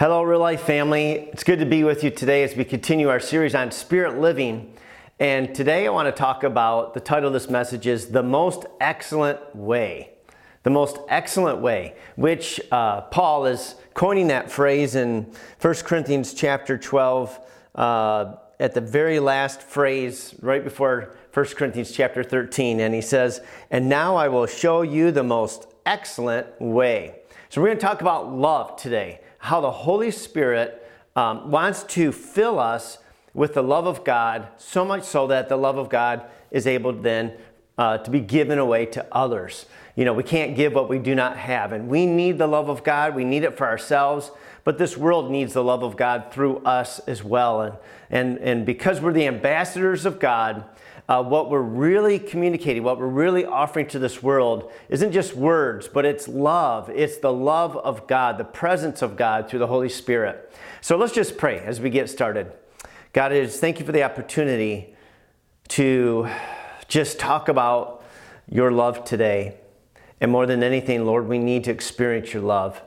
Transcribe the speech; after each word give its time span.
Hello, 0.00 0.22
real 0.22 0.38
life 0.40 0.62
family. 0.62 1.28
It's 1.30 1.44
good 1.44 1.58
to 1.58 1.66
be 1.66 1.84
with 1.84 2.02
you 2.02 2.08
today 2.08 2.42
as 2.42 2.56
we 2.56 2.64
continue 2.64 3.10
our 3.10 3.20
series 3.20 3.54
on 3.54 3.70
spirit 3.70 4.18
living. 4.18 4.72
And 5.18 5.54
today 5.54 5.86
I 5.86 5.90
want 5.90 6.06
to 6.06 6.18
talk 6.18 6.42
about 6.42 6.94
the 6.94 7.00
title 7.00 7.26
of 7.26 7.34
this 7.34 7.50
message 7.50 7.86
is 7.86 8.06
The 8.06 8.22
Most 8.22 8.64
Excellent 8.80 9.54
Way. 9.54 10.12
The 10.62 10.70
Most 10.70 10.96
Excellent 11.10 11.58
Way, 11.58 11.96
which 12.16 12.62
uh, 12.72 13.02
Paul 13.02 13.44
is 13.44 13.74
coining 13.92 14.28
that 14.28 14.50
phrase 14.50 14.94
in 14.94 15.30
1 15.60 15.74
Corinthians 15.84 16.32
chapter 16.32 16.78
12 16.78 17.38
uh, 17.74 18.36
at 18.58 18.72
the 18.72 18.80
very 18.80 19.20
last 19.20 19.60
phrase 19.60 20.34
right 20.40 20.64
before 20.64 21.14
1 21.34 21.44
Corinthians 21.48 21.92
chapter 21.92 22.24
13. 22.24 22.80
And 22.80 22.94
he 22.94 23.02
says, 23.02 23.42
And 23.70 23.90
now 23.90 24.16
I 24.16 24.28
will 24.28 24.46
show 24.46 24.80
you 24.80 25.10
the 25.10 25.24
most 25.24 25.66
excellent 25.84 26.58
way. 26.58 27.16
So 27.50 27.60
we're 27.60 27.66
going 27.66 27.78
to 27.78 27.86
talk 27.86 28.00
about 28.00 28.32
love 28.32 28.76
today 28.76 29.20
how 29.40 29.60
the 29.60 29.70
Holy 29.70 30.10
Spirit 30.10 30.86
um, 31.16 31.50
wants 31.50 31.82
to 31.84 32.12
fill 32.12 32.58
us 32.58 32.98
with 33.34 33.54
the 33.54 33.62
love 33.62 33.86
of 33.86 34.04
God, 34.04 34.48
so 34.56 34.84
much 34.84 35.02
so 35.02 35.26
that 35.26 35.48
the 35.48 35.56
love 35.56 35.78
of 35.78 35.88
God 35.88 36.22
is 36.50 36.66
able 36.66 36.92
then 36.92 37.32
uh, 37.78 37.98
to 37.98 38.10
be 38.10 38.20
given 38.20 38.58
away 38.58 38.86
to 38.86 39.06
others. 39.10 39.66
You 39.96 40.04
know, 40.04 40.12
we 40.12 40.22
can't 40.22 40.54
give 40.54 40.74
what 40.74 40.88
we 40.88 40.98
do 40.98 41.14
not 41.14 41.36
have, 41.36 41.72
and 41.72 41.88
we 41.88 42.06
need 42.06 42.38
the 42.38 42.46
love 42.46 42.68
of 42.68 42.84
God. 42.84 43.14
We 43.14 43.24
need 43.24 43.44
it 43.44 43.56
for 43.56 43.66
ourselves, 43.66 44.30
but 44.64 44.78
this 44.78 44.96
world 44.96 45.30
needs 45.30 45.54
the 45.54 45.64
love 45.64 45.82
of 45.82 45.96
God 45.96 46.32
through 46.32 46.58
us 46.58 46.98
as 47.00 47.24
well. 47.24 47.62
And, 47.62 47.76
and, 48.10 48.38
and 48.38 48.66
because 48.66 49.00
we're 49.00 49.12
the 49.12 49.26
ambassadors 49.26 50.04
of 50.04 50.18
God, 50.20 50.64
uh, 51.10 51.20
what 51.20 51.50
we're 51.50 51.60
really 51.60 52.20
communicating, 52.20 52.84
what 52.84 52.96
we're 52.96 53.08
really 53.08 53.44
offering 53.44 53.84
to 53.84 53.98
this 53.98 54.22
world 54.22 54.70
isn't 54.88 55.10
just 55.10 55.34
words, 55.34 55.88
but 55.88 56.04
it's 56.04 56.28
love. 56.28 56.88
It's 56.88 57.16
the 57.16 57.32
love 57.32 57.76
of 57.76 58.06
God, 58.06 58.38
the 58.38 58.44
presence 58.44 59.02
of 59.02 59.16
God 59.16 59.50
through 59.50 59.58
the 59.58 59.66
Holy 59.66 59.88
Spirit. 59.88 60.54
So 60.80 60.96
let's 60.96 61.12
just 61.12 61.36
pray 61.36 61.58
as 61.58 61.80
we 61.80 61.90
get 61.90 62.08
started. 62.08 62.52
God, 63.12 63.32
is 63.32 63.58
thank 63.58 63.80
you 63.80 63.84
for 63.84 63.90
the 63.90 64.04
opportunity 64.04 64.94
to 65.70 66.28
just 66.86 67.18
talk 67.18 67.48
about 67.48 68.04
your 68.48 68.70
love 68.70 69.02
today. 69.02 69.56
And 70.20 70.30
more 70.30 70.46
than 70.46 70.62
anything, 70.62 71.04
Lord, 71.04 71.26
we 71.26 71.38
need 71.38 71.64
to 71.64 71.72
experience 71.72 72.32
your 72.32 72.44
love. 72.44 72.80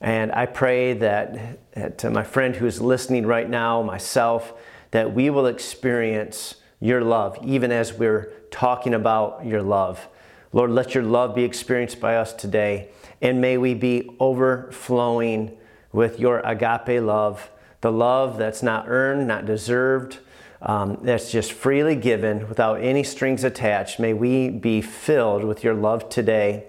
And 0.00 0.32
I 0.32 0.46
pray 0.46 0.94
that, 0.94 1.72
that 1.74 1.98
to 1.98 2.10
my 2.10 2.24
friend 2.24 2.56
who's 2.56 2.80
listening 2.80 3.26
right 3.26 3.48
now, 3.48 3.80
myself, 3.80 4.54
that 4.90 5.14
we 5.14 5.30
will 5.30 5.46
experience 5.46 6.56
your 6.80 7.02
love, 7.02 7.38
even 7.44 7.70
as 7.70 7.92
we're 7.92 8.32
talking 8.50 8.94
about 8.94 9.44
your 9.44 9.62
love. 9.62 10.08
Lord, 10.52 10.70
let 10.70 10.94
your 10.94 11.04
love 11.04 11.34
be 11.34 11.44
experienced 11.44 12.00
by 12.00 12.16
us 12.16 12.32
today, 12.32 12.88
and 13.20 13.40
may 13.40 13.56
we 13.56 13.74
be 13.74 14.10
overflowing 14.18 15.56
with 15.92 16.18
your 16.18 16.40
agape 16.40 17.02
love, 17.02 17.50
the 17.82 17.92
love 17.92 18.38
that's 18.38 18.62
not 18.62 18.86
earned, 18.88 19.28
not 19.28 19.46
deserved, 19.46 20.18
um, 20.62 20.98
that's 21.02 21.30
just 21.30 21.52
freely 21.52 21.96
given 21.96 22.48
without 22.48 22.82
any 22.82 23.02
strings 23.02 23.44
attached. 23.44 23.98
May 23.98 24.12
we 24.12 24.50
be 24.50 24.80
filled 24.82 25.44
with 25.44 25.62
your 25.64 25.74
love 25.74 26.08
today 26.08 26.66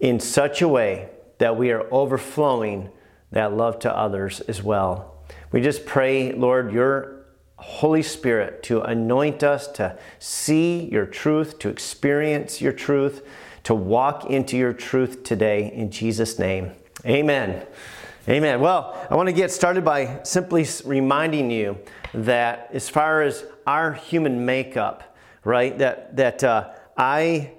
in 0.00 0.20
such 0.20 0.62
a 0.62 0.68
way 0.68 1.08
that 1.38 1.56
we 1.56 1.70
are 1.70 1.86
overflowing 1.92 2.90
that 3.30 3.54
love 3.54 3.78
to 3.80 3.94
others 3.94 4.40
as 4.40 4.62
well. 4.62 5.14
We 5.52 5.60
just 5.60 5.84
pray, 5.84 6.32
Lord, 6.32 6.72
your 6.72 7.17
Holy 7.58 8.02
Spirit 8.02 8.62
to 8.64 8.82
anoint 8.82 9.42
us 9.42 9.66
to 9.66 9.98
see 10.18 10.88
your 10.90 11.06
truth, 11.06 11.58
to 11.58 11.68
experience 11.68 12.60
your 12.60 12.72
truth, 12.72 13.26
to 13.64 13.74
walk 13.74 14.26
into 14.26 14.56
your 14.56 14.72
truth 14.72 15.24
today 15.24 15.72
in 15.74 15.90
Jesus' 15.90 16.38
name. 16.38 16.72
Amen. 17.04 17.66
Amen. 18.28 18.60
Well, 18.60 19.06
I 19.10 19.16
want 19.16 19.28
to 19.28 19.32
get 19.32 19.50
started 19.50 19.84
by 19.84 20.20
simply 20.22 20.66
reminding 20.84 21.50
you 21.50 21.78
that 22.14 22.70
as 22.72 22.88
far 22.88 23.22
as 23.22 23.44
our 23.66 23.92
human 23.92 24.46
makeup, 24.46 25.16
right, 25.44 25.76
that, 25.78 26.16
that 26.16 26.44
uh, 26.44 26.70
I 26.96 27.52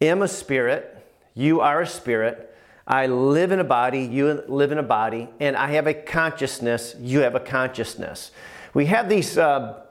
am 0.00 0.22
a 0.22 0.28
spirit, 0.28 0.96
you 1.34 1.60
are 1.60 1.82
a 1.82 1.86
spirit. 1.86 2.54
I 2.86 3.06
live 3.06 3.50
in 3.52 3.60
a 3.60 3.64
body, 3.64 4.02
you 4.02 4.42
live 4.46 4.72
in 4.72 4.78
a 4.78 4.82
body, 4.82 5.28
and 5.40 5.56
I 5.56 5.72
have 5.72 5.86
a 5.86 5.94
consciousness, 5.94 6.94
you 7.00 7.20
have 7.20 7.34
a 7.34 7.40
consciousness 7.40 8.30
we 8.72 8.86
have 8.86 9.08
these, 9.08 9.36
uh, 9.36 9.82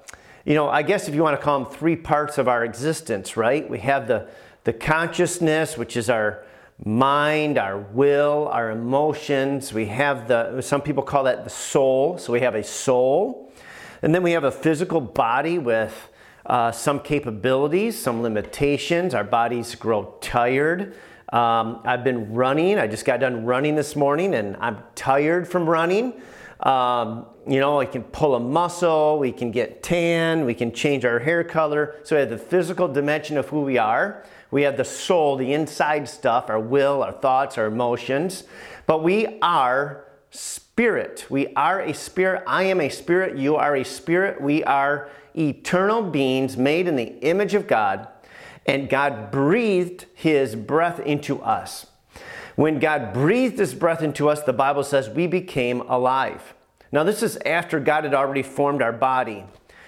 you 0.46 0.56
know, 0.56 0.70
I 0.70 0.84
guess 0.84 1.08
if 1.08 1.16
you 1.16 1.22
want 1.22 1.38
to 1.38 1.44
call 1.44 1.64
them 1.64 1.72
three 1.72 1.96
parts 1.96 2.38
of 2.38 2.48
our 2.48 2.64
existence, 2.64 3.36
right? 3.36 3.70
We 3.70 3.80
have 3.80 4.08
the, 4.08 4.28
the 4.64 4.74
consciousness, 4.74 5.78
which 5.78 5.98
is 5.98 6.10
our 6.10 6.46
mind, 6.86 7.58
our 7.58 7.78
will, 7.78 8.48
our 8.48 8.72
emotions. 8.72 9.74
We 9.74 9.88
have 9.88 10.28
the, 10.30 10.62
some 10.62 10.82
people 10.82 11.04
call 11.04 11.26
that 11.26 11.44
the 11.44 11.50
soul. 11.50 12.18
So 12.18 12.32
we 12.32 12.40
have 12.40 12.56
a 12.56 12.64
soul. 12.64 13.52
And 14.02 14.16
then 14.16 14.24
we 14.24 14.32
have 14.32 14.46
a 14.46 14.52
physical 14.52 15.02
body 15.02 15.58
with 15.58 16.10
uh, 16.46 16.72
some 16.72 17.02
capabilities, 17.02 17.98
some 17.98 18.22
limitations. 18.22 19.14
Our 19.14 19.26
bodies 19.26 19.76
grow 19.76 20.16
tired. 20.22 20.96
Um, 21.34 21.82
I've 21.84 22.06
been 22.06 22.34
running. 22.34 22.80
I 22.80 22.88
just 22.88 23.04
got 23.04 23.20
done 23.20 23.46
running 23.46 23.76
this 23.76 23.96
morning 23.96 24.34
and 24.34 24.56
I'm 24.62 24.78
tired 24.96 25.48
from 25.50 25.70
running. 25.70 26.14
Um, 26.60 27.26
you 27.48 27.60
know, 27.60 27.78
we 27.78 27.86
can 27.86 28.04
pull 28.04 28.36
a 28.36 28.40
muscle, 28.40 29.18
we 29.18 29.32
can 29.32 29.52
get 29.52 29.82
tan, 29.82 30.46
we 30.46 30.54
can 30.54 30.74
change 30.74 31.06
our 31.06 31.20
hair 31.20 31.44
color. 31.44 31.96
So 32.04 32.16
we 32.16 32.20
have 32.22 32.30
the 32.30 32.38
physical 32.38 32.88
dimension 32.88 33.38
of 33.38 33.48
who 33.50 33.62
we 33.62 33.78
are. 33.78 34.26
We 34.52 34.64
have 34.64 34.78
the 34.78 34.86
soul, 34.86 35.38
the 35.38 35.54
inside 35.54 36.10
stuff, 36.10 36.50
our 36.50 36.60
will, 36.60 37.04
our 37.04 37.12
thoughts, 37.12 37.58
our 37.58 37.68
emotions. 37.68 38.44
But 38.88 39.04
we 39.04 39.40
are 39.42 40.06
spirit. 40.32 41.26
We 41.30 41.54
are 41.56 41.82
a 41.82 41.94
spirit. 41.94 42.44
I 42.48 42.64
am 42.64 42.82
a 42.82 42.90
spirit. 42.90 43.38
You 43.38 43.56
are 43.56 43.76
a 43.76 43.86
spirit. 43.86 44.42
We 44.42 44.64
are 44.64 45.10
eternal 45.36 46.02
beings 46.02 46.58
made 46.58 46.88
in 46.88 46.96
the 46.96 47.20
image 47.20 47.54
of 47.54 47.68
God. 47.68 48.08
And 48.66 48.90
God 48.90 49.32
breathed 49.32 50.06
his 50.14 50.56
breath 50.56 51.00
into 51.00 51.42
us. 51.42 51.88
When 52.60 52.80
God 52.80 53.14
breathed 53.14 53.58
his 53.58 53.74
breath 53.74 54.02
into 54.02 54.28
us, 54.28 54.44
the 54.44 54.52
Bible 54.52 54.84
says 54.84 55.10
we 55.10 55.28
became 55.28 55.80
alive. 55.80 56.56
Now, 56.92 57.06
this 57.06 57.24
is 57.24 57.38
after 57.46 57.80
God 57.80 58.04
had 58.04 58.14
already 58.14 58.44
formed 58.44 58.82
our 58.82 58.92
body. 58.92 59.46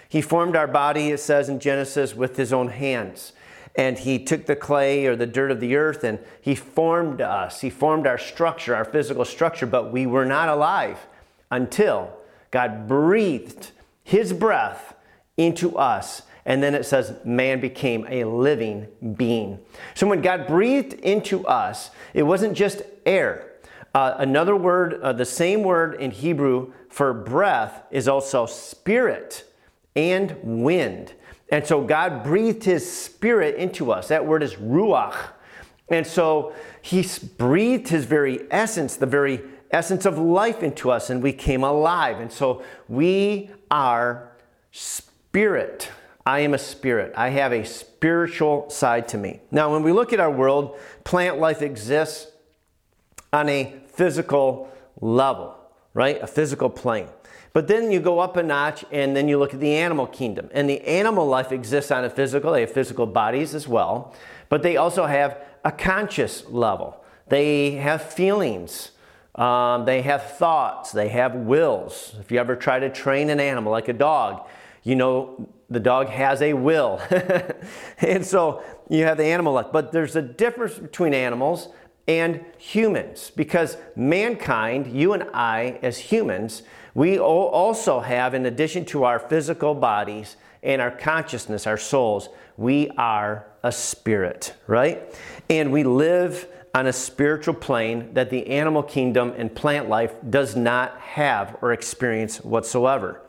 He 0.08 0.22
formed 0.22 0.56
our 0.56 0.68
body, 0.68 1.09
it 1.09 1.18
says 1.18 1.50
in 1.50 1.59
Genesis, 1.59 2.16
with 2.16 2.38
his 2.38 2.54
own 2.54 2.70
hands. 2.70 3.34
And 3.76 4.00
he 4.00 4.24
took 4.24 4.46
the 4.46 4.56
clay 4.56 5.06
or 5.06 5.18
the 5.18 5.28
dirt 5.28 5.52
of 5.52 5.59
the 5.59 5.76
earth 5.76 6.06
and 6.06 6.20
he 6.40 6.56
formed 6.56 7.20
us. 7.20 7.59
He 7.59 7.70
formed 7.70 8.08
our 8.08 8.18
structure, 8.18 8.74
our 8.74 8.86
physical 8.86 9.26
structure, 9.26 9.66
but 9.66 9.92
we 9.92 10.06
were 10.06 10.26
not 10.26 10.48
alive 10.48 11.08
until 11.50 12.14
God 12.52 12.88
breathed 12.88 13.72
his 14.02 14.32
breath 14.32 14.96
into 15.36 15.78
us 15.78 16.22
and 16.46 16.62
then 16.62 16.74
it 16.74 16.85
says, 16.85 17.13
man 17.24 17.59
became 17.59 18.06
a 18.09 18.24
living 18.24 18.88
being. 19.16 19.59
So 19.94 20.07
when 20.07 20.22
God 20.22 20.47
breathed 20.47 20.94
into 20.94 21.46
us, 21.46 21.91
it 22.13 22.24
wasn't 22.24 22.56
just 22.56 22.81
air. 23.06 23.52
Uh, 23.94 24.16
another 24.18 24.56
word, 24.56 25.02
uh, 25.02 25.13
the 25.13 25.25
same 25.25 25.63
word 25.63 25.96
in 25.96 26.12
Hebrew 26.12 26.74
for 26.90 27.13
breath 27.13 27.84
is 27.91 28.07
also 28.07 28.46
spirit 28.46 29.46
and 29.96 30.35
wind. 30.41 31.13
And 31.50 31.68
so 31.68 31.81
God 31.81 32.24
breathed 32.24 32.63
his 32.63 32.90
spirit 32.90 33.56
into 33.56 33.91
us. 33.91 34.08
That 34.08 34.25
word 34.25 34.41
is 34.41 34.56
ruach. 34.56 35.16
And 35.90 36.08
so 36.08 36.53
he 36.81 37.06
breathed 37.38 37.90
his 37.90 38.06
very 38.06 38.50
essence, 38.50 38.96
the 38.96 39.06
very 39.06 39.41
essence 39.69 40.06
of 40.06 40.18
life 40.18 40.63
into 40.63 40.90
us, 40.90 41.09
and 41.09 41.22
we 41.22 41.34
came 41.34 41.63
alive. 41.63 42.19
And 42.19 42.31
so 42.31 42.63
we 42.88 43.50
are 43.69 44.31
spirit. 44.72 45.91
I 46.26 46.42
am 46.42 46.54
a 46.54 46.58
spirit. 46.58 47.14
I 47.16 47.30
have 47.30 47.52
a 47.52 47.64
spiritual 47.64 48.70
side 48.70 49.08
to 49.09 49.18
me. 49.18 49.42
Now, 49.50 49.72
when 49.72 49.84
we 49.84 49.92
look 49.92 50.14
at 50.14 50.20
our 50.20 50.32
world, 50.32 50.78
plant 51.04 51.40
life 51.40 51.62
exists 51.62 52.28
on 53.34 53.50
a 53.50 53.76
physical 53.88 54.72
level, 55.00 55.56
right? 55.94 56.22
A 56.22 56.28
physical 56.28 56.70
plane. 56.70 57.08
But 57.53 57.68
then 57.68 57.91
you 57.91 58.00
go 58.00 58.20
up 58.20 58.38
a 58.38 58.44
notch 58.44 58.85
and 58.91 59.16
then 59.16 59.28
you 59.28 59.38
look 59.38 59.53
at 59.53 59.59
the 59.59 59.73
animal 59.73 60.08
kingdom. 60.08 60.50
And 60.53 60.70
the 60.70 60.82
animal 60.82 61.26
life 61.26 61.52
exists 61.52 61.91
on 61.91 62.06
a 62.06 62.09
physical, 62.09 62.53
they 62.53 62.62
have 62.62 62.72
physical 62.72 63.06
bodies 63.06 63.53
as 63.53 63.68
well, 63.68 64.16
but 64.47 64.64
they 64.64 64.78
also 64.78 65.06
have 65.06 65.38
a 65.66 65.72
conscious 65.72 66.46
level. 66.47 67.03
They 67.28 67.72
have 67.72 68.02
feelings. 68.02 68.91
Um, 69.35 69.85
they 69.85 70.02
have 70.02 70.23
thoughts. 70.38 70.91
They 70.91 71.09
have 71.09 71.35
wills. 71.35 72.16
If 72.20 72.32
you 72.32 72.40
ever 72.40 72.56
try 72.56 72.79
to 72.79 72.90
train 72.90 73.29
an 73.29 73.40
animal 73.40 73.72
like 73.72 73.88
a 73.88 73.94
dog, 73.94 74.47
you 74.84 74.96
know 74.96 75.50
the 75.72 75.79
dog 75.79 76.08
has 76.09 76.41
a 76.41 76.53
will. 76.53 77.02
and 78.00 78.26
so 78.26 78.62
you 78.90 79.06
have 79.06 79.18
the 79.18 79.26
animal 79.26 79.53
left. 79.53 79.72
But 79.72 79.91
there's 79.91 80.16
a 80.16 80.22
difference 80.22 80.78
between 80.78 81.14
animals 81.14 81.70
and 82.08 82.44
humans 82.58 83.32
because 83.35 83.78
mankind, 83.96 84.88
you 84.88 85.14
and 85.14 85.23
I 85.34 85.79
as 85.82 85.97
humans, 85.97 86.64
we 86.94 87.18
also 87.18 88.02
have, 88.02 88.34
in 88.34 88.46
addition 88.46 88.84
to 88.85 89.06
our 89.06 89.18
physical 89.18 89.73
bodies 89.73 90.35
and 90.62 90.82
our 90.82 90.91
consciousness, 90.91 91.66
our 91.66 91.78
souls, 91.78 92.28
we 92.58 92.90
are 92.97 93.46
a 93.64 93.72
spirit, 93.72 94.53
right? 94.68 95.16
And 95.50 95.72
we 95.72 95.84
live 95.84 96.47
on 96.76 96.88
a 96.88 96.94
spiritual 96.94 97.53
plane 97.53 98.14
that 98.14 98.29
the 98.29 98.47
animal 98.47 98.84
kingdom 98.84 99.34
and 99.38 99.53
plant 99.53 99.88
life 99.88 100.14
does 100.29 100.56
not 100.56 101.00
have 101.00 101.58
or 101.62 101.72
experience 101.72 102.44
whatsoever. 102.44 103.22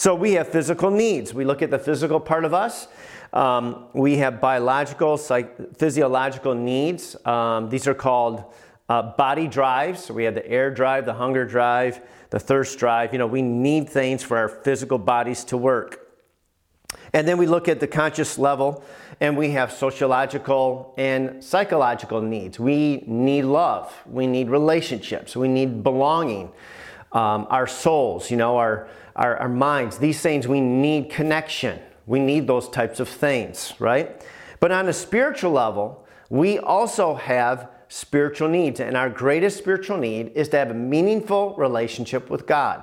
So 0.00 0.14
we 0.14 0.32
have 0.32 0.48
physical 0.48 0.90
needs. 0.90 1.34
We 1.34 1.44
look 1.44 1.60
at 1.60 1.70
the 1.70 1.78
physical 1.78 2.20
part 2.20 2.46
of 2.46 2.54
us. 2.54 2.88
Um, 3.34 3.84
we 3.92 4.16
have 4.16 4.40
biological, 4.40 5.18
psych- 5.18 5.76
physiological 5.76 6.54
needs. 6.54 7.16
Um, 7.26 7.68
these 7.68 7.86
are 7.86 7.92
called 7.92 8.44
uh, 8.88 9.02
body 9.18 9.46
drives. 9.46 10.06
So 10.06 10.14
we 10.14 10.24
have 10.24 10.34
the 10.34 10.48
air 10.48 10.70
drive, 10.70 11.04
the 11.04 11.12
hunger 11.12 11.44
drive, 11.44 12.00
the 12.30 12.40
thirst 12.40 12.78
drive. 12.78 13.12
You 13.12 13.18
know, 13.18 13.26
we 13.26 13.42
need 13.42 13.90
things 13.90 14.22
for 14.22 14.38
our 14.38 14.48
physical 14.48 14.96
bodies 14.96 15.44
to 15.44 15.58
work. 15.58 16.00
And 17.12 17.28
then 17.28 17.36
we 17.36 17.44
look 17.44 17.68
at 17.68 17.78
the 17.78 17.86
conscious 17.86 18.38
level 18.38 18.82
and 19.20 19.36
we 19.36 19.50
have 19.50 19.70
sociological 19.70 20.94
and 20.96 21.44
psychological 21.44 22.22
needs. 22.22 22.58
We 22.58 23.04
need 23.06 23.42
love, 23.42 23.94
we 24.06 24.26
need 24.26 24.48
relationships, 24.48 25.36
we 25.36 25.48
need 25.48 25.82
belonging, 25.82 26.52
um, 27.12 27.46
our 27.50 27.66
souls, 27.66 28.30
you 28.30 28.38
know, 28.38 28.56
our, 28.56 28.88
our, 29.20 29.36
our 29.36 29.48
minds. 29.48 29.98
These 29.98 30.20
things 30.20 30.48
we 30.48 30.60
need 30.60 31.10
connection. 31.10 31.78
We 32.06 32.18
need 32.18 32.46
those 32.46 32.68
types 32.68 32.98
of 32.98 33.08
things, 33.08 33.74
right? 33.78 34.20
But 34.58 34.72
on 34.72 34.88
a 34.88 34.92
spiritual 34.92 35.52
level, 35.52 36.04
we 36.30 36.58
also 36.58 37.14
have 37.14 37.68
spiritual 37.88 38.48
needs. 38.48 38.80
And 38.80 38.96
our 38.96 39.10
greatest 39.10 39.58
spiritual 39.58 39.98
need 39.98 40.32
is 40.34 40.48
to 40.48 40.56
have 40.56 40.70
a 40.70 40.74
meaningful 40.74 41.54
relationship 41.56 42.30
with 42.30 42.46
God. 42.46 42.82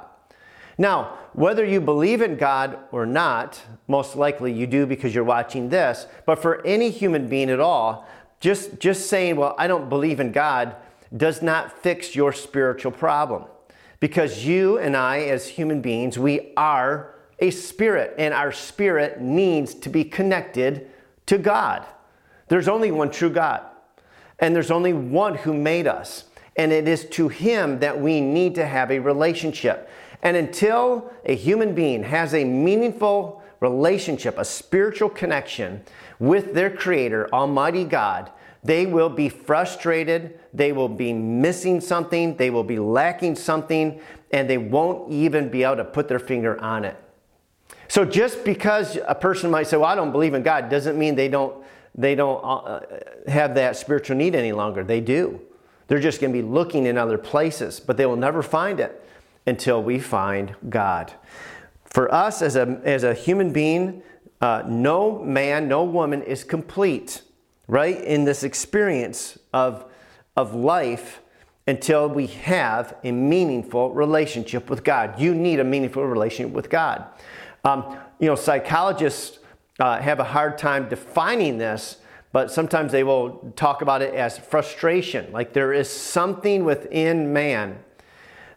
Now, 0.78 1.18
whether 1.34 1.66
you 1.66 1.82
believe 1.82 2.22
in 2.22 2.38
God 2.38 2.78
or 2.92 3.06
not, 3.06 3.60
most 3.88 4.16
likely 4.16 4.54
you 4.54 4.68
do 4.68 4.86
because 4.86 5.16
you're 5.16 5.24
watching 5.24 5.70
this, 5.70 6.06
but 6.26 6.40
for 6.40 6.64
any 6.66 6.92
human 6.92 7.28
being 7.28 7.50
at 7.50 7.60
all, 7.60 8.08
just, 8.40 8.80
just 8.80 9.10
saying, 9.10 9.38
well, 9.38 9.56
I 9.58 9.66
don't 9.66 9.90
believe 9.90 10.20
in 10.20 10.32
God, 10.32 10.76
does 11.16 11.42
not 11.42 11.82
fix 11.82 12.16
your 12.16 12.32
spiritual 12.32 12.92
problem. 12.92 13.46
Because 14.00 14.46
you 14.46 14.78
and 14.78 14.96
I, 14.96 15.22
as 15.22 15.48
human 15.48 15.82
beings, 15.82 16.20
we 16.20 16.54
are 16.56 17.16
a 17.40 17.52
spirit, 17.52 18.16
and 18.18 18.34
our 18.34 18.52
spirit 18.52 19.22
needs 19.22 19.74
to 19.76 19.90
be 19.90 20.04
connected 20.04 20.88
to 21.28 21.38
God. 21.38 21.86
There's 22.48 22.68
only 22.68 22.92
one 22.92 23.12
true 23.12 23.30
God, 23.30 23.64
and 24.40 24.56
there's 24.56 24.72
only 24.72 24.94
one 24.94 25.36
who 25.36 25.54
made 25.54 25.88
us, 25.88 26.26
and 26.56 26.72
it 26.72 26.88
is 26.88 27.06
to 27.10 27.28
Him 27.28 27.80
that 27.80 28.00
we 28.00 28.22
need 28.22 28.56
to 28.56 28.66
have 28.66 28.92
a 28.92 29.00
relationship. 29.00 29.90
And 30.24 30.36
until 30.36 31.12
a 31.26 31.36
human 31.36 31.76
being 31.76 32.04
has 32.04 32.34
a 32.34 32.44
meaningful 32.44 33.44
relationship, 33.60 34.38
a 34.38 34.46
spiritual 34.46 35.10
connection 35.10 35.84
with 36.20 36.54
their 36.54 36.70
Creator, 36.70 37.30
Almighty 37.34 37.84
God, 37.84 38.32
they 38.64 38.86
will 38.86 39.10
be 39.10 39.30
frustrated, 39.30 40.40
they 40.54 40.72
will 40.72 40.90
be 40.90 41.14
missing 41.14 41.80
something, 41.80 42.36
they 42.38 42.50
will 42.50 42.64
be 42.64 42.80
lacking 42.80 43.36
something, 43.36 44.02
and 44.32 44.50
they 44.50 44.58
won't 44.58 45.12
even 45.12 45.50
be 45.50 45.64
able 45.64 45.78
to 45.78 45.86
put 45.86 46.08
their 46.08 46.20
finger 46.20 46.60
on 46.62 46.84
it. 46.84 46.98
So 47.88 48.04
just 48.04 48.44
because 48.44 48.98
a 49.08 49.16
person 49.16 49.50
might 49.50 49.68
say, 49.68 49.78
"Well, 49.78 49.86
I 49.86 49.96
don't 49.96 50.12
believe 50.12 50.34
in 50.34 50.44
God," 50.44 50.70
doesn't 50.70 50.98
mean 50.98 51.16
they 51.16 51.30
don't 51.30 51.64
they 51.96 52.16
don't 52.16 52.44
uh, 52.44 52.82
have 53.28 53.56
that 53.56 53.76
spiritual 53.76 54.18
need 54.18 54.36
any 54.36 54.52
longer. 54.52 54.84
They 54.84 55.02
do. 55.02 55.42
They're 55.88 56.00
just 56.00 56.22
going 56.22 56.34
to 56.34 56.42
be 56.42 56.48
looking 56.48 56.86
in 56.86 56.98
other 56.98 57.18
places, 57.18 57.80
but 57.80 57.98
they 57.98 58.06
will 58.06 58.18
never 58.18 58.44
find 58.44 58.80
it 58.80 59.04
until 59.46 59.82
we 59.82 60.00
find 60.00 60.54
God. 60.70 61.14
For 61.86 62.14
us 62.14 62.42
as 62.42 62.56
a, 62.56 62.82
as 62.84 63.04
a 63.04 63.14
human 63.14 63.52
being, 63.52 64.04
uh, 64.42 64.64
no 64.68 65.20
man, 65.24 65.68
no 65.68 65.84
woman 65.84 66.22
is 66.22 66.44
complete, 66.44 67.22
right, 67.68 68.02
in 68.04 68.26
this 68.26 68.44
experience 68.44 69.38
of, 69.54 69.86
of 70.36 70.56
life 70.56 71.22
until 71.68 72.08
we 72.08 72.28
have 72.28 72.96
a 73.04 73.12
meaningful 73.12 73.94
relationship 73.94 74.70
with 74.70 74.84
God. 74.84 75.20
You 75.20 75.36
need 75.36 75.60
a 75.60 75.64
meaningful 75.64 76.06
relationship 76.06 76.54
with 76.54 76.70
God. 76.70 77.06
Um, 77.66 77.98
you 78.20 78.28
know, 78.28 78.36
psychologists 78.36 79.40
uh, 79.80 80.00
have 80.00 80.20
a 80.20 80.24
hard 80.24 80.58
time 80.58 80.88
defining 80.88 81.58
this, 81.58 81.98
but 82.32 82.52
sometimes 82.52 82.92
they 82.92 83.04
will 83.04 83.54
talk 83.56 83.82
about 83.82 84.02
it 84.02 84.14
as 84.14 84.38
frustration. 84.38 85.32
Like 85.32 85.54
there 85.54 85.74
is 85.74 85.90
something 85.90 86.64
within 86.64 87.34
man 87.34 87.80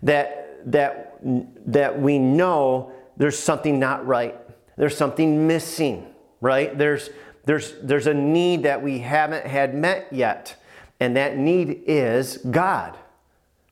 that 0.02 0.40
that, 0.66 1.18
that 1.66 2.00
we 2.00 2.18
know 2.18 2.92
there's 3.16 3.38
something 3.38 3.78
not 3.78 4.06
right. 4.06 4.36
There's 4.76 4.96
something 4.96 5.46
missing, 5.46 6.06
right? 6.40 6.76
There's, 6.76 7.10
there's, 7.50 7.74
there's 7.82 8.06
a 8.06 8.14
need 8.14 8.62
that 8.62 8.80
we 8.80 9.00
haven't 9.00 9.44
had 9.44 9.74
met 9.74 10.06
yet, 10.12 10.54
and 11.00 11.16
that 11.16 11.36
need 11.36 11.82
is 11.84 12.36
God. 12.36 12.96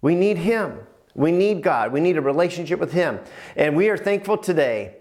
We 0.03 0.17
need 0.17 0.37
Him. 0.37 0.81
We 1.15 1.31
need 1.31 1.63
God. 1.63 1.93
We 1.93 2.01
need 2.01 2.17
a 2.17 2.21
relationship 2.21 2.81
with 2.81 2.91
Him. 2.91 3.21
And 3.55 3.77
we 3.77 3.89
are 3.89 3.97
thankful 3.97 4.37
today 4.37 4.97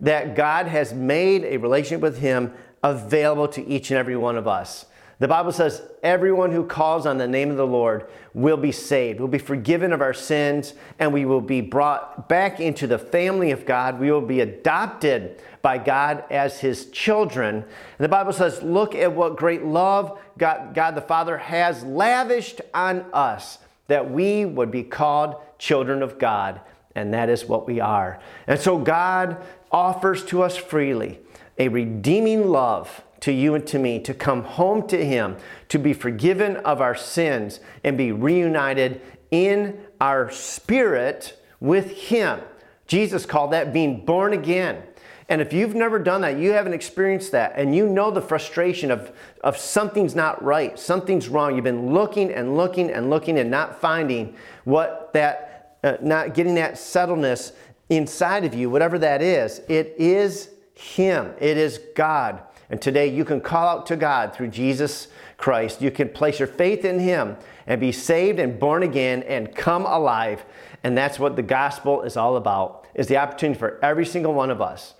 that 0.00 0.34
God 0.34 0.66
has 0.66 0.94
made 0.94 1.44
a 1.44 1.58
relationship 1.58 2.00
with 2.00 2.20
Him 2.20 2.54
available 2.82 3.48
to 3.48 3.68
each 3.68 3.90
and 3.90 3.98
every 3.98 4.16
one 4.16 4.38
of 4.38 4.48
us. 4.48 4.86
The 5.22 5.28
Bible 5.28 5.52
says 5.52 5.82
everyone 6.02 6.50
who 6.50 6.66
calls 6.66 7.06
on 7.06 7.16
the 7.16 7.28
name 7.28 7.52
of 7.52 7.56
the 7.56 7.64
Lord 7.64 8.08
will 8.34 8.56
be 8.56 8.72
saved, 8.72 9.20
will 9.20 9.28
be 9.28 9.38
forgiven 9.38 9.92
of 9.92 10.00
our 10.00 10.12
sins, 10.12 10.74
and 10.98 11.12
we 11.12 11.24
will 11.26 11.40
be 11.40 11.60
brought 11.60 12.28
back 12.28 12.58
into 12.58 12.88
the 12.88 12.98
family 12.98 13.52
of 13.52 13.64
God. 13.64 14.00
We 14.00 14.10
will 14.10 14.20
be 14.20 14.40
adopted 14.40 15.40
by 15.62 15.78
God 15.78 16.24
as 16.28 16.58
his 16.58 16.86
children. 16.86 17.54
And 17.54 17.64
the 18.00 18.08
Bible 18.08 18.32
says, 18.32 18.64
Look 18.64 18.96
at 18.96 19.12
what 19.12 19.36
great 19.36 19.62
love 19.62 20.18
God, 20.38 20.74
God 20.74 20.96
the 20.96 21.00
Father 21.00 21.38
has 21.38 21.84
lavished 21.84 22.60
on 22.74 23.06
us 23.12 23.58
that 23.86 24.10
we 24.10 24.44
would 24.44 24.72
be 24.72 24.82
called 24.82 25.36
children 25.56 26.02
of 26.02 26.18
God. 26.18 26.60
And 26.96 27.14
that 27.14 27.28
is 27.28 27.44
what 27.44 27.68
we 27.68 27.78
are. 27.78 28.18
And 28.48 28.58
so 28.58 28.76
God 28.76 29.40
offers 29.70 30.24
to 30.24 30.42
us 30.42 30.56
freely 30.56 31.20
a 31.60 31.68
redeeming 31.68 32.48
love 32.48 33.04
to 33.22 33.32
you 33.32 33.54
and 33.54 33.66
to 33.68 33.78
me 33.78 34.00
to 34.00 34.12
come 34.12 34.42
home 34.42 34.86
to 34.88 35.04
Him, 35.04 35.36
to 35.68 35.78
be 35.78 35.92
forgiven 35.92 36.56
of 36.56 36.80
our 36.80 36.94
sins, 36.94 37.60
and 37.82 37.96
be 37.96 38.12
reunited 38.12 39.00
in 39.30 39.80
our 40.00 40.30
spirit 40.30 41.40
with 41.60 41.90
Him. 41.92 42.40
Jesus 42.86 43.24
called 43.24 43.52
that 43.52 43.72
being 43.72 44.04
born 44.04 44.32
again. 44.32 44.82
And 45.28 45.40
if 45.40 45.52
you've 45.52 45.74
never 45.74 46.00
done 46.00 46.22
that, 46.22 46.36
you 46.36 46.50
haven't 46.50 46.72
experienced 46.74 47.30
that, 47.32 47.52
and 47.56 47.74
you 47.74 47.88
know 47.88 48.10
the 48.10 48.20
frustration 48.20 48.90
of, 48.90 49.12
of 49.42 49.56
something's 49.56 50.16
not 50.16 50.42
right, 50.42 50.76
something's 50.76 51.28
wrong, 51.28 51.54
you've 51.54 51.64
been 51.64 51.94
looking 51.94 52.32
and 52.32 52.56
looking 52.56 52.90
and 52.90 53.08
looking 53.08 53.38
and 53.38 53.50
not 53.50 53.80
finding 53.80 54.34
what 54.64 55.12
that, 55.12 55.78
uh, 55.84 55.96
not 56.02 56.34
getting 56.34 56.56
that 56.56 56.74
settledness 56.74 57.52
inside 57.88 58.44
of 58.44 58.52
you, 58.52 58.68
whatever 58.68 58.98
that 58.98 59.22
is, 59.22 59.60
it 59.68 59.94
is 59.96 60.50
Him, 60.74 61.32
it 61.38 61.56
is 61.56 61.80
God. 61.94 62.42
And 62.72 62.80
today 62.80 63.06
you 63.06 63.26
can 63.26 63.42
call 63.42 63.68
out 63.68 63.86
to 63.88 63.96
God 63.96 64.34
through 64.34 64.48
Jesus 64.48 65.08
Christ. 65.36 65.82
You 65.82 65.90
can 65.90 66.08
place 66.08 66.38
your 66.38 66.48
faith 66.48 66.86
in 66.86 66.98
Him 66.98 67.36
and 67.66 67.78
be 67.78 67.92
saved 67.92 68.38
and 68.38 68.58
born 68.58 68.82
again 68.82 69.22
and 69.24 69.54
come 69.54 69.84
alive. 69.84 70.42
And 70.82 70.96
that's 70.96 71.18
what 71.18 71.36
the 71.36 71.42
gospel 71.42 72.00
is 72.00 72.16
all 72.16 72.36
about. 72.36 72.86
Is 72.94 73.08
the 73.08 73.18
opportunity 73.18 73.58
for 73.58 73.78
every 73.84 74.06
single 74.06 74.32
one 74.32 74.50
of 74.50 74.62
us 74.62 74.94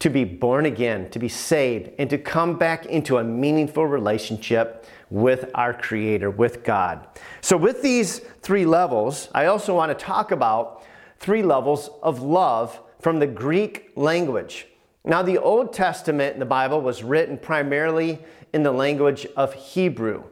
to 0.00 0.10
be 0.10 0.24
born 0.24 0.66
again, 0.66 1.08
to 1.10 1.20
be 1.20 1.28
saved, 1.28 1.90
and 2.00 2.10
to 2.10 2.18
come 2.18 2.58
back 2.58 2.84
into 2.86 3.18
a 3.18 3.24
meaningful 3.24 3.86
relationship 3.86 4.84
with 5.08 5.48
our 5.54 5.72
Creator, 5.72 6.30
with 6.30 6.64
God. 6.64 7.06
So, 7.40 7.56
with 7.56 7.80
these 7.80 8.18
three 8.42 8.66
levels, 8.66 9.28
I 9.32 9.46
also 9.46 9.72
want 9.72 9.96
to 9.96 10.04
talk 10.04 10.32
about 10.32 10.82
three 11.20 11.44
levels 11.44 11.90
of 12.02 12.22
love 12.22 12.80
from 12.98 13.20
the 13.20 13.28
Greek 13.28 13.92
language. 13.94 14.66
Now, 15.06 15.22
the 15.22 15.36
Old 15.36 15.74
Testament 15.74 16.32
in 16.32 16.40
the 16.40 16.46
Bible 16.46 16.80
was 16.80 17.02
written 17.02 17.36
primarily 17.36 18.20
in 18.54 18.62
the 18.62 18.72
language 18.72 19.26
of 19.36 19.52
Hebrew, 19.52 20.24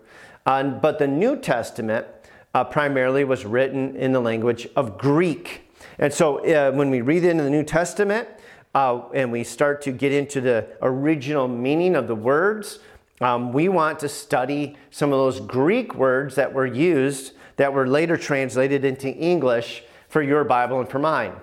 uh, 0.47 0.63
but 0.63 0.99
the 0.99 1.07
New 1.07 1.37
Testament 1.37 2.07
uh, 2.55 2.65
primarily 2.65 3.25
was 3.25 3.45
written 3.45 3.95
in 3.97 4.13
the 4.13 4.21
language 4.21 4.67
of 4.75 4.97
Greek. 4.97 5.71
And 5.99 6.13
so, 6.13 6.39
uh, 6.39 6.73
when 6.73 6.89
we 6.89 7.03
read 7.03 7.23
into 7.23 7.45
the 7.45 7.51
New 7.51 7.65
Testament 7.65 8.29
uh, 8.75 9.03
and 9.13 9.31
we 9.31 9.45
start 9.45 9.83
to 9.83 9.93
get 9.93 10.11
into 10.11 10.41
the 10.41 10.67
original 10.81 11.49
meaning 11.49 11.95
of 11.95 12.09
the 12.09 12.15
words, 12.15 12.79
um, 13.21 13.53
we 13.53 13.69
want 13.69 13.99
to 14.01 14.09
study 14.09 14.77
some 14.91 15.13
of 15.13 15.19
those 15.19 15.39
Greek 15.39 15.95
words 15.95 16.35
that 16.37 16.53
were 16.53 16.67
used 16.67 17.35
that 17.57 17.75
were 17.75 17.87
later 17.87 18.17
translated 18.17 18.87
into 18.87 19.11
English 19.11 19.83
for 20.09 20.23
your 20.23 20.45
Bible 20.45 20.81
and 20.81 20.89
for 20.89 20.99
mine. 20.99 21.35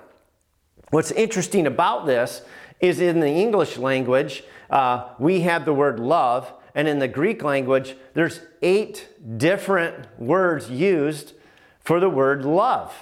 What's 0.90 1.12
interesting 1.12 1.68
about 1.68 2.08
this 2.08 2.42
is 2.80 3.00
in 3.00 3.20
the 3.20 3.28
English 3.28 3.78
language, 3.78 4.44
uh, 4.70 5.10
we 5.20 5.42
have 5.42 5.66
the 5.66 5.74
word 5.74 6.00
love, 6.00 6.54
and 6.76 6.88
in 6.88 7.00
the 7.00 7.08
Greek 7.08 7.44
language, 7.44 7.96
there's 8.14 8.42
eight 8.62 9.10
different 9.38 10.08
words 10.20 10.70
used 10.70 11.34
for 11.80 12.00
the 12.00 12.10
word 12.10 12.46
love. 12.46 12.94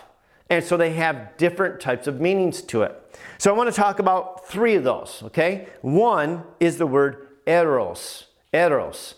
And 0.49 0.63
so 0.63 0.77
they 0.77 0.93
have 0.93 1.35
different 1.37 1.79
types 1.79 2.07
of 2.07 2.21
meanings 2.21 2.61
to 2.63 2.83
it. 2.83 3.17
So 3.37 3.53
I 3.53 3.57
want 3.57 3.69
to 3.69 3.75
talk 3.75 3.99
about 3.99 4.47
three 4.47 4.75
of 4.75 4.83
those, 4.83 5.21
okay? 5.25 5.67
One 5.81 6.43
is 6.59 6.77
the 6.77 6.87
word 6.87 7.27
eros, 7.45 8.27
eros. 8.53 9.15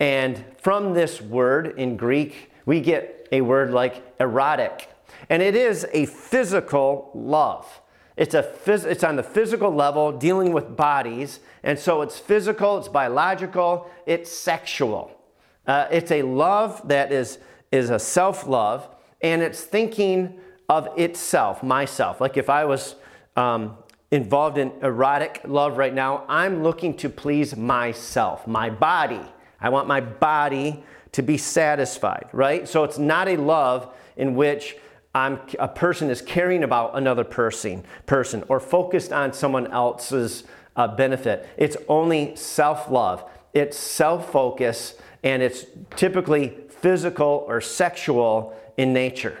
And 0.00 0.44
from 0.58 0.94
this 0.94 1.22
word 1.22 1.78
in 1.78 1.96
Greek, 1.96 2.50
we 2.66 2.80
get 2.80 3.28
a 3.30 3.40
word 3.40 3.70
like 3.70 4.02
erotic. 4.18 4.90
And 5.28 5.40
it 5.40 5.54
is 5.54 5.86
a 5.92 6.06
physical 6.06 7.10
love. 7.14 7.80
It's, 8.16 8.34
a 8.34 8.42
phys- 8.42 8.84
it's 8.84 9.04
on 9.04 9.16
the 9.16 9.22
physical 9.22 9.74
level, 9.74 10.12
dealing 10.12 10.52
with 10.52 10.76
bodies. 10.76 11.40
And 11.62 11.78
so 11.78 12.02
it's 12.02 12.18
physical, 12.18 12.78
it's 12.78 12.88
biological, 12.88 13.90
it's 14.06 14.30
sexual. 14.30 15.18
Uh, 15.66 15.86
it's 15.90 16.10
a 16.10 16.22
love 16.22 16.86
that 16.88 17.12
is, 17.12 17.38
is 17.70 17.90
a 17.90 17.98
self 17.98 18.46
love, 18.46 18.88
and 19.22 19.42
it's 19.42 19.62
thinking 19.62 20.40
of 20.68 20.88
itself, 20.98 21.62
myself. 21.62 22.20
Like 22.20 22.36
if 22.36 22.50
I 22.50 22.64
was 22.64 22.96
um, 23.36 23.76
involved 24.10 24.58
in 24.58 24.72
erotic 24.82 25.40
love 25.44 25.78
right 25.78 25.94
now, 25.94 26.24
I'm 26.28 26.62
looking 26.62 26.96
to 26.98 27.08
please 27.08 27.56
myself, 27.56 28.46
my 28.46 28.68
body. 28.68 29.20
I 29.60 29.68
want 29.68 29.86
my 29.86 30.00
body 30.00 30.82
to 31.12 31.22
be 31.22 31.38
satisfied, 31.38 32.28
right? 32.32 32.68
So 32.68 32.84
it's 32.84 32.98
not 32.98 33.28
a 33.28 33.36
love 33.36 33.94
in 34.16 34.34
which 34.34 34.76
I'm, 35.14 35.40
a 35.58 35.68
person 35.68 36.10
is 36.10 36.22
caring 36.22 36.64
about 36.64 36.96
another 36.96 37.24
person, 37.24 37.84
person 38.06 38.44
or 38.48 38.60
focused 38.60 39.12
on 39.12 39.32
someone 39.32 39.66
else's 39.66 40.44
uh, 40.76 40.88
benefit. 40.88 41.48
It's 41.58 41.76
only 41.88 42.34
self 42.36 42.90
love, 42.90 43.28
it's 43.52 43.76
self 43.76 44.32
focus, 44.32 44.94
and 45.22 45.42
it's 45.42 45.66
typically 45.96 46.56
physical 46.68 47.44
or 47.46 47.60
sexual 47.60 48.58
in 48.76 48.92
nature. 48.92 49.38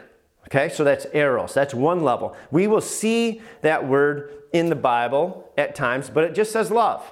Okay, 0.48 0.68
so 0.68 0.84
that's 0.84 1.06
eros. 1.14 1.54
That's 1.54 1.72
one 1.72 2.02
level. 2.02 2.36
We 2.50 2.66
will 2.66 2.82
see 2.82 3.40
that 3.62 3.88
word 3.88 4.42
in 4.52 4.68
the 4.68 4.76
Bible 4.76 5.50
at 5.56 5.74
times, 5.74 6.10
but 6.10 6.24
it 6.24 6.34
just 6.34 6.52
says 6.52 6.70
love. 6.70 7.10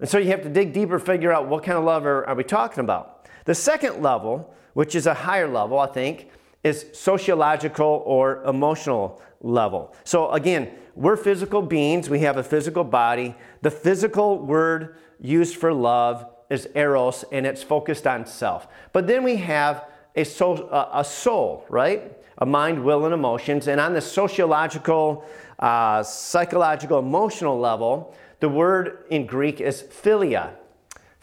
And 0.00 0.08
so 0.08 0.18
you 0.18 0.28
have 0.32 0.42
to 0.42 0.50
dig 0.50 0.74
deeper, 0.74 0.98
figure 0.98 1.32
out 1.32 1.48
what 1.48 1.64
kind 1.64 1.78
of 1.78 1.84
love 1.84 2.04
are, 2.04 2.26
are 2.26 2.34
we 2.34 2.44
talking 2.44 2.80
about. 2.80 3.26
The 3.46 3.54
second 3.54 4.02
level, 4.02 4.54
which 4.74 4.94
is 4.94 5.06
a 5.06 5.14
higher 5.14 5.48
level, 5.48 5.78
I 5.78 5.86
think, 5.86 6.28
is 6.64 6.86
sociological 6.92 8.02
or 8.06 8.42
emotional 8.44 9.22
level. 9.40 9.94
So 10.04 10.30
again, 10.32 10.70
we're 10.96 11.16
physical 11.16 11.60
beings, 11.62 12.08
we 12.08 12.20
have 12.20 12.36
a 12.38 12.42
physical 12.42 12.84
body. 12.84 13.34
The 13.62 13.70
physical 13.70 14.38
word 14.38 14.96
used 15.20 15.56
for 15.56 15.72
love 15.72 16.26
is 16.50 16.68
eros, 16.74 17.24
and 17.30 17.46
it's 17.46 17.62
focused 17.62 18.06
on 18.06 18.26
self. 18.26 18.66
But 18.92 19.06
then 19.06 19.22
we 19.22 19.36
have 19.36 19.84
a 20.16 20.24
soul, 20.24 20.68
a 20.70 21.04
soul 21.04 21.66
right? 21.68 22.12
A 22.38 22.46
mind, 22.46 22.82
will, 22.82 23.04
and 23.04 23.14
emotions. 23.14 23.68
And 23.68 23.80
on 23.80 23.92
the 23.92 24.00
sociological, 24.00 25.24
uh, 25.58 26.02
psychological, 26.02 26.98
emotional 26.98 27.58
level, 27.58 28.14
the 28.40 28.48
word 28.48 29.04
in 29.10 29.26
Greek 29.26 29.60
is 29.60 29.82
philia. 29.82 30.50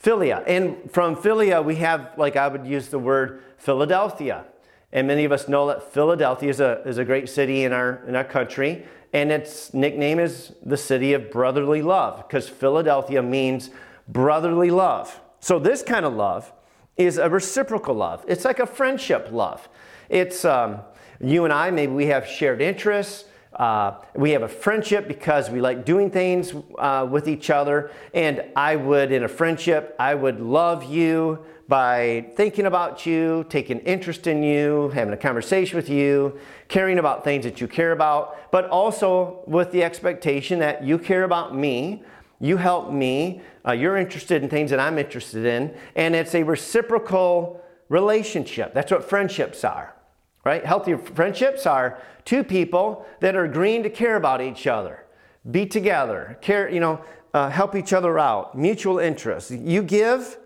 Philia. 0.01 0.43
And 0.47 0.89
from 0.91 1.15
philia, 1.15 1.63
we 1.63 1.75
have, 1.77 2.11
like 2.17 2.35
I 2.35 2.47
would 2.47 2.65
use 2.65 2.87
the 2.87 2.99
word 2.99 3.43
Philadelphia. 3.57 4.45
And 4.93 5.07
many 5.07 5.23
of 5.23 5.31
us 5.31 5.47
know 5.47 5.67
that 5.67 5.93
Philadelphia 5.93 6.49
is 6.49 6.59
a, 6.59 6.81
is 6.85 6.97
a 6.97 7.05
great 7.05 7.29
city 7.29 7.63
in 7.63 7.71
our, 7.71 8.03
in 8.07 8.15
our 8.15 8.23
country. 8.23 8.85
And 9.13 9.31
its 9.31 9.73
nickname 9.73 10.19
is 10.19 10.53
the 10.63 10.77
city 10.77 11.13
of 11.13 11.31
brotherly 11.31 11.81
love 11.81 12.27
because 12.27 12.47
Philadelphia 12.47 13.21
means 13.21 13.69
brotherly 14.07 14.71
love. 14.71 15.19
So, 15.39 15.59
this 15.59 15.81
kind 15.81 16.05
of 16.05 16.13
love 16.13 16.51
is 16.97 17.17
a 17.17 17.29
reciprocal 17.29 17.95
love. 17.95 18.23
It's 18.27 18.45
like 18.45 18.59
a 18.59 18.65
friendship 18.65 19.29
love. 19.31 19.67
It's 20.07 20.45
um, 20.45 20.81
you 21.19 21.43
and 21.45 21.53
I, 21.53 21.71
maybe 21.71 21.93
we 21.93 22.07
have 22.07 22.27
shared 22.27 22.61
interests. 22.61 23.25
Uh, 23.53 23.95
we 24.15 24.31
have 24.31 24.43
a 24.43 24.47
friendship 24.47 25.07
because 25.07 25.49
we 25.49 25.59
like 25.59 25.83
doing 25.83 26.09
things 26.09 26.53
uh, 26.77 27.07
with 27.09 27.27
each 27.27 27.49
other. 27.49 27.91
And 28.13 28.43
I 28.55 28.77
would, 28.77 29.11
in 29.11 29.23
a 29.23 29.27
friendship, 29.27 29.95
I 29.99 30.15
would 30.15 30.39
love 30.39 30.83
you 30.85 31.39
by 31.71 32.25
thinking 32.35 32.65
about 32.65 33.05
you, 33.05 33.45
taking 33.47 33.79
interest 33.79 34.27
in 34.27 34.43
you, 34.43 34.89
having 34.89 35.13
a 35.13 35.17
conversation 35.17 35.77
with 35.77 35.87
you, 35.87 36.37
caring 36.67 36.99
about 36.99 37.23
things 37.23 37.45
that 37.45 37.61
you 37.61 37.67
care 37.69 37.93
about, 37.93 38.51
but 38.51 38.67
also 38.69 39.41
with 39.47 39.71
the 39.71 39.81
expectation 39.81 40.59
that 40.59 40.83
you 40.83 40.99
care 40.99 41.23
about 41.23 41.55
me, 41.55 42.03
you 42.41 42.57
help 42.57 42.91
me, 42.91 43.41
uh, 43.65 43.71
you're 43.71 43.95
interested 43.95 44.43
in 44.43 44.49
things 44.49 44.69
that 44.69 44.81
I'm 44.81 44.97
interested 44.97 45.45
in, 45.45 45.73
and 45.95 46.13
it's 46.13 46.35
a 46.35 46.43
reciprocal 46.43 47.63
relationship. 47.87 48.73
That's 48.73 48.91
what 48.91 49.07
friendships 49.07 49.63
are, 49.63 49.95
right? 50.43 50.65
Healthy 50.65 50.97
friendships 50.97 51.65
are 51.65 52.01
two 52.25 52.43
people 52.43 53.05
that 53.21 53.33
are 53.33 53.45
agreeing 53.45 53.83
to 53.83 53.89
care 53.89 54.17
about 54.17 54.41
each 54.41 54.67
other, 54.67 55.05
be 55.49 55.65
together, 55.65 56.37
care, 56.41 56.69
you 56.69 56.81
know, 56.81 56.99
uh, 57.33 57.49
help 57.49 57.77
each 57.77 57.93
other 57.93 58.19
out, 58.19 58.57
mutual 58.57 58.99
interest. 58.99 59.51
You 59.51 59.83
give, 59.83 60.37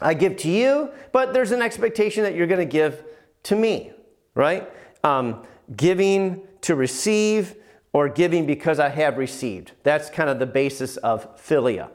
I 0.00 0.14
give 0.14 0.36
to 0.38 0.48
you, 0.48 0.90
but 1.12 1.32
there's 1.32 1.52
an 1.52 1.62
expectation 1.62 2.22
that 2.24 2.34
you're 2.34 2.46
going 2.46 2.60
to 2.60 2.70
give 2.70 3.04
to 3.44 3.56
me, 3.56 3.92
right? 4.34 4.70
Um, 5.02 5.42
giving 5.74 6.42
to 6.62 6.74
receive 6.74 7.56
or 7.92 8.08
giving 8.08 8.44
because 8.44 8.78
I 8.78 8.90
have 8.90 9.16
received. 9.16 9.72
That's 9.82 10.10
kind 10.10 10.28
of 10.28 10.38
the 10.38 10.46
basis 10.46 10.96
of 10.98 11.38
philia. 11.38 11.88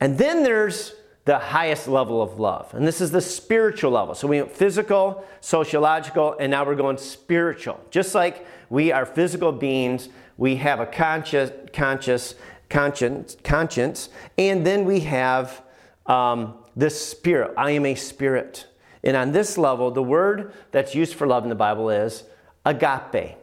And 0.00 0.18
then 0.18 0.42
there's 0.42 0.94
the 1.24 1.38
highest 1.38 1.86
level 1.86 2.20
of 2.20 2.40
love, 2.40 2.74
and 2.74 2.84
this 2.84 3.00
is 3.00 3.12
the 3.12 3.20
spiritual 3.20 3.92
level. 3.92 4.16
So 4.16 4.26
we 4.26 4.40
went 4.40 4.50
physical, 4.50 5.24
sociological, 5.40 6.36
and 6.40 6.50
now 6.50 6.64
we're 6.64 6.74
going 6.74 6.96
spiritual. 6.96 7.80
Just 7.92 8.12
like 8.12 8.44
we 8.70 8.90
are 8.90 9.06
physical 9.06 9.52
beings, 9.52 10.08
we 10.36 10.56
have 10.56 10.80
a 10.80 10.86
conscious, 10.86 11.52
conscious, 11.72 12.34
conscience, 12.68 13.36
conscience, 13.44 14.08
and 14.36 14.66
then 14.66 14.84
we 14.84 15.00
have 15.00 15.62
um, 16.06 16.54
this 16.76 17.04
spirit. 17.04 17.52
I 17.56 17.72
am 17.72 17.86
a 17.86 17.94
spirit. 17.94 18.66
And 19.04 19.16
on 19.16 19.32
this 19.32 19.58
level, 19.58 19.90
the 19.90 20.02
word 20.02 20.52
that's 20.70 20.94
used 20.94 21.14
for 21.14 21.26
love 21.26 21.42
in 21.42 21.48
the 21.48 21.54
Bible 21.54 21.90
is 21.90 22.24
agape. 22.64 23.36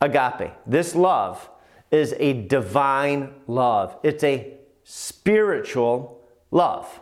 Agape. 0.00 0.52
This 0.66 0.94
love 0.94 1.48
is 1.90 2.14
a 2.18 2.46
divine 2.46 3.32
love, 3.46 3.96
it's 4.02 4.24
a 4.24 4.54
spiritual 4.84 6.20
love. 6.50 7.00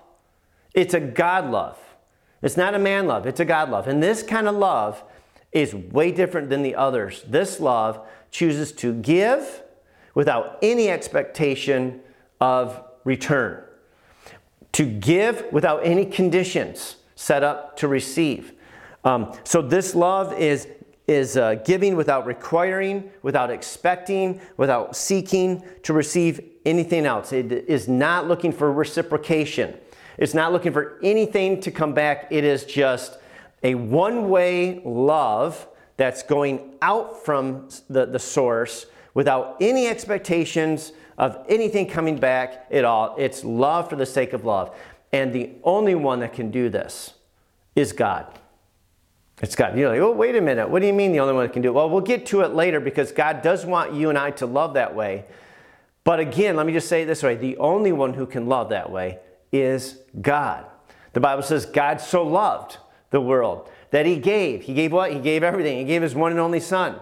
It's 0.74 0.94
a 0.94 1.00
God 1.00 1.50
love. 1.50 1.78
It's 2.42 2.56
not 2.56 2.74
a 2.74 2.78
man 2.78 3.06
love, 3.06 3.26
it's 3.26 3.40
a 3.40 3.44
God 3.44 3.70
love. 3.70 3.88
And 3.88 4.02
this 4.02 4.22
kind 4.22 4.48
of 4.48 4.54
love 4.54 5.02
is 5.52 5.74
way 5.74 6.10
different 6.10 6.50
than 6.50 6.62
the 6.62 6.74
others. 6.74 7.24
This 7.26 7.60
love 7.60 8.06
chooses 8.30 8.72
to 8.72 8.92
give 8.92 9.62
without 10.14 10.58
any 10.62 10.90
expectation 10.90 12.00
of 12.40 12.82
return 13.04 13.63
to 14.74 14.84
give 14.84 15.46
without 15.52 15.84
any 15.84 16.04
conditions 16.04 16.96
set 17.14 17.42
up 17.42 17.76
to 17.78 17.88
receive. 17.88 18.52
Um, 19.04 19.32
so 19.44 19.62
this 19.62 19.94
love 19.94 20.32
is 20.38 20.68
is 21.06 21.36
uh, 21.36 21.56
giving 21.66 21.96
without 21.96 22.24
requiring, 22.24 23.10
without 23.22 23.50
expecting, 23.50 24.40
without 24.56 24.96
seeking 24.96 25.62
to 25.82 25.92
receive 25.92 26.40
anything 26.64 27.04
else. 27.04 27.30
It 27.30 27.52
is 27.52 27.88
not 27.88 28.26
looking 28.26 28.52
for 28.52 28.72
reciprocation. 28.72 29.74
It's 30.16 30.32
not 30.32 30.52
looking 30.52 30.72
for 30.72 30.98
anything 31.02 31.60
to 31.60 31.70
come 31.70 31.92
back. 31.92 32.28
It 32.30 32.42
is 32.42 32.64
just 32.64 33.18
a 33.62 33.74
one 33.74 34.30
way 34.30 34.80
love 34.82 35.68
that's 35.98 36.22
going 36.22 36.74
out 36.80 37.22
from 37.22 37.68
the, 37.90 38.06
the 38.06 38.18
source 38.18 38.86
without 39.12 39.56
any 39.60 39.86
expectations 39.86 40.92
of 41.18 41.44
anything 41.48 41.88
coming 41.88 42.18
back 42.18 42.66
at 42.70 42.84
all. 42.84 43.14
It's 43.18 43.44
love 43.44 43.88
for 43.88 43.96
the 43.96 44.06
sake 44.06 44.32
of 44.32 44.44
love. 44.44 44.76
And 45.12 45.32
the 45.32 45.50
only 45.62 45.94
one 45.94 46.20
that 46.20 46.32
can 46.32 46.50
do 46.50 46.68
this 46.68 47.14
is 47.76 47.92
God. 47.92 48.26
It's 49.42 49.56
God. 49.56 49.76
You're 49.76 49.90
like, 49.90 50.00
oh, 50.00 50.12
wait 50.12 50.36
a 50.36 50.40
minute. 50.40 50.68
What 50.68 50.80
do 50.80 50.86
you 50.86 50.92
mean 50.92 51.12
the 51.12 51.20
only 51.20 51.34
one 51.34 51.44
that 51.44 51.52
can 51.52 51.62
do 51.62 51.68
it? 51.68 51.72
Well, 51.72 51.90
we'll 51.90 52.00
get 52.00 52.26
to 52.26 52.40
it 52.42 52.54
later 52.54 52.80
because 52.80 53.12
God 53.12 53.42
does 53.42 53.66
want 53.66 53.92
you 53.92 54.08
and 54.08 54.18
I 54.18 54.30
to 54.32 54.46
love 54.46 54.74
that 54.74 54.94
way. 54.94 55.24
But 56.04 56.20
again, 56.20 56.56
let 56.56 56.66
me 56.66 56.72
just 56.72 56.88
say 56.88 57.02
it 57.02 57.06
this 57.06 57.22
way 57.22 57.34
the 57.34 57.56
only 57.56 57.92
one 57.92 58.14
who 58.14 58.26
can 58.26 58.46
love 58.46 58.68
that 58.68 58.90
way 58.90 59.18
is 59.52 59.98
God. 60.20 60.66
The 61.14 61.20
Bible 61.20 61.42
says 61.42 61.64
God 61.64 62.00
so 62.00 62.24
loved 62.26 62.78
the 63.10 63.20
world 63.20 63.70
that 63.90 64.04
he 64.06 64.16
gave. 64.16 64.62
He 64.62 64.74
gave 64.74 64.92
what? 64.92 65.12
He 65.12 65.18
gave 65.20 65.42
everything. 65.42 65.78
He 65.78 65.84
gave 65.84 66.02
his 66.02 66.14
one 66.14 66.32
and 66.32 66.40
only 66.40 66.60
Son 66.60 66.98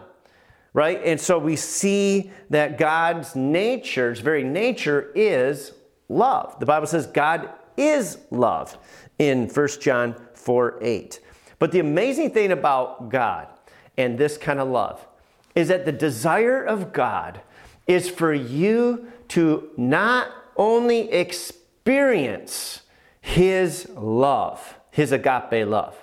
right? 0.75 1.01
And 1.05 1.21
so 1.21 1.39
we 1.39 1.57
see 1.57 2.31
that 2.51 2.79
God's 2.79 3.37
nature, 3.37 4.11
his 4.11 4.21
very 4.21 4.45
nature, 4.45 5.11
is 5.15 5.73
love. 6.09 6.59
The 6.59 6.67
Bible 6.67 6.87
says 6.87 7.07
God 7.07 7.51
is 7.77 8.19
love 8.31 8.77
in 9.19 9.49
1 9.49 9.69
John 9.81 10.15
4 10.35 10.79
8. 10.81 11.21
But 11.59 11.73
the 11.73 11.81
amazing 11.81 12.31
thing 12.33 12.53
about 12.53 13.09
God 13.09 13.49
and 13.97 14.19
this 14.19 14.37
kind 14.37 14.59
of 14.61 14.69
love 14.69 15.07
is 15.55 15.69
that 15.69 15.85
the 15.85 15.93
desire 15.93 16.63
of 16.63 16.93
God 16.93 17.41
is 17.87 18.09
for 18.09 18.33
you 18.33 19.07
to 19.29 19.71
not 19.77 20.29
only 20.57 21.11
experience 21.13 22.83
His 23.21 23.89
love, 23.91 24.79
His 24.91 25.13
agape 25.13 25.67
love, 25.67 25.97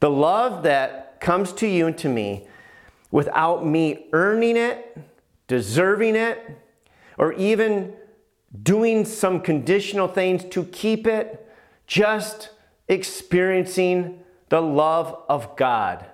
the 0.00 0.10
love 0.10 0.62
that 0.62 1.20
comes 1.20 1.52
to 1.54 1.66
you 1.66 1.86
and 1.86 1.98
to 1.98 2.08
me 2.08 2.46
without 3.10 3.66
me 3.66 4.06
earning 4.12 4.56
it, 4.56 4.96
deserving 5.46 6.16
it, 6.16 6.58
or 7.18 7.32
even 7.34 7.92
doing 8.62 9.04
some 9.04 9.40
conditional 9.40 10.08
things 10.08 10.44
to 10.44 10.64
keep 10.64 11.06
it, 11.06 11.46
just 11.86 12.50
experiencing 12.88 14.20
the 14.48 14.60
love 14.60 15.22
of 15.28 15.56
God. 15.56 16.06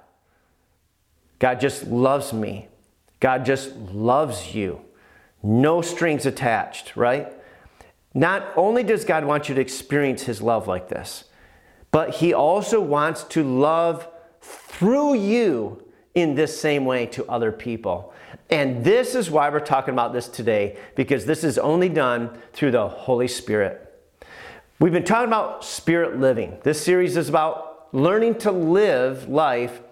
God 1.38 1.60
just 1.60 1.86
loves 1.86 2.32
me. 2.32 2.68
God 3.20 3.44
just 3.44 3.74
loves 3.76 4.54
you. 4.54 4.80
No 5.42 5.82
strings 5.82 6.26
attached, 6.26 6.96
right? 6.96 7.32
Not 8.14 8.52
only 8.56 8.82
does 8.82 9.04
God 9.04 9.24
want 9.24 9.48
you 9.48 9.54
to 9.54 9.60
experience 9.60 10.22
His 10.22 10.40
love 10.40 10.66
like 10.66 10.88
this, 10.88 11.24
but 11.90 12.16
He 12.16 12.32
also 12.32 12.80
wants 12.80 13.24
to 13.24 13.42
love 13.42 14.08
through 14.40 15.14
you 15.14 15.85
in 16.16 16.34
this 16.34 16.58
same 16.58 16.86
way 16.86 17.06
to 17.06 17.24
other 17.26 17.52
people. 17.52 18.12
And 18.50 18.82
this 18.82 19.14
is 19.14 19.30
why 19.30 19.50
we're 19.50 19.60
talking 19.60 19.92
about 19.92 20.12
this 20.12 20.26
today, 20.28 20.78
because 20.96 21.26
this 21.26 21.44
is 21.44 21.58
only 21.58 21.90
done 21.90 22.36
through 22.52 22.70
the 22.72 22.88
Holy 22.88 23.28
Spirit. 23.28 23.82
We've 24.80 24.92
been 24.92 25.04
talking 25.04 25.28
about 25.28 25.64
spirit 25.64 26.18
living. 26.18 26.58
This 26.62 26.82
series 26.82 27.16
is 27.16 27.28
about 27.28 27.94
learning 27.94 28.36
to 28.38 28.50
live 28.50 29.28
life 29.28 29.82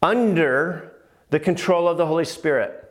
under 0.00 0.92
the 1.30 1.40
control 1.40 1.88
of 1.88 1.98
the 1.98 2.06
Holy 2.06 2.24
Spirit. 2.24 2.84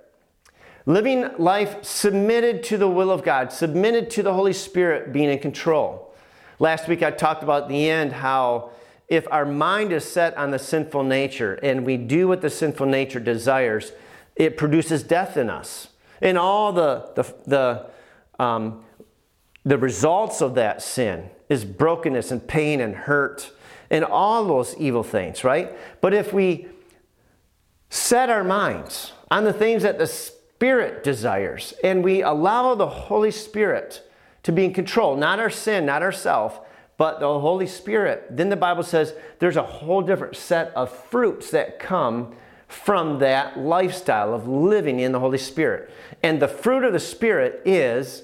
Living 0.85 1.29
life 1.37 1.83
submitted 1.83 2.63
to 2.63 2.77
the 2.77 2.87
will 2.87 3.11
of 3.11 3.23
God, 3.23 3.51
submitted 3.51 4.09
to 4.11 4.23
the 4.23 4.33
Holy 4.33 4.53
Spirit 4.53 5.13
being 5.13 5.29
in 5.29 5.39
control. 5.39 6.13
Last 6.59 6.87
week 6.89 7.01
I 7.01 7.11
talked 7.11 7.43
about 7.43 7.69
the 7.69 7.89
end 7.89 8.11
how 8.11 8.71
if 9.07 9.27
our 9.31 9.45
mind 9.45 9.91
is 9.91 10.03
set 10.03 10.35
on 10.37 10.51
the 10.51 10.59
sinful 10.59 11.03
nature 11.03 11.59
and 11.61 11.85
we 11.85 11.97
do 11.97 12.27
what 12.27 12.41
the 12.41 12.49
sinful 12.49 12.87
nature 12.87 13.19
desires, 13.19 13.91
it 14.35 14.57
produces 14.57 15.03
death 15.03 15.37
in 15.37 15.49
us. 15.49 15.89
And 16.21 16.37
all 16.37 16.73
the, 16.73 17.11
the, 17.15 17.35
the, 17.45 18.43
um, 18.43 18.83
the 19.63 19.77
results 19.77 20.41
of 20.41 20.55
that 20.55 20.81
sin 20.81 21.29
is 21.49 21.65
brokenness 21.65 22.31
and 22.31 22.45
pain 22.47 22.81
and 22.81 22.95
hurt 22.95 23.51
and 23.89 24.03
all 24.03 24.45
those 24.45 24.75
evil 24.77 25.03
things, 25.03 25.43
right? 25.43 25.71
But 26.01 26.13
if 26.13 26.33
we 26.33 26.67
set 27.89 28.29
our 28.29 28.43
minds 28.43 29.13
on 29.29 29.43
the 29.43 29.53
things 29.53 29.83
that 29.83 29.99
the 29.99 30.07
Spirit 30.07 31.03
desires 31.03 31.73
and 31.83 32.03
we 32.03 32.23
allow 32.23 32.73
the 32.75 32.87
Holy 32.87 33.31
Spirit 33.31 34.01
to 34.43 34.51
be 34.51 34.65
in 34.65 34.73
control, 34.73 35.15
not 35.15 35.39
our 35.39 35.49
sin, 35.49 35.85
not 35.85 36.01
ourself, 36.01 36.61
but 36.97 37.19
the 37.19 37.39
Holy 37.39 37.67
Spirit, 37.67 38.25
then 38.29 38.49
the 38.49 38.55
Bible 38.55 38.83
says 38.83 39.13
there's 39.39 39.57
a 39.57 39.63
whole 39.63 40.01
different 40.01 40.35
set 40.35 40.73
of 40.75 40.89
fruits 40.89 41.51
that 41.51 41.79
come 41.79 42.35
from 42.67 43.19
that 43.19 43.59
lifestyle 43.59 44.33
of 44.33 44.47
living 44.47 44.99
in 44.99 45.11
the 45.11 45.19
Holy 45.19 45.37
Spirit. 45.37 45.89
And 46.23 46.41
the 46.41 46.47
fruit 46.47 46.83
of 46.83 46.93
the 46.93 46.99
Spirit 46.99 47.61
is 47.65 48.23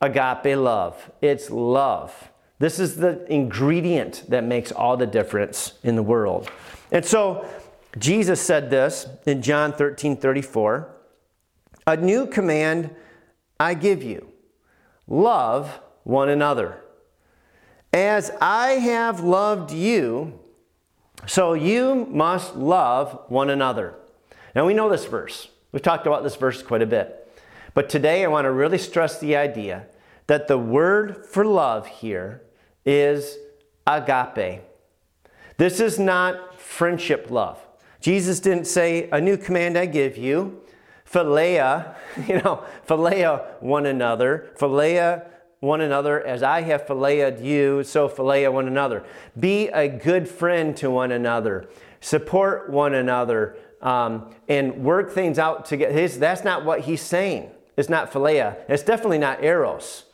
agape 0.00 0.56
love. 0.56 1.10
It's 1.20 1.50
love. 1.50 2.30
This 2.58 2.78
is 2.78 2.96
the 2.96 3.26
ingredient 3.32 4.24
that 4.28 4.44
makes 4.44 4.70
all 4.70 4.96
the 4.96 5.06
difference 5.06 5.78
in 5.82 5.96
the 5.96 6.02
world. 6.02 6.50
And 6.90 7.04
so 7.04 7.46
Jesus 7.98 8.40
said 8.40 8.70
this 8.70 9.06
in 9.26 9.42
John 9.42 9.72
13 9.72 10.16
34 10.16 10.88
A 11.86 11.96
new 11.96 12.26
command 12.26 12.94
I 13.58 13.74
give 13.74 14.02
you 14.02 14.28
love 15.06 15.80
one 16.04 16.28
another. 16.28 16.78
As 17.92 18.30
I 18.40 18.70
have 18.72 19.20
loved 19.20 19.70
you, 19.70 20.38
so 21.26 21.52
you 21.52 22.06
must 22.10 22.56
love 22.56 23.24
one 23.28 23.50
another. 23.50 23.94
Now 24.54 24.66
we 24.66 24.72
know 24.72 24.88
this 24.88 25.04
verse. 25.04 25.48
We've 25.72 25.82
talked 25.82 26.06
about 26.06 26.22
this 26.22 26.36
verse 26.36 26.62
quite 26.62 26.80
a 26.82 26.86
bit. 26.86 27.18
But 27.74 27.90
today 27.90 28.24
I 28.24 28.28
want 28.28 28.46
to 28.46 28.50
really 28.50 28.78
stress 28.78 29.20
the 29.20 29.36
idea 29.36 29.86
that 30.26 30.48
the 30.48 30.58
word 30.58 31.26
for 31.26 31.44
love 31.44 31.86
here 31.86 32.42
is 32.86 33.36
agape. 33.86 34.62
This 35.58 35.78
is 35.78 35.98
not 35.98 36.58
friendship 36.58 37.30
love. 37.30 37.60
Jesus 38.00 38.40
didn't 38.40 38.66
say, 38.66 39.08
A 39.10 39.20
new 39.20 39.36
command 39.36 39.76
I 39.76 39.86
give 39.86 40.16
you, 40.16 40.62
philia, 41.10 41.94
you 42.26 42.40
know, 42.40 42.64
philia 42.86 43.60
one 43.60 43.84
another, 43.84 44.50
philia 44.58 45.26
one 45.62 45.80
another 45.80 46.20
as 46.26 46.42
I 46.42 46.62
have 46.62 46.88
philia 46.88 47.40
you, 47.40 47.84
so 47.84 48.08
philia 48.08 48.52
one 48.52 48.66
another. 48.66 49.04
Be 49.38 49.68
a 49.68 49.86
good 49.86 50.28
friend 50.28 50.76
to 50.78 50.90
one 50.90 51.12
another. 51.12 51.68
Support 52.00 52.68
one 52.68 52.94
another 52.94 53.56
um, 53.80 54.34
and 54.48 54.82
work 54.82 55.12
things 55.12 55.38
out 55.38 55.64
together. 55.64 55.92
His, 55.92 56.18
that's 56.18 56.42
not 56.42 56.64
what 56.64 56.80
he's 56.80 57.00
saying. 57.00 57.48
It's 57.76 57.88
not 57.88 58.10
philia. 58.10 58.56
It's 58.68 58.82
definitely 58.82 59.18
not 59.18 59.44
eros. 59.44 60.06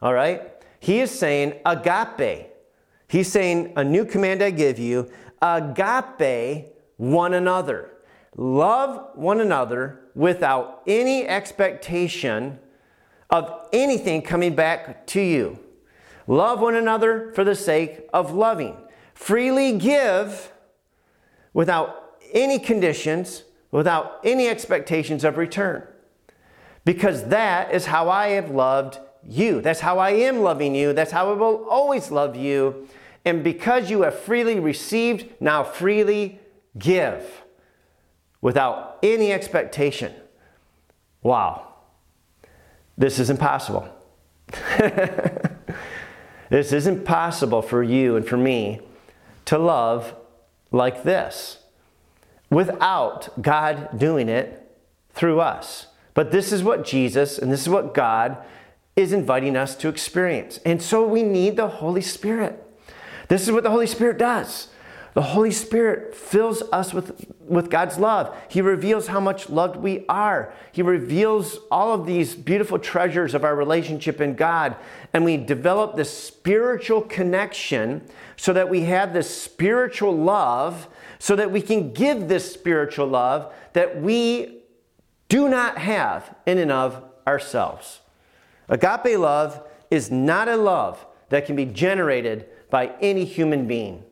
All 0.00 0.14
right? 0.14 0.50
He 0.80 1.00
is 1.00 1.10
saying 1.10 1.60
agape. 1.66 2.48
He's 3.06 3.30
saying, 3.30 3.74
A 3.76 3.84
new 3.84 4.06
command 4.06 4.42
I 4.42 4.52
give 4.52 4.78
you, 4.78 5.10
agape 5.42 6.72
one 6.96 7.34
another. 7.34 7.90
Love 8.38 9.10
one 9.14 9.42
another 9.42 10.00
without 10.14 10.82
any 10.86 11.28
expectation 11.28 12.58
of 13.30 13.68
anything 13.72 14.22
coming 14.22 14.54
back 14.54 15.06
to 15.08 15.20
you. 15.20 15.58
Love 16.26 16.60
one 16.60 16.74
another 16.74 17.32
for 17.34 17.44
the 17.44 17.54
sake 17.54 18.08
of 18.12 18.32
loving. 18.32 18.76
Freely 19.14 19.76
give 19.78 20.52
without 21.52 22.18
any 22.32 22.58
conditions, 22.58 23.44
without 23.70 24.20
any 24.24 24.48
expectations 24.48 25.24
of 25.24 25.36
return. 25.36 25.86
Because 26.84 27.24
that 27.28 27.72
is 27.72 27.86
how 27.86 28.08
I 28.08 28.28
have 28.30 28.50
loved 28.50 28.98
you. 29.26 29.60
That's 29.60 29.80
how 29.80 29.98
I 29.98 30.10
am 30.10 30.40
loving 30.40 30.74
you. 30.74 30.92
That's 30.92 31.12
how 31.12 31.30
I 31.30 31.34
will 31.34 31.66
always 31.68 32.10
love 32.10 32.36
you. 32.36 32.88
And 33.24 33.42
because 33.42 33.90
you 33.90 34.02
have 34.02 34.18
freely 34.18 34.60
received, 34.60 35.40
now 35.40 35.64
freely 35.64 36.40
give 36.76 37.44
without 38.40 38.98
any 39.02 39.32
expectation. 39.32 40.12
Wow. 41.22 41.73
This 42.96 43.18
is 43.18 43.30
impossible. 43.30 43.88
this 46.48 46.72
is 46.72 46.86
impossible 46.86 47.62
for 47.62 47.82
you 47.82 48.16
and 48.16 48.26
for 48.26 48.36
me 48.36 48.80
to 49.46 49.58
love 49.58 50.14
like 50.70 51.02
this 51.02 51.58
without 52.50 53.30
God 53.40 53.98
doing 53.98 54.28
it 54.28 54.60
through 55.12 55.40
us. 55.40 55.88
But 56.14 56.30
this 56.30 56.52
is 56.52 56.62
what 56.62 56.84
Jesus 56.84 57.38
and 57.38 57.50
this 57.50 57.62
is 57.62 57.68
what 57.68 57.94
God 57.94 58.38
is 58.96 59.12
inviting 59.12 59.56
us 59.56 59.74
to 59.76 59.88
experience. 59.88 60.60
And 60.64 60.80
so 60.80 61.06
we 61.06 61.22
need 61.22 61.56
the 61.56 61.68
Holy 61.68 62.00
Spirit. 62.00 62.60
This 63.28 63.42
is 63.42 63.50
what 63.50 63.64
the 63.64 63.70
Holy 63.70 63.86
Spirit 63.86 64.18
does. 64.18 64.68
The 65.14 65.22
Holy 65.22 65.50
Spirit 65.50 66.14
fills 66.14 66.62
us 66.72 66.92
with, 66.92 67.32
with 67.46 67.70
God's 67.70 67.98
love. 67.98 68.36
He 68.48 68.60
reveals 68.60 69.06
how 69.06 69.20
much 69.20 69.48
loved 69.48 69.76
we 69.76 70.04
are. 70.08 70.52
He 70.72 70.82
reveals 70.82 71.58
all 71.70 71.92
of 71.92 72.06
these 72.06 72.34
beautiful 72.34 72.78
treasures 72.78 73.34
of 73.34 73.44
our 73.44 73.54
relationship 73.54 74.20
in 74.20 74.34
God. 74.34 74.76
And 75.12 75.24
we 75.24 75.36
develop 75.36 75.96
this 75.96 76.16
spiritual 76.16 77.02
connection 77.02 78.06
so 78.36 78.52
that 78.52 78.68
we 78.68 78.82
have 78.82 79.12
this 79.12 79.30
spiritual 79.30 80.16
love, 80.16 80.88
so 81.18 81.36
that 81.36 81.50
we 81.50 81.60
can 81.60 81.92
give 81.92 82.28
this 82.28 82.52
spiritual 82.52 83.06
love 83.06 83.52
that 83.72 84.00
we 84.00 84.62
do 85.28 85.48
not 85.48 85.78
have 85.78 86.34
in 86.46 86.58
and 86.58 86.72
of 86.72 87.02
ourselves. 87.26 88.00
Agape 88.68 89.18
love 89.18 89.62
is 89.90 90.10
not 90.10 90.48
a 90.48 90.56
love 90.56 91.04
that 91.28 91.46
can 91.46 91.56
be 91.56 91.64
generated 91.64 92.46
by 92.70 92.92
any 93.00 93.24
human 93.24 93.66
being. 93.66 94.02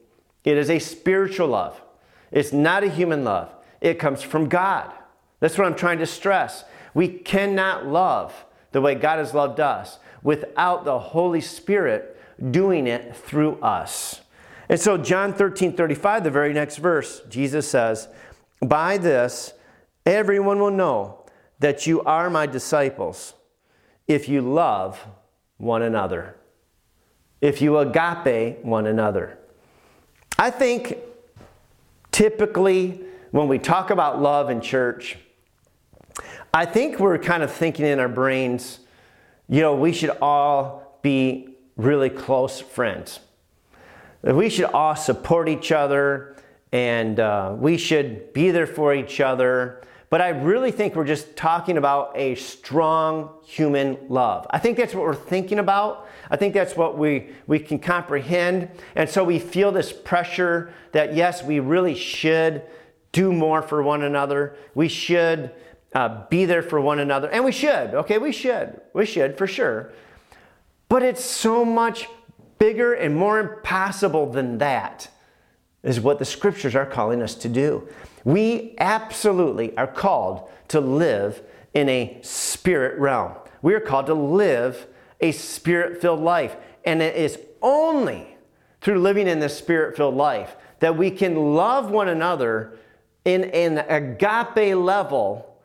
It 0.45 0.57
is 0.57 0.71
a 0.71 0.79
spiritual 0.79 1.49
love. 1.49 1.82
It's 2.33 2.53
not 2.53 2.83
a 2.83 2.89
human 2.89 3.23
love. 3.23 3.55
It 3.81 3.99
comes 3.99 4.23
from 4.23 4.49
God. 4.49 4.93
That's 5.41 5.59
what 5.59 5.67
I'm 5.67 5.75
trying 5.75 5.99
to 5.99 6.07
stress. 6.07 6.65
We 6.95 7.09
cannot 7.09 7.87
love 7.87 8.45
the 8.73 8.81
way 8.81 8.95
God 8.95 9.19
has 9.19 9.35
loved 9.35 9.61
us 9.61 9.99
without 10.23 10.85
the 10.85 10.99
Holy 10.99 11.41
Spirit 11.41 12.19
doing 12.51 12.87
it 12.87 13.15
through 13.15 13.61
us. 13.61 14.23
And 14.69 14.81
so, 14.81 14.97
John 14.97 15.35
13 15.35 15.77
35, 15.77 16.25
the 16.25 16.31
very 16.31 16.53
next 16.53 16.79
verse, 16.79 17.21
Jesus 17.29 17.69
says, 17.69 18.09
By 18.61 18.97
this, 18.97 19.53
everyone 20.07 20.59
will 20.59 20.71
know 20.71 21.25
that 21.59 21.87
you 21.87 22.01
are 22.03 22.31
my 22.31 22.47
disciples 22.47 23.35
if 24.09 24.29
you 24.29 24.41
love 24.41 25.05
one 25.59 25.83
another, 25.83 26.37
if 27.41 27.61
you 27.61 27.79
agape 27.79 28.65
one 28.65 28.87
another. 28.87 29.39
I 30.39 30.51
think 30.51 30.97
typically 32.13 33.01
when 33.31 33.49
we 33.49 33.59
talk 33.59 33.91
about 33.91 34.21
love 34.21 34.51
in 34.51 34.61
church, 34.61 35.17
I 36.55 36.67
think 36.67 37.01
we're 37.01 37.19
kind 37.19 37.43
of 37.43 37.51
thinking 37.51 37.87
in 37.87 37.99
our 37.99 38.09
brains, 38.09 38.81
you 39.49 39.63
know, 39.63 39.75
we 39.75 39.93
should 39.93 40.11
all 40.21 40.99
be 41.03 41.57
really 41.77 42.11
close 42.11 42.61
friends. 42.61 43.21
We 44.23 44.51
should 44.51 44.67
all 44.67 44.95
support 44.95 45.49
each 45.49 45.73
other 45.73 46.37
and 46.71 47.19
uh, 47.19 47.55
we 47.59 47.77
should 47.77 48.33
be 48.33 48.51
there 48.51 48.67
for 48.67 48.95
each 48.95 49.21
other. 49.21 49.83
But 50.13 50.21
I 50.21 50.29
really 50.29 50.71
think 50.71 50.95
we're 50.95 51.07
just 51.07 51.37
talking 51.37 51.79
about 51.79 52.13
a 52.15 52.35
strong 52.35 53.31
human 53.47 53.97
love. 54.11 54.47
I 54.51 54.59
think 54.59 54.77
that's 54.77 54.95
what 54.95 55.05
we're 55.05 55.15
thinking 55.15 55.59
about. 55.59 56.07
I 56.31 56.37
think 56.37 56.53
that's 56.53 56.77
what 56.77 56.99
we, 56.99 57.31
we 57.47 57.59
can 57.59 57.79
comprehend. 57.79 58.69
And 58.95 59.09
so 59.09 59.25
we 59.25 59.39
feel 59.39 59.73
this 59.73 59.91
pressure 59.91 60.75
that, 60.93 61.15
yes, 61.15 61.43
we 61.43 61.61
really 61.61 61.95
should 61.95 62.61
do 63.13 63.33
more 63.33 63.63
for 63.63 63.83
one 63.83 64.03
another. 64.03 64.55
We 64.75 64.89
should 64.89 65.51
uh, 65.95 66.27
be 66.29 66.45
there 66.45 66.63
for 66.63 66.79
one 66.79 66.99
another. 66.99 67.31
And 67.31 67.43
we 67.43 67.53
should, 67.53 67.95
okay? 67.95 68.19
We 68.19 68.33
should. 68.33 68.83
We 68.93 69.07
should, 69.07 69.39
for 69.39 69.47
sure. 69.47 69.95
But 70.91 71.03
it's 71.03 71.25
so 71.25 71.65
much 71.65 72.07
bigger 72.59 72.93
and 72.93 73.17
more 73.17 73.41
impossible 73.41 74.31
than 74.31 74.59
that, 74.59 75.09
is 75.83 76.01
what 76.01 76.19
the 76.19 76.27
scriptures 76.27 76.75
are 76.75 76.85
calling 76.85 77.23
us 77.23 77.35
to 77.37 77.49
do. 77.49 77.89
We 78.25 78.75
absolutely 78.79 79.77
are 79.77 79.87
called 79.87 80.49
to 80.69 80.81
live 80.81 81.43
in 81.75 81.89
a 81.89 82.19
spirit 82.23 82.99
realm. 82.99 83.33
We 83.63 83.75
are 83.75 83.81
called 83.81 84.07
to 84.07 84.15
live 84.15 84.87
a 85.21 85.33
spirit 85.33 86.01
filled 86.01 86.21
life. 86.21 86.57
And 86.85 87.01
it 87.01 87.17
is 87.17 87.39
only 87.63 88.37
through 88.81 89.01
living 89.01 89.29
in 89.29 89.39
this 89.39 89.57
spirit 89.57 89.97
filled 89.97 90.17
life 90.17 90.57
that 90.81 90.97
we 90.97 91.11
can 91.11 91.55
love 91.55 91.91
one 91.91 92.09
another 92.09 92.77
in 93.25 93.45
an 93.45 93.79
agape 93.89 94.77
level 94.77 95.57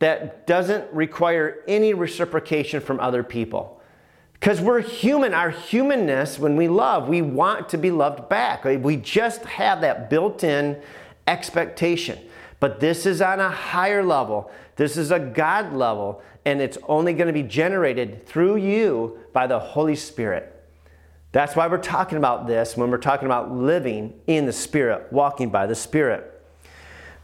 that 0.00 0.46
doesn't 0.46 0.92
require 0.92 1.62
any 1.68 1.94
reciprocation 1.94 2.80
from 2.80 2.98
other 2.98 3.22
people. 3.22 3.80
Because 4.32 4.60
we're 4.60 4.80
human. 4.80 5.32
Our 5.32 5.50
humanness, 5.50 6.38
when 6.38 6.56
we 6.56 6.68
love, 6.68 7.08
we 7.08 7.22
want 7.22 7.68
to 7.70 7.78
be 7.78 7.90
loved 7.90 8.28
back. 8.28 8.64
We 8.64 8.96
just 8.96 9.44
have 9.44 9.80
that 9.82 10.10
built 10.10 10.42
in 10.42 10.82
expectation. 11.26 12.18
But 12.60 12.80
this 12.80 13.06
is 13.06 13.20
on 13.20 13.40
a 13.40 13.50
higher 13.50 14.02
level. 14.02 14.50
This 14.76 14.96
is 14.96 15.10
a 15.10 15.18
God 15.18 15.72
level, 15.72 16.22
and 16.44 16.60
it's 16.60 16.78
only 16.88 17.12
going 17.12 17.26
to 17.26 17.32
be 17.32 17.42
generated 17.42 18.26
through 18.26 18.56
you 18.56 19.18
by 19.32 19.46
the 19.46 19.58
Holy 19.58 19.96
Spirit. 19.96 20.50
That's 21.32 21.56
why 21.56 21.66
we're 21.66 21.78
talking 21.78 22.16
about 22.16 22.46
this 22.46 22.76
when 22.76 22.90
we're 22.90 22.98
talking 22.98 23.26
about 23.26 23.52
living 23.52 24.14
in 24.26 24.46
the 24.46 24.52
Spirit, 24.52 25.12
walking 25.12 25.50
by 25.50 25.66
the 25.66 25.74
Spirit. 25.74 26.30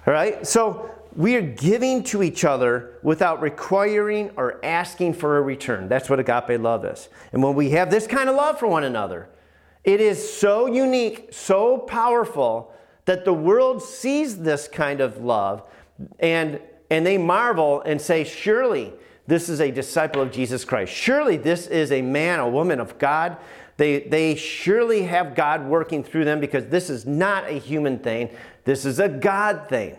All 0.07 0.13
right? 0.13 0.45
So 0.47 0.91
we 1.15 1.37
are 1.37 1.43
giving 1.43 2.03
to 2.05 2.23
each 2.23 2.45
other 2.45 2.99
without 3.03 3.41
requiring 3.41 4.31
or 4.37 4.65
asking 4.65 5.15
for 5.15 5.39
a 5.39 5.43
return. 5.43 5.89
That's 5.89 6.11
what 6.11 6.21
agape 6.21 6.61
love 6.61 6.85
is. 6.85 7.09
And 7.33 7.43
when 7.43 7.55
we 7.55 7.71
have 7.71 7.91
this 7.91 8.07
kind 8.07 8.29
of 8.29 8.37
love 8.37 8.59
for 8.59 8.67
one 8.67 8.85
another, 8.85 9.29
it 9.85 10.01
is 10.01 10.33
so 10.33 10.67
unique, 10.67 11.29
so 11.33 11.79
powerful 11.79 12.73
that 13.11 13.25
the 13.25 13.35
world 13.35 13.83
sees 13.83 14.39
this 14.39 14.69
kind 14.69 15.01
of 15.01 15.19
love 15.19 15.65
and, 16.21 16.61
and 16.91 17.05
they 17.05 17.19
marvel 17.19 17.81
and 17.81 18.01
say, 18.01 18.23
Surely 18.23 18.93
this 19.27 19.49
is 19.49 19.61
a 19.61 19.73
disciple 19.73 20.23
of 20.23 20.31
Jesus 20.31 20.65
Christ. 20.65 20.93
Surely 20.93 21.37
this 21.37 21.67
is 21.67 21.91
a 21.91 22.03
man, 22.03 22.39
a 22.39 22.49
woman 22.49 22.79
of 22.79 22.99
God. 22.99 23.37
They, 23.79 24.03
they 24.03 24.37
surely 24.37 25.03
have 25.03 25.35
God 25.35 25.67
working 25.67 26.05
through 26.05 26.25
them 26.25 26.39
because 26.39 26.67
this 26.67 26.89
is 26.89 27.05
not 27.05 27.49
a 27.49 27.55
human 27.55 27.99
thing, 27.99 28.31
this 28.63 28.85
is 28.85 29.01
a 29.01 29.09
God 29.09 29.69
thing. 29.69 29.99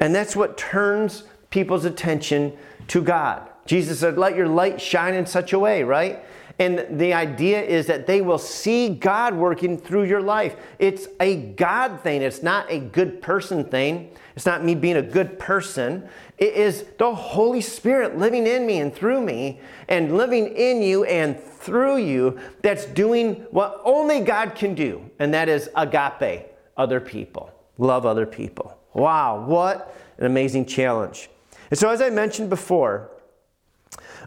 And 0.00 0.14
that's 0.14 0.34
what 0.34 0.56
turns 0.56 1.24
people's 1.50 1.84
attention 1.84 2.56
to 2.88 3.02
God. 3.02 3.46
Jesus 3.66 4.00
said, 4.00 4.16
Let 4.18 4.36
your 4.36 4.48
light 4.48 4.80
shine 4.80 5.14
in 5.14 5.26
such 5.26 5.52
a 5.52 5.58
way, 5.58 5.82
right? 5.82 6.24
And 6.58 6.98
the 6.98 7.12
idea 7.12 7.60
is 7.60 7.86
that 7.86 8.06
they 8.06 8.22
will 8.22 8.38
see 8.38 8.88
God 8.88 9.34
working 9.34 9.76
through 9.76 10.04
your 10.04 10.22
life. 10.22 10.56
It's 10.78 11.06
a 11.20 11.36
God 11.36 12.00
thing, 12.00 12.22
it's 12.22 12.42
not 12.42 12.70
a 12.70 12.78
good 12.78 13.20
person 13.20 13.64
thing. 13.64 14.10
It's 14.36 14.44
not 14.44 14.62
me 14.62 14.74
being 14.74 14.96
a 14.96 15.02
good 15.02 15.38
person. 15.38 16.06
It 16.36 16.52
is 16.52 16.84
the 16.98 17.14
Holy 17.14 17.62
Spirit 17.62 18.18
living 18.18 18.46
in 18.46 18.66
me 18.66 18.80
and 18.80 18.94
through 18.94 19.22
me 19.22 19.60
and 19.88 20.16
living 20.16 20.48
in 20.48 20.82
you 20.82 21.04
and 21.04 21.40
through 21.40 21.96
you 21.96 22.38
that's 22.60 22.84
doing 22.84 23.46
what 23.50 23.80
only 23.82 24.20
God 24.20 24.54
can 24.54 24.74
do, 24.74 25.10
and 25.18 25.32
that 25.32 25.48
is 25.48 25.70
agape 25.74 26.50
other 26.76 27.00
people, 27.00 27.50
love 27.78 28.04
other 28.04 28.26
people. 28.26 28.78
Wow, 28.92 29.42
what 29.46 29.96
an 30.18 30.26
amazing 30.26 30.66
challenge. 30.66 31.30
And 31.70 31.78
so, 31.78 31.88
as 31.88 32.02
I 32.02 32.10
mentioned 32.10 32.50
before, 32.50 33.10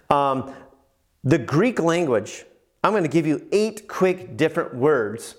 um, 0.10 0.54
the 1.24 1.38
Greek 1.38 1.80
language, 1.80 2.45
I'm 2.84 2.91
going 2.91 3.04
to 3.04 3.10
give 3.10 3.28
you 3.28 3.48
eight 3.52 3.88
quick 3.88 4.38
different 4.38 4.74
words 4.76 5.36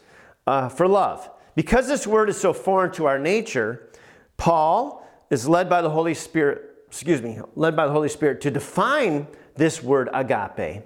uh, 0.47 0.69
for 0.69 0.87
love. 0.87 1.31
Because 1.55 1.89
this 1.89 2.07
word 2.07 2.29
is 2.29 2.37
so 2.37 2.53
foreign 2.53 2.93
to 2.93 3.07
our 3.07 3.19
nature, 3.19 3.91
Paul 4.37 5.07
is 5.31 5.49
led 5.49 5.69
by 5.69 5.83
the 5.83 5.91
Holy 5.91 6.15
Spirit, 6.15 6.85
excuse 6.87 7.23
me, 7.23 7.41
led 7.57 7.77
by 7.77 7.87
the 7.87 7.93
Holy 7.93 8.09
Spirit 8.09 8.41
to 8.43 8.51
define 8.51 9.27
this 9.57 9.83
word 9.83 10.09
agape 10.13 10.85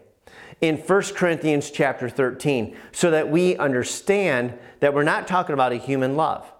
in 0.61 0.77
1 0.77 1.03
Corinthians 1.15 1.71
chapter 1.71 2.09
13 2.09 2.77
so 2.93 3.11
that 3.11 3.29
we 3.29 3.57
understand 3.57 4.57
that 4.81 4.95
we're 4.95 5.03
not 5.03 5.27
talking 5.27 5.53
about 5.53 5.73
a 5.73 5.77
human 5.77 6.17
love. 6.17 6.51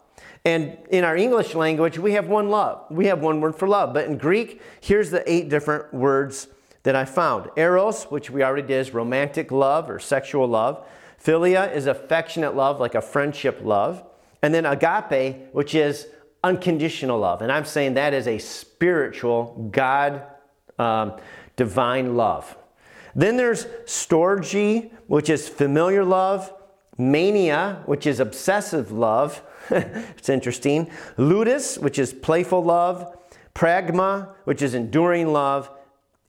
And 0.45 0.77
in 0.91 1.05
our 1.05 1.17
English 1.17 1.55
language, 1.55 1.99
we 1.99 2.13
have 2.13 2.29
one 2.29 2.51
love. 2.51 2.85
We 2.91 3.07
have 3.07 3.21
one 3.21 3.41
word 3.41 3.57
for 3.57 3.67
love. 3.67 3.95
But 3.95 4.07
in 4.07 4.19
Greek, 4.19 4.61
here's 4.81 5.11
the 5.11 5.29
eight 5.31 5.49
different 5.49 5.93
words 5.95 6.49
that 6.85 6.95
I 6.95 7.05
found. 7.05 7.51
Eros, 7.57 8.05
which 8.05 8.31
we 8.31 8.43
already 8.43 8.67
did, 8.67 8.79
is 8.79 8.95
romantic 8.95 9.51
love 9.51 9.91
or 9.91 9.99
sexual 9.99 10.47
love. 10.47 10.87
Philia 11.23 11.75
is 11.75 11.87
affectionate 11.87 12.55
love, 12.55 12.79
like 12.79 12.95
a 12.95 13.01
friendship 13.01 13.61
love. 13.63 14.05
And 14.43 14.55
then 14.55 14.67
agape, 14.67 15.53
which 15.53 15.75
is 15.75 16.07
unconditional 16.43 17.19
love. 17.19 17.41
And 17.41 17.51
I'm 17.51 17.65
saying 17.65 17.95
that 17.95 18.13
is 18.13 18.29
a 18.29 18.39
spiritual, 18.39 19.71
God 19.73 20.23
um, 20.79 21.15
divine 21.57 22.17
love. 22.17 22.55
Then 23.15 23.39
there's 23.39 23.65
storge, 23.87 24.91
which 25.07 25.31
is 25.31 25.49
familiar 25.49 26.05
love. 26.05 26.53
Mania, 26.99 27.83
which 27.87 28.07
is 28.07 28.21
obsessive 28.21 28.93
love. 28.93 29.43
it's 29.71 30.29
interesting. 30.29 30.91
Ludus, 31.17 31.79
which 31.79 31.99
is 31.99 32.13
playful 32.13 32.63
love. 32.63 33.17
Pragma, 33.55 34.35
which 34.45 34.61
is 34.61 34.75
enduring 34.75 35.33
love 35.33 35.71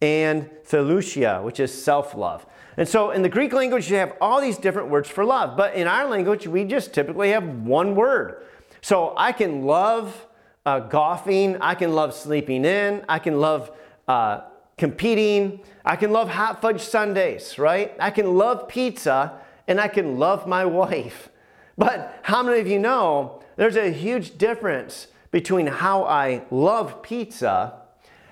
and 0.06 0.50
Philautia, 0.64 1.44
which 1.44 1.60
is 1.60 1.72
self 1.74 2.16
love. 2.16 2.46
And 2.78 2.88
so 2.88 3.12
in 3.12 3.22
the 3.22 3.30
Greek 3.30 3.54
language, 3.54 3.90
you 3.90 3.98
have 3.98 4.14
all 4.22 4.42
these 4.42 4.58
different 4.58 4.90
words 4.90 5.10
for 5.10 5.24
love, 5.24 5.58
but 5.58 5.74
in 5.76 5.88
our 5.88 6.08
language, 6.08 6.46
we 6.46 6.66
just 6.66 6.94
typically 6.94 7.32
have 7.32 7.44
one 7.44 7.96
word. 7.96 8.44
So 8.82 9.14
I 9.18 9.32
can 9.32 9.64
love 9.66 10.28
uh, 10.66 10.80
golfing, 10.80 11.58
I 11.62 11.76
can 11.76 11.94
love 11.94 12.14
sleeping 12.14 12.66
in, 12.66 13.04
I 13.08 13.20
can 13.20 13.40
love 13.40 13.72
uh, 14.08 14.42
competing, 14.78 15.62
I 15.84 15.96
can 15.96 16.12
love 16.12 16.30
hot 16.30 16.62
fudge 16.62 16.82
sundaes, 16.82 17.58
right? 17.58 17.96
I 18.00 18.12
can 18.12 18.36
love 18.36 18.68
pizza, 18.68 19.40
and 19.68 19.80
I 19.80 19.88
can 19.88 20.20
love 20.20 20.46
my 20.46 20.66
wife. 20.82 21.30
But 21.78 22.20
how 22.24 22.44
many 22.44 22.60
of 22.60 22.68
you 22.68 22.80
know 22.80 23.42
there's 23.56 23.78
a 23.78 23.92
huge 23.92 24.38
difference 24.38 25.08
between 25.32 25.68
how 25.68 26.04
I 26.04 26.44
love 26.52 27.02
pizza 27.02 27.85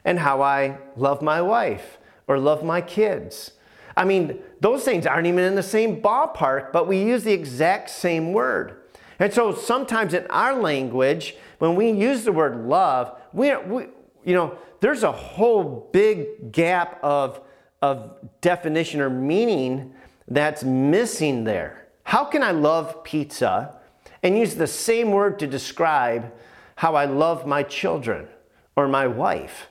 and 0.06 0.20
how 0.20 0.42
I 0.42 0.78
love 0.96 1.22
my 1.22 1.42
wife 1.42 1.98
or 2.28 2.38
love 2.38 2.64
my 2.64 2.82
kids. 2.82 3.52
I 3.96 4.06
mean, 4.06 4.40
those 4.60 4.84
things 4.84 5.06
aren't 5.06 5.28
even 5.28 5.44
in 5.44 5.56
the 5.56 5.64
same 5.64 6.02
ballpark, 6.02 6.72
but 6.72 6.88
we 6.88 7.02
use 7.02 7.24
the 7.24 7.34
exact 7.34 7.90
same 7.90 8.34
word. 8.34 8.78
And 9.20 9.32
so 9.34 9.54
sometimes 9.54 10.14
in 10.14 10.26
our 10.28 10.56
language, 10.56 11.36
when 11.60 11.76
we 11.76 11.92
use 11.92 12.24
the 12.24 12.32
word 12.32 12.66
love, 12.66 13.18
we, 13.32 13.56
we 13.56 13.86
you 14.24 14.34
know, 14.34 14.58
there's 14.80 15.04
a 15.04 15.12
whole 15.12 15.90
big 15.94 16.52
gap 16.52 17.00
of, 17.04 17.42
of 17.82 18.18
definition 18.42 19.00
or 19.00 19.10
meaning 19.10 19.94
that's 20.28 20.64
missing 20.64 21.44
there. 21.44 21.88
How 22.04 22.26
can 22.26 22.44
I 22.44 22.52
love 22.52 23.04
pizza 23.04 23.76
and 24.24 24.38
use 24.38 24.56
the 24.56 24.68
same 24.68 25.12
word 25.12 25.40
to 25.40 25.48
describe 25.48 26.34
how 26.76 26.96
I 26.96 27.06
love 27.06 27.46
my 27.46 27.64
children 27.64 28.28
or 28.76 28.88
my 28.88 29.08
wife? 29.08 29.68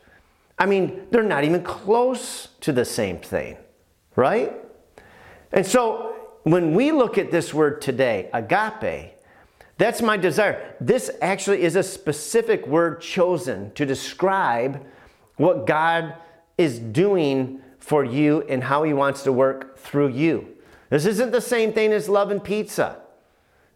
I 0.62 0.66
mean, 0.66 1.08
they're 1.10 1.24
not 1.24 1.42
even 1.42 1.64
close 1.64 2.46
to 2.60 2.70
the 2.70 2.84
same 2.84 3.18
thing, 3.18 3.56
right? 4.14 4.54
And 5.50 5.66
so 5.66 6.14
when 6.44 6.72
we 6.72 6.92
look 6.92 7.18
at 7.18 7.32
this 7.32 7.52
word 7.52 7.82
today, 7.82 8.30
agape, 8.32 9.10
that's 9.76 10.00
my 10.00 10.16
desire. 10.16 10.76
This 10.80 11.10
actually 11.20 11.62
is 11.62 11.74
a 11.74 11.82
specific 11.82 12.64
word 12.68 13.00
chosen 13.00 13.72
to 13.72 13.84
describe 13.84 14.86
what 15.34 15.66
God 15.66 16.14
is 16.56 16.78
doing 16.78 17.60
for 17.80 18.04
you 18.04 18.42
and 18.42 18.62
how 18.62 18.84
He 18.84 18.92
wants 18.92 19.24
to 19.24 19.32
work 19.32 19.76
through 19.76 20.10
you. 20.10 20.46
This 20.90 21.06
isn't 21.06 21.32
the 21.32 21.40
same 21.40 21.72
thing 21.72 21.92
as 21.92 22.08
love 22.08 22.30
and 22.30 22.42
pizza. 22.42 23.00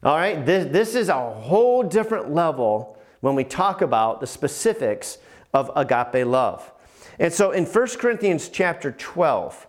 All 0.05 0.14
right? 0.14 0.46
This, 0.46 0.70
this 0.70 0.94
is 0.94 1.09
a 1.09 1.31
whole 1.33 1.83
different 1.83 2.33
level 2.33 2.96
when 3.22 3.35
we 3.35 3.42
talk 3.42 3.83
about 3.83 4.20
the 4.20 4.27
specifics 4.29 5.18
of 5.53 5.68
agape 5.75 6.25
love. 6.25 6.72
And 7.18 7.33
so 7.33 7.50
in 7.50 7.64
1 7.64 7.88
Corinthians 7.98 8.48
chapter 8.48 8.92
12, 8.92 9.66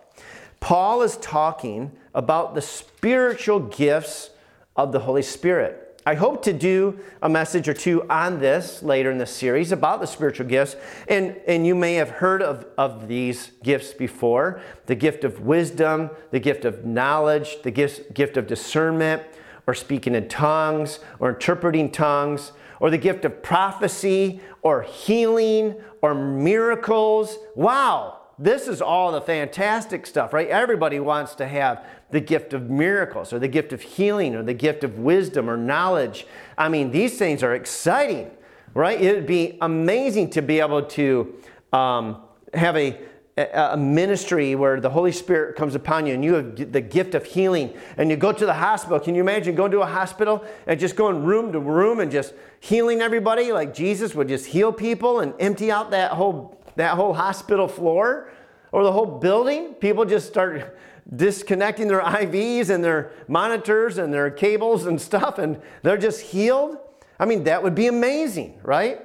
Paul 0.60 1.02
is 1.02 1.16
talking 1.18 1.92
about 2.14 2.54
the 2.54 2.62
spiritual 2.62 3.60
gifts 3.60 4.30
of 4.76 4.92
the 4.92 5.00
Holy 5.00 5.22
Spirit. 5.22 5.88
I 6.08 6.14
hope 6.14 6.42
to 6.44 6.54
do 6.54 6.98
a 7.20 7.28
message 7.28 7.68
or 7.68 7.74
two 7.74 8.08
on 8.08 8.40
this 8.40 8.82
later 8.82 9.10
in 9.10 9.18
the 9.18 9.26
series 9.26 9.72
about 9.72 10.00
the 10.00 10.06
spiritual 10.06 10.46
gifts. 10.46 10.74
And, 11.06 11.36
and 11.46 11.66
you 11.66 11.74
may 11.74 11.94
have 11.94 12.08
heard 12.08 12.40
of, 12.40 12.64
of 12.78 13.08
these 13.08 13.50
gifts 13.62 13.92
before 13.92 14.62
the 14.86 14.94
gift 14.94 15.24
of 15.24 15.40
wisdom, 15.40 16.08
the 16.30 16.40
gift 16.40 16.64
of 16.64 16.86
knowledge, 16.86 17.60
the 17.62 17.70
gift, 17.70 18.14
gift 18.14 18.38
of 18.38 18.46
discernment, 18.46 19.22
or 19.68 19.74
speaking 19.74 20.16
in 20.16 20.26
tongues, 20.28 20.98
or 21.20 21.28
interpreting 21.28 21.92
tongues, 21.92 22.50
or 22.80 22.90
the 22.90 22.98
gift 22.98 23.24
of 23.24 23.40
prophecy, 23.42 24.40
or 24.62 24.82
healing, 24.82 25.76
or 26.02 26.12
miracles. 26.12 27.38
Wow! 27.54 28.18
this 28.38 28.68
is 28.68 28.80
all 28.80 29.10
the 29.10 29.20
fantastic 29.20 30.06
stuff, 30.06 30.32
right? 30.32 30.48
Everybody 30.48 31.00
wants 31.00 31.34
to 31.36 31.46
have 31.46 31.84
the 32.10 32.20
gift 32.20 32.54
of 32.54 32.70
miracles 32.70 33.32
or 33.32 33.38
the 33.38 33.48
gift 33.48 33.72
of 33.72 33.82
healing 33.82 34.34
or 34.34 34.42
the 34.42 34.54
gift 34.54 34.84
of 34.84 34.98
wisdom 34.98 35.50
or 35.50 35.56
knowledge. 35.56 36.26
I 36.56 36.68
mean, 36.68 36.92
these 36.92 37.18
things 37.18 37.42
are 37.42 37.54
exciting, 37.54 38.30
right? 38.74 39.00
It 39.00 39.14
would 39.14 39.26
be 39.26 39.58
amazing 39.60 40.30
to 40.30 40.42
be 40.42 40.60
able 40.60 40.82
to 40.82 41.34
um, 41.72 42.22
have 42.54 42.76
a, 42.76 42.98
a 43.38 43.76
ministry 43.76 44.54
where 44.54 44.80
the 44.80 44.90
Holy 44.90 45.12
Spirit 45.12 45.56
comes 45.56 45.74
upon 45.74 46.06
you 46.06 46.14
and 46.14 46.24
you 46.24 46.34
have 46.34 46.72
the 46.72 46.80
gift 46.80 47.14
of 47.14 47.24
healing 47.24 47.72
and 47.96 48.10
you 48.10 48.16
go 48.16 48.32
to 48.32 48.46
the 48.46 48.54
hospital. 48.54 48.98
Can 48.98 49.14
you 49.14 49.20
imagine 49.20 49.54
going 49.54 49.70
to 49.72 49.80
a 49.80 49.86
hospital 49.86 50.44
and 50.66 50.78
just 50.78 50.96
going 50.96 51.22
room 51.24 51.52
to 51.52 51.60
room 51.60 52.00
and 52.00 52.10
just 52.10 52.34
healing 52.60 53.00
everybody 53.00 53.52
like 53.52 53.74
Jesus 53.74 54.14
would 54.14 54.28
just 54.28 54.46
heal 54.46 54.72
people 54.72 55.20
and 55.20 55.34
empty 55.38 55.70
out 55.70 55.90
that 55.92 56.12
whole 56.12 56.58
that 56.76 56.94
whole 56.94 57.12
hospital 57.12 57.68
floor 57.68 58.30
or 58.72 58.84
the 58.84 58.92
whole 58.92 59.06
building. 59.06 59.74
People 59.74 60.04
just 60.04 60.26
start 60.28 60.78
disconnecting 61.14 61.88
their 61.88 62.00
IVs 62.00 62.70
and 62.70 62.82
their 62.82 63.10
monitors 63.26 63.98
and 63.98 64.12
their 64.12 64.30
cables 64.30 64.86
and 64.86 65.00
stuff, 65.00 65.38
and 65.38 65.60
they're 65.82 65.98
just 65.98 66.20
healed. 66.20 66.78
I 67.18 67.24
mean, 67.24 67.44
that 67.44 67.62
would 67.62 67.74
be 67.74 67.88
amazing, 67.88 68.60
right? 68.62 69.00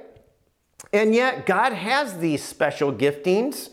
And 0.92 1.14
yet, 1.14 1.46
God 1.46 1.72
has 1.72 2.18
these 2.18 2.42
special 2.42 2.92
giftings 2.92 3.70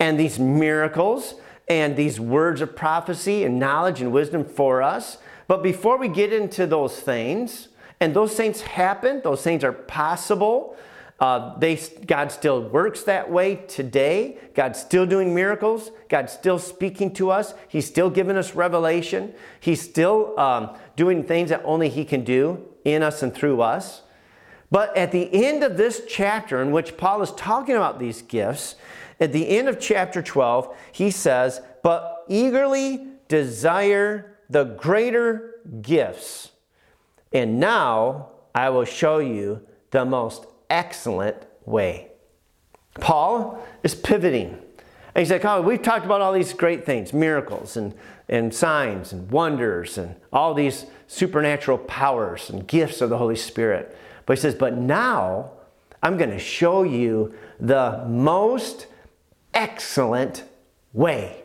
and 0.00 0.18
these 0.18 0.38
miracles 0.38 1.34
and 1.68 1.96
these 1.96 2.18
words 2.18 2.60
of 2.60 2.74
prophecy 2.74 3.44
and 3.44 3.58
knowledge 3.58 4.00
and 4.00 4.12
wisdom 4.12 4.44
for 4.44 4.82
us. 4.82 5.18
But 5.46 5.62
before 5.62 5.98
we 5.98 6.08
get 6.08 6.32
into 6.32 6.66
those 6.66 6.98
things, 6.98 7.68
and 8.00 8.14
those 8.14 8.34
things 8.34 8.60
happen, 8.60 9.20
those 9.24 9.42
things 9.42 9.64
are 9.64 9.72
possible, 9.72 10.76
uh, 11.20 11.58
they, 11.58 11.76
God 12.06 12.30
still 12.30 12.62
works 12.62 13.02
that 13.04 13.28
way 13.28 13.56
today. 13.66 14.38
God's 14.54 14.78
still 14.78 15.04
doing 15.04 15.34
miracles. 15.34 15.90
God's 16.08 16.32
still 16.32 16.60
speaking 16.60 17.12
to 17.14 17.30
us. 17.30 17.54
He's 17.66 17.86
still 17.86 18.08
giving 18.08 18.36
us 18.36 18.54
revelation. 18.54 19.34
He's 19.58 19.82
still 19.82 20.38
um, 20.38 20.76
doing 20.94 21.24
things 21.24 21.50
that 21.50 21.62
only 21.64 21.88
He 21.88 22.04
can 22.04 22.22
do 22.22 22.64
in 22.84 23.02
us 23.02 23.22
and 23.22 23.34
through 23.34 23.62
us. 23.62 24.02
But 24.70 24.96
at 24.96 25.10
the 25.10 25.28
end 25.32 25.64
of 25.64 25.76
this 25.76 26.02
chapter, 26.06 26.62
in 26.62 26.70
which 26.70 26.96
Paul 26.96 27.22
is 27.22 27.32
talking 27.32 27.74
about 27.74 27.98
these 27.98 28.22
gifts, 28.22 28.76
at 29.20 29.32
the 29.32 29.48
end 29.48 29.68
of 29.68 29.80
chapter 29.80 30.22
12, 30.22 30.74
he 30.92 31.10
says, 31.10 31.60
But 31.82 32.24
eagerly 32.28 33.06
desire 33.28 34.36
the 34.48 34.64
greater 34.64 35.60
gifts. 35.82 36.52
And 37.32 37.60
now 37.60 38.30
I 38.54 38.70
will 38.70 38.84
show 38.84 39.18
you 39.18 39.62
the 39.90 40.04
most 40.04 40.46
excellent 40.70 41.36
way. 41.64 42.08
Paul 43.00 43.64
is 43.82 43.94
pivoting. 43.94 44.58
And 45.14 45.22
he's 45.24 45.30
like, 45.30 45.44
oh, 45.44 45.60
we've 45.62 45.82
talked 45.82 46.04
about 46.04 46.20
all 46.20 46.32
these 46.32 46.52
great 46.52 46.86
things 46.86 47.12
miracles 47.12 47.76
and, 47.76 47.94
and 48.28 48.54
signs 48.54 49.12
and 49.12 49.30
wonders 49.30 49.98
and 49.98 50.14
all 50.32 50.54
these 50.54 50.86
supernatural 51.06 51.78
powers 51.78 52.50
and 52.50 52.66
gifts 52.66 53.00
of 53.00 53.10
the 53.10 53.18
Holy 53.18 53.36
Spirit. 53.36 53.96
But 54.26 54.38
he 54.38 54.42
says, 54.42 54.54
but 54.54 54.76
now 54.76 55.52
I'm 56.02 56.16
going 56.16 56.30
to 56.30 56.38
show 56.38 56.82
you 56.82 57.34
the 57.58 58.04
most 58.06 58.86
excellent 59.54 60.44
way. 60.92 61.42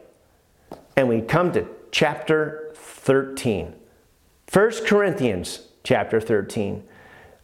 And 0.96 1.10
we 1.10 1.22
come 1.22 1.52
to 1.54 1.68
chapter 1.92 2.72
13. 2.76 3.74
1 4.52 4.72
Corinthians 4.86 5.68
chapter 5.84 6.22
13. 6.22 6.84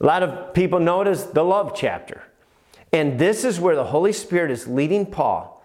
A 0.01 0.05
lot 0.05 0.23
of 0.23 0.53
people 0.53 0.79
know 0.79 1.01
it 1.01 1.07
as 1.07 1.27
the 1.31 1.43
love 1.43 1.73
chapter. 1.75 2.23
And 2.93 3.19
this 3.19 3.43
is 3.43 3.59
where 3.59 3.75
the 3.75 3.85
Holy 3.85 4.13
Spirit 4.13 4.51
is 4.51 4.67
leading 4.67 5.05
Paul 5.05 5.63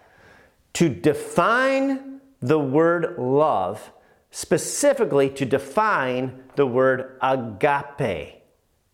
to 0.75 0.89
define 0.89 2.21
the 2.41 2.59
word 2.59 3.17
love, 3.19 3.93
specifically 4.31 5.31
to 5.31 5.47
define 5.47 6.43
the 6.57 6.67
word 6.67 7.17
agape. 7.23 8.43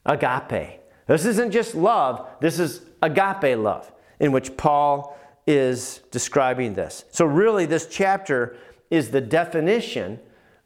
Agape. 0.06 0.80
This 1.06 1.24
isn't 1.24 1.50
just 1.50 1.74
love, 1.74 2.28
this 2.40 2.60
is 2.60 2.82
agape 3.02 3.58
love, 3.58 3.90
in 4.20 4.30
which 4.30 4.56
Paul 4.56 5.18
is 5.50 6.00
describing 6.12 6.74
this. 6.74 7.04
So, 7.10 7.24
really, 7.24 7.66
this 7.66 7.86
chapter 7.86 8.56
is 8.88 9.10
the 9.10 9.20
definition 9.20 10.20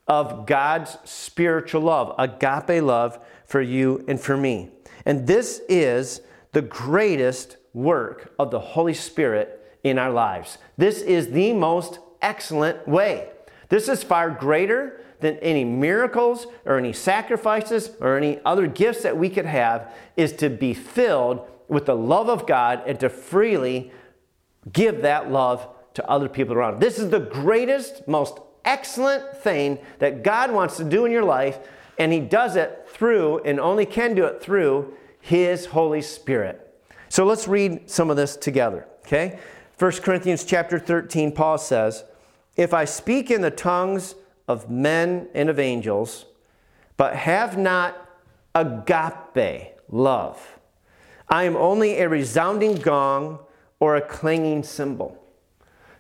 of 0.07 0.45
God's 0.45 0.99
spiritual 1.05 1.81
love, 1.81 2.15
agape 2.19 2.83
love 2.83 3.19
for 3.47 3.63
you 3.63 4.05
and 4.07 4.21
for 4.21 4.37
me. 4.37 4.69
And 5.07 5.27
this 5.27 5.63
is 5.71 6.21
the 6.53 6.61
greatest 6.61 7.57
work 7.73 8.35
of 8.39 8.51
the 8.51 8.61
Holy 8.61 8.93
Spirit 8.93 9.59
in 9.83 9.99
our 9.99 10.11
lives. 10.11 10.59
This 10.77 11.01
is 11.01 11.31
the 11.31 11.55
most 11.55 11.99
excellent 12.21 12.87
way. 12.87 13.31
This 13.71 13.89
is 13.89 14.03
far 14.03 14.29
greater 14.29 15.01
than 15.21 15.39
any 15.39 15.65
miracles 15.65 16.47
or 16.67 16.77
any 16.77 16.93
sacrifices 16.93 17.91
or 18.01 18.19
any 18.19 18.39
other 18.45 18.67
gifts 18.67 19.03
that 19.03 19.17
we 19.17 19.31
could 19.31 19.47
have, 19.47 19.91
is 20.19 20.33
to 20.35 20.51
be 20.51 20.75
filled 20.75 21.49
with 21.69 21.87
the 21.87 21.97
love 21.97 22.29
of 22.29 22.47
God 22.47 22.83
and 22.87 23.01
to 23.01 23.09
freely 23.09 23.91
give 24.73 25.03
that 25.03 25.31
love 25.31 25.69
to 25.95 26.09
other 26.09 26.29
people 26.29 26.55
around. 26.55 26.81
This 26.81 26.99
is 26.99 27.11
the 27.11 27.21
greatest, 27.21 28.07
most 28.09 28.39
excellent 28.65 29.37
thing 29.37 29.79
that 29.99 30.23
God 30.23 30.53
wants 30.53 30.77
to 30.79 30.85
do 30.85 31.05
in 31.05 31.13
your 31.13 31.25
life, 31.25 31.59
and 31.99 32.13
He 32.13 32.21
does 32.21 32.57
it 32.57 32.87
through, 32.89 33.41
and 33.45 33.61
only 33.61 33.87
can 33.87 34.15
do 34.15 34.25
it 34.25 34.43
through, 34.43 34.95
His 35.21 35.67
Holy 35.67 36.03
Spirit. 36.03 36.61
So 37.09 37.25
let's 37.25 37.47
read 37.47 37.89
some 37.89 38.11
of 38.11 38.17
this 38.17 38.37
together, 38.37 38.87
okay? 39.07 39.39
1 39.79 39.93
Corinthians 39.93 40.45
chapter 40.45 40.79
13, 40.79 41.33
Paul 41.33 41.59
says, 41.59 42.05
If 42.57 42.75
I 42.75 42.85
speak 42.85 43.31
in 43.31 43.41
the 43.41 43.51
tongues 43.51 44.15
of 44.49 44.71
men 44.71 45.29
and 45.35 45.49
of 45.49 45.59
angels, 45.59 46.27
but 46.97 47.15
have 47.15 47.59
not 47.59 48.09
agape, 48.55 49.77
love, 49.89 50.59
I 51.29 51.45
am 51.45 51.57
only 51.57 51.99
a 52.01 52.09
resounding 52.09 52.77
gong 52.77 53.39
or 53.85 53.97
a 53.97 54.01
clanging 54.01 54.63
cymbal. 54.63 55.23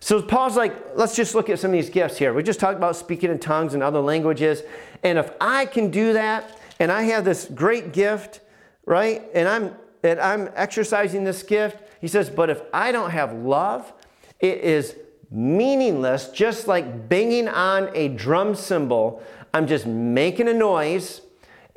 So 0.01 0.23
Paul's 0.23 0.57
like, 0.57 0.97
let's 0.97 1.14
just 1.14 1.35
look 1.35 1.51
at 1.51 1.59
some 1.59 1.68
of 1.70 1.73
these 1.73 1.90
gifts 1.90 2.16
here. 2.16 2.33
We 2.33 2.42
just 2.42 2.59
talked 2.59 2.79
about 2.79 2.97
speaking 2.97 3.31
in 3.31 3.38
tongues 3.38 3.75
and 3.75 3.83
other 3.83 4.01
languages. 4.01 4.62
And 5.03 5.18
if 5.18 5.31
I 5.38 5.66
can 5.66 5.90
do 5.90 6.14
that, 6.14 6.59
and 6.81 6.90
I 6.90 7.03
have 7.03 7.27
this 7.27 7.44
great 7.44 7.92
gift, 7.92 8.40
right? 8.87 9.23
And 9.35 9.47
I'm 9.47 9.75
and 10.03 10.18
I'm 10.20 10.51
exercising 10.55 11.25
this 11.25 11.42
gift, 11.42 11.79
he 12.01 12.09
says, 12.09 12.29
but 12.29 12.51
if 12.51 12.62
I 12.73 12.90
don't 12.92 13.11
have 13.11 13.33
love, 13.33 13.92
it 14.40 14.59
is 14.59 14.97
meaningless, 15.31 16.29
just 16.29 16.68
like 16.68 17.09
banging 17.09 17.49
on 17.49 17.90
a 17.94 18.09
drum 18.09 18.55
cymbal. 18.55 19.23
I'm 19.53 19.66
just 19.66 19.87
making 19.87 20.49
a 20.49 20.55
noise. 20.55 21.20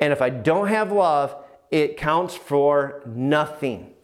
And 0.00 0.12
if 0.12 0.20
I 0.20 0.30
don't 0.30 0.68
have 0.68 0.92
love, 0.92 1.36
it 1.70 1.96
counts 1.96 2.34
for 2.34 3.02
nothing. 3.06 3.94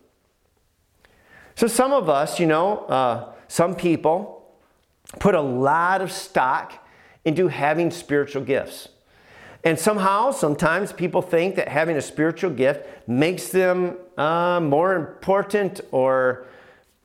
So, 1.57 1.67
some 1.67 1.93
of 1.93 2.09
us, 2.09 2.41
you 2.41 2.47
know, 2.47 2.79
uh, 2.87 3.33
some 3.49 3.75
people 3.75 4.35
put 5.21 5.35
a 5.35 5.41
lot 5.41 6.01
of 6.01 6.11
stock 6.11 6.87
into 7.25 7.49
having 7.49 7.91
spiritual 7.91 8.43
gifts. 8.43 8.89
And 9.63 9.79
somehow, 9.79 10.31
sometimes 10.31 10.93
people 10.93 11.23
think 11.23 11.55
that 11.57 11.69
having 11.69 11.97
a 11.97 12.03
spiritual 12.03 12.51
gift 12.51 12.87
makes 13.09 13.49
them 13.49 13.97
uh, 14.19 14.61
more 14.61 14.95
important 14.95 15.81
or, 15.91 16.47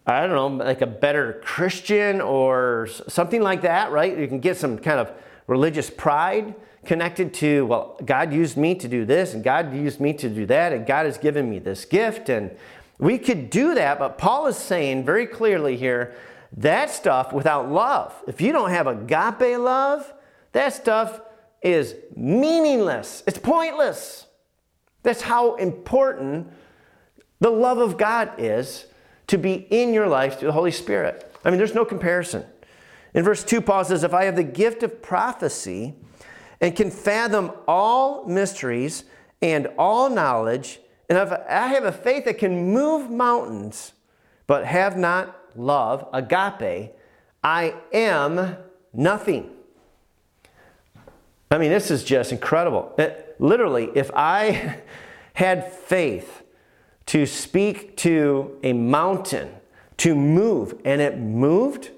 I 0.05 0.27
don't 0.27 0.35
know, 0.35 0.65
like 0.65 0.81
a 0.81 0.87
better 0.87 1.39
Christian 1.43 2.19
or 2.19 2.89
something 3.07 3.41
like 3.41 3.61
that, 3.61 3.91
right? 3.91 4.17
You 4.17 4.27
can 4.27 4.39
get 4.39 4.57
some 4.57 4.77
kind 4.77 4.99
of 4.99 5.09
religious 5.47 5.89
pride 5.89 6.53
connected 6.85 7.33
to, 7.35 7.65
well, 7.65 7.97
God 8.03 8.33
used 8.33 8.57
me 8.57 8.75
to 8.75 8.87
do 8.89 9.05
this 9.05 9.33
and 9.33 9.43
God 9.43 9.73
used 9.73 10.01
me 10.01 10.11
to 10.13 10.29
do 10.29 10.45
that 10.47 10.73
and 10.73 10.85
God 10.85 11.05
has 11.05 11.17
given 11.17 11.49
me 11.49 11.59
this 11.59 11.85
gift. 11.85 12.27
And 12.27 12.51
we 12.99 13.17
could 13.17 13.49
do 13.49 13.75
that, 13.75 13.97
but 13.97 14.17
Paul 14.17 14.47
is 14.47 14.57
saying 14.57 15.05
very 15.05 15.25
clearly 15.25 15.77
here 15.77 16.15
that 16.57 16.89
stuff 16.89 17.31
without 17.31 17.71
love, 17.71 18.13
if 18.27 18.41
you 18.41 18.51
don't 18.51 18.71
have 18.71 18.87
agape 18.87 19.57
love, 19.57 20.13
that 20.51 20.73
stuff 20.73 21.21
is 21.61 21.95
meaningless. 22.15 23.23
It's 23.25 23.37
pointless. 23.37 24.25
That's 25.03 25.21
how 25.21 25.55
important 25.55 26.51
the 27.39 27.49
love 27.49 27.77
of 27.77 27.97
God 27.97 28.31
is 28.37 28.85
to 29.27 29.37
be 29.37 29.53
in 29.53 29.93
your 29.93 30.07
life 30.07 30.39
through 30.39 30.47
the 30.47 30.53
Holy 30.53 30.71
Spirit. 30.71 31.31
I 31.45 31.49
mean, 31.49 31.57
there's 31.57 31.75
no 31.75 31.85
comparison. 31.85 32.45
In 33.13 33.23
verse 33.23 33.43
2, 33.43 33.61
Paul 33.61 33.85
says, 33.85 34.03
If 34.03 34.13
I 34.13 34.25
have 34.25 34.35
the 34.35 34.43
gift 34.43 34.83
of 34.83 35.01
prophecy 35.01 35.95
and 36.59 36.75
can 36.75 36.91
fathom 36.91 37.51
all 37.67 38.25
mysteries 38.25 39.05
and 39.41 39.67
all 39.77 40.09
knowledge, 40.09 40.79
and 41.09 41.17
if 41.17 41.31
I 41.31 41.67
have 41.67 41.83
a 41.83 41.91
faith 41.91 42.25
that 42.25 42.37
can 42.37 42.71
move 42.71 43.09
mountains, 43.09 43.93
but 44.45 44.65
have 44.65 44.95
not 44.95 45.35
love, 45.55 46.07
agape, 46.13 46.93
I 47.43 47.73
am 47.91 48.57
nothing. 48.93 49.49
I 51.51 51.57
mean, 51.57 51.71
this 51.71 51.89
is 51.89 52.03
just 52.03 52.31
incredible. 52.31 52.93
It, 52.97 53.35
literally, 53.39 53.89
if 53.95 54.11
I 54.13 54.81
had 55.33 55.71
faith 55.73 56.43
to 57.07 57.25
speak 57.25 57.97
to 57.97 58.59
a 58.61 58.73
mountain 58.73 59.49
to 59.97 60.13
move 60.13 60.79
and 60.85 61.01
it 61.01 61.17
moved, 61.17 61.89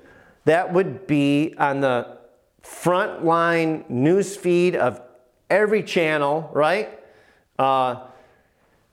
that 0.46 0.72
would 0.72 1.06
be 1.06 1.54
on 1.58 1.82
the 1.82 2.18
front 2.62 3.26
line 3.26 3.84
news 3.90 4.38
feed 4.38 4.76
of 4.76 5.02
every 5.50 5.84
channel, 5.84 6.50
right? 6.54 6.98
Uh, 7.60 8.08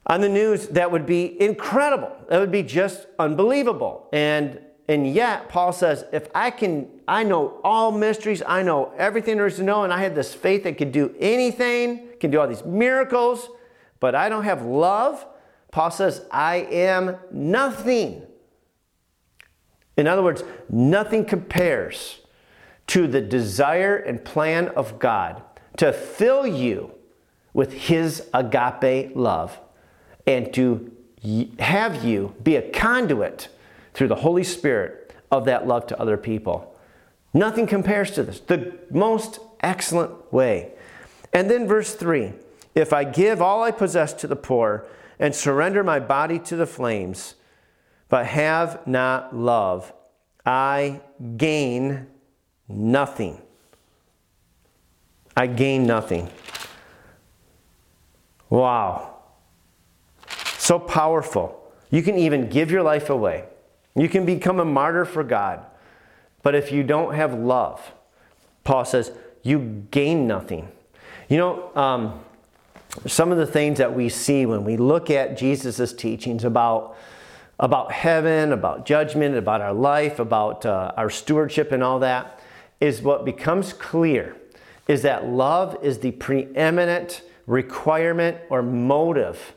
on 0.09 0.21
the 0.21 0.29
news, 0.29 0.69
that 0.69 0.91
would 0.91 1.05
be 1.07 1.41
incredible. 1.41 2.11
That 2.29 2.41
would 2.41 2.53
be 2.53 2.63
just 2.63 3.07
unbelievable. 3.19 4.09
And 4.13 4.61
and 4.91 5.07
yet, 5.07 5.51
Paul 5.51 5.75
says, 5.75 6.07
if 6.13 6.29
I 6.35 6.51
can, 6.51 6.89
I 7.07 7.23
know 7.23 7.61
all 7.63 7.93
mysteries, 7.93 8.43
I 8.47 8.63
know 8.63 8.91
everything 8.97 9.37
there 9.37 9.47
is 9.47 9.57
to 9.57 9.63
know, 9.63 9.85
and 9.85 9.93
I 9.93 10.01
have 10.01 10.15
this 10.15 10.33
faith 10.33 10.65
that 10.65 10.79
can 10.79 10.91
do 10.91 11.15
anything, 11.21 12.09
can 12.19 12.31
do 12.31 12.41
all 12.41 12.49
these 12.49 12.65
miracles, 12.65 13.51
but 14.01 14.15
I 14.15 14.31
don't 14.31 14.45
have 14.45 14.63
love, 14.63 15.27
Paul 15.73 15.91
says, 15.91 16.25
I 16.31 16.57
am 16.71 17.17
nothing. 17.31 18.23
In 19.99 20.07
other 20.07 20.23
words, 20.23 20.43
nothing 20.71 21.27
compares 21.27 22.21
to 22.87 23.07
the 23.07 23.21
desire 23.21 23.97
and 23.97 24.25
plan 24.25 24.69
of 24.69 24.99
God 24.99 25.43
to 25.77 25.93
fill 25.93 26.47
you 26.47 26.93
with 27.53 27.75
His 27.75 28.27
agape 28.33 29.15
love 29.15 29.61
and 30.29 30.53
to 30.53 30.93
have 31.59 32.05
you 32.05 32.35
be 32.43 32.55
a 32.55 32.71
conduit 32.71 33.49
through 33.95 34.09
the 34.09 34.17
Holy 34.17 34.45
Spirit 34.45 35.15
of 35.31 35.47
that 35.47 35.67
love 35.67 35.87
to 35.87 35.99
other 35.99 36.19
people. 36.19 36.79
Nothing 37.33 37.67
compares 37.67 38.11
to 38.13 38.23
this. 38.23 38.39
The 38.39 38.79
most 38.91 39.41
excellent 39.61 40.31
way. 40.33 40.73
And 41.33 41.51
then 41.51 41.67
verse 41.67 41.95
3 41.95 42.35
If 42.75 42.93
I 42.93 43.05
give 43.05 43.41
all 43.41 43.63
I 43.63 43.71
possess 43.71 44.13
to 44.15 44.27
the 44.27 44.37
poor 44.37 44.87
and 45.19 45.35
surrender 45.35 45.83
my 45.83 45.99
body 45.99 46.39
to 46.41 46.57
the 46.57 46.67
flames, 46.67 47.35
but 48.11 48.27
have 48.27 48.87
not 48.87 49.35
love, 49.35 49.95
I 50.45 51.01
gain 51.39 52.07
nothing. 52.69 53.41
I 55.35 55.47
gain 55.47 55.87
nothing. 55.87 56.29
Wow. 58.51 59.18
So 60.69 60.79
powerful. 60.79 61.59
You 61.91 62.03
can 62.03 62.19
even 62.19 62.51
give 62.51 62.71
your 62.71 62.83
life 62.83 63.09
away. 63.09 63.45
You 63.97 64.07
can 64.07 64.27
become 64.27 64.61
a 64.61 64.67
martyr 64.67 65.07
for 65.07 65.25
God. 65.25 65.65
But 66.43 66.55
if 66.55 66.71
you 66.71 66.83
don't 66.83 67.15
have 67.15 67.33
love, 67.33 67.95
Paul 68.65 68.85
says, 68.85 69.11
you 69.43 69.87
gain 69.91 70.27
nothing. 70.27 70.69
You 71.31 71.39
know, 71.39 71.75
um, 71.75 72.21
some 73.07 73.33
of 73.33 73.39
the 73.39 73.47
things 73.47 73.79
that 73.79 73.95
we 73.95 74.11
see 74.11 74.45
when 74.45 74.63
we 74.63 74.77
look 74.77 75.09
at 75.09 75.39
Jesus' 75.39 75.95
teachings 75.95 76.45
about, 76.45 76.99
about 77.59 77.91
heaven, 77.91 78.53
about 78.53 78.85
judgment, 78.85 79.37
about 79.37 79.63
our 79.63 79.73
life, 79.73 80.19
about 80.19 80.67
uh, 80.67 80.93
our 80.99 81.09
stewardship, 81.09 81.73
and 81.73 81.83
all 81.83 82.01
that, 82.01 82.41
is 82.79 83.01
what 83.01 83.25
becomes 83.25 83.73
clear 83.73 84.37
is 84.87 85.01
that 85.01 85.25
love 85.25 85.79
is 85.83 86.01
the 86.01 86.11
preeminent 86.11 87.23
requirement 87.47 88.37
or 88.51 88.61
motive 88.61 89.55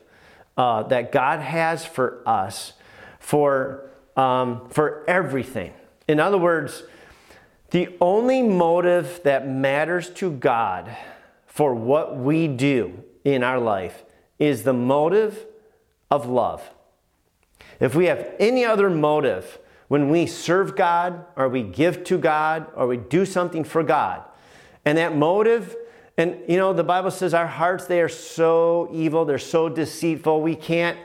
uh, 0.58 0.84
that 0.84 1.12
God 1.12 1.40
has 1.40 1.86
for 1.86 2.22
us 2.26 2.74
for 3.20 3.90
um, 4.16 4.70
for 4.70 5.04
everything. 5.08 5.74
In 6.08 6.20
other 6.20 6.38
words, 6.38 6.84
the 7.72 7.96
only 8.02 8.42
motive 8.42 9.22
that 9.24 9.48
matters 9.48 10.10
to 10.12 10.32
God 10.32 10.96
for 11.46 11.74
what 11.74 12.18
we 12.18 12.48
do 12.48 13.04
in 13.24 13.44
our 13.44 13.60
life 13.60 14.04
is 14.40 14.64
the 14.64 14.74
motive 14.74 15.46
of 16.10 16.28
love. 16.28 16.70
If 17.80 17.96
we 17.96 18.06
have 18.06 18.34
any 18.40 18.66
other 18.66 18.90
motive 18.90 19.60
when 19.88 20.10
we 20.10 20.26
serve 20.26 20.76
God 20.76 21.26
or 21.36 21.50
we 21.50 21.64
give 21.64 22.04
to 22.06 22.18
God 22.18 22.68
or 22.76 22.88
we 22.88 22.98
do 22.98 23.26
something 23.26 23.64
for 23.64 23.84
God, 23.84 24.24
and 24.84 24.98
that 24.98 25.16
motive, 25.16 25.76
and 26.18 26.38
you 26.48 26.58
know, 26.58 26.74
the 26.74 26.84
Bible 26.84 27.12
says 27.12 27.34
our 27.34 27.48
hearts, 27.48 27.86
they 27.86 28.02
are 28.02 28.10
so 28.10 28.90
evil, 28.92 29.26
they're 29.26 29.40
so 29.40 29.70
deceitful, 29.70 30.42
we 30.42 30.56
can't 30.56 30.98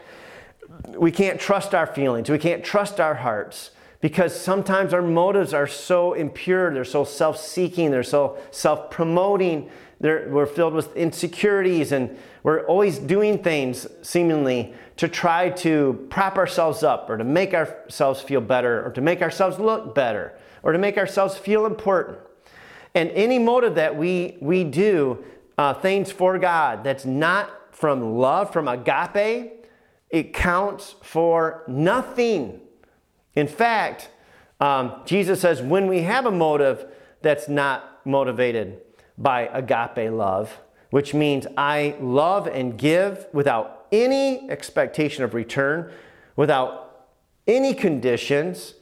we 0.96 1.10
can't 1.10 1.40
trust 1.40 1.74
our 1.74 1.86
feelings, 1.86 2.28
we 2.28 2.38
can't 2.38 2.64
trust 2.64 3.00
our 3.00 3.14
hearts 3.14 3.70
because 4.00 4.38
sometimes 4.38 4.92
our 4.92 5.02
motives 5.02 5.54
are 5.54 5.66
so 5.66 6.12
impure, 6.12 6.72
they're 6.72 6.84
so 6.84 7.04
self 7.04 7.38
seeking, 7.38 7.90
they're 7.90 8.02
so 8.02 8.36
self 8.50 8.90
promoting, 8.90 9.70
They're, 10.00 10.28
we're 10.28 10.46
filled 10.46 10.74
with 10.74 10.94
insecurities, 10.96 11.92
and 11.92 12.16
we're 12.42 12.66
always 12.66 12.98
doing 12.98 13.42
things 13.42 13.86
seemingly 14.02 14.74
to 14.96 15.08
try 15.08 15.50
to 15.50 16.06
prop 16.10 16.36
ourselves 16.36 16.82
up 16.82 17.08
or 17.10 17.16
to 17.16 17.24
make 17.24 17.54
ourselves 17.54 18.20
feel 18.20 18.40
better 18.40 18.84
or 18.84 18.92
to 18.92 19.00
make 19.00 19.22
ourselves 19.22 19.58
look 19.58 19.94
better 19.94 20.38
or 20.62 20.72
to 20.72 20.78
make 20.78 20.98
ourselves 20.98 21.36
feel 21.36 21.66
important. 21.66 22.18
And 22.96 23.10
any 23.10 23.38
motive 23.38 23.74
that 23.74 23.94
we, 23.94 24.38
we 24.40 24.64
do 24.64 25.22
uh, 25.58 25.74
things 25.74 26.10
for 26.10 26.38
God 26.38 26.82
that's 26.82 27.04
not 27.04 27.74
from 27.76 28.16
love, 28.16 28.54
from 28.54 28.68
agape, 28.68 29.66
it 30.08 30.32
counts 30.32 30.94
for 31.02 31.62
nothing. 31.68 32.58
In 33.34 33.48
fact, 33.48 34.08
um, 34.60 35.02
Jesus 35.04 35.42
says 35.42 35.60
when 35.60 35.88
we 35.88 36.02
have 36.02 36.24
a 36.24 36.30
motive 36.30 36.86
that's 37.20 37.48
not 37.48 38.00
motivated 38.06 38.80
by 39.18 39.42
agape 39.52 40.10
love, 40.10 40.58
which 40.88 41.12
means 41.12 41.46
I 41.54 41.96
love 42.00 42.46
and 42.46 42.78
give 42.78 43.26
without 43.34 43.88
any 43.92 44.48
expectation 44.48 45.22
of 45.22 45.34
return, 45.34 45.92
without 46.34 47.08
any 47.46 47.74
conditions, 47.74 48.72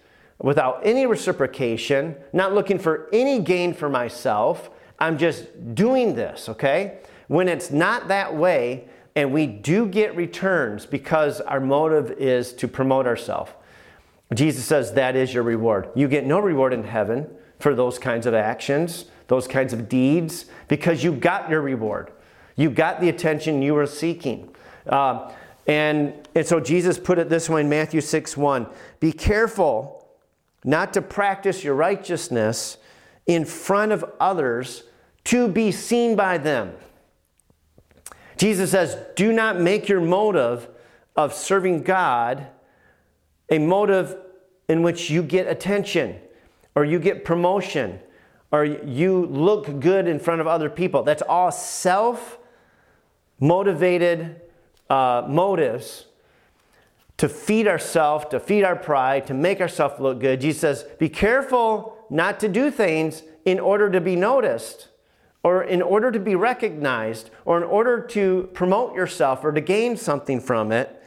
without 0.45 0.79
any 0.85 1.07
reciprocation, 1.07 2.15
not 2.35 2.53
looking 2.53 2.79
for 2.79 3.09
any 3.15 3.39
gain 3.39 3.73
for 3.73 3.89
myself. 3.89 4.69
I'm 4.99 5.17
just 5.17 5.75
doing 5.75 6.15
this, 6.15 6.51
okay? 6.51 6.99
When 7.29 7.49
it's 7.49 7.71
not 7.71 8.09
that 8.09 8.37
way, 8.37 8.85
and 9.17 9.33
we 9.33 9.47
do 9.47 9.87
get 9.87 10.15
returns 10.15 10.85
because 10.85 11.41
our 11.41 11.61
motive 11.61 12.11
is 12.19 12.53
to 12.55 12.69
promote 12.69 13.07
ourselves. 13.07 13.53
Jesus 14.35 14.67
says 14.67 14.93
that 14.93 15.17
is 15.17 15.33
your 15.33 15.45
reward. 15.45 15.89
You 15.95 16.09
get 16.09 16.27
no 16.27 16.41
reward 16.41 16.75
in 16.75 16.85
heaven 16.85 17.27
for 17.59 17.75
those 17.75 17.99
kinds 17.99 18.27
of 18.27 18.35
actions, 18.35 19.07
those 19.29 19.49
kinds 19.49 19.73
of 19.73 19.89
deeds, 19.89 20.45
because 20.69 21.03
you 21.03 21.13
got 21.13 21.49
your 21.49 21.63
reward. 21.63 22.13
You 22.55 22.69
got 22.69 23.01
the 23.01 23.09
attention 23.09 23.63
you 23.63 23.73
were 23.73 23.87
seeking. 23.87 24.55
Uh, 24.87 25.33
and, 25.67 26.13
and 26.35 26.47
so 26.47 26.61
Jesus 26.61 26.99
put 26.99 27.19
it 27.19 27.31
this 27.31 27.49
way 27.49 27.63
in 27.63 27.71
Matthew 27.71 28.03
6 28.03 28.37
1 28.37 28.67
Be 29.01 29.11
careful 29.11 30.04
not 30.65 30.95
to 30.95 31.03
practice 31.03 31.63
your 31.63 31.75
righteousness 31.75 32.79
in 33.27 33.45
front 33.45 33.93
of 33.93 34.05
others 34.19 34.85
to 35.25 35.49
be 35.49 35.71
seen 35.71 36.17
by 36.17 36.39
them. 36.39 36.73
Jesus 38.37 38.71
says, 38.71 38.97
do 39.15 39.33
not 39.33 39.61
make 39.61 39.89
your 39.89 40.01
motive 40.01 40.69
of 41.17 41.33
serving 41.33 41.83
God 41.83 42.49
a 43.51 43.59
motive 43.59 44.17
in 44.69 44.83
which 44.83 45.11
you 45.11 45.23
get 45.23 45.47
attention 45.47 46.19
or 46.75 46.85
you 46.85 46.99
get 46.99 47.25
promotion 47.25 48.01
or 48.51 48.65
you 48.65 49.27
look 49.27 49.81
good 49.81 50.09
in 50.09 50.19
front 50.19 50.41
of 50.41 50.47
other 50.47 50.71
people. 50.71 51.03
That's 51.03 51.23
all 51.23 51.53
self 51.53 52.39
motivated 53.39 54.41
uh, 54.89 55.27
motives 55.29 56.07
to 57.17 57.29
feed 57.29 57.69
ourselves, 57.69 58.27
to 58.31 58.41
feed 58.41 58.65
our 58.65 58.77
pride, 58.77 59.27
to 59.27 59.35
make 59.35 59.61
ourselves 59.61 60.01
look 60.01 60.21
good. 60.21 60.41
Jesus 60.41 60.61
says, 60.61 60.85
be 60.99 61.09
careful 61.09 61.97
not 62.11 62.41
to 62.41 62.49
do 62.49 62.71
things 62.71 63.23
in 63.45 63.61
order 63.61 63.91
to 63.91 64.01
be 64.01 64.17
noticed 64.17 64.89
or 65.45 65.63
in 65.63 65.83
order 65.83 66.11
to 66.11 66.19
be 66.19 66.35
recognized, 66.35 67.29
or 67.45 67.59
in 67.59 67.65
order 67.65 68.01
to 68.01 68.49
promote 68.55 68.95
yourself 68.95 69.45
or 69.45 69.53
to 69.53 69.61
gain 69.61 69.95
something 69.95 70.41
from 70.41 70.73
it, 70.73 71.01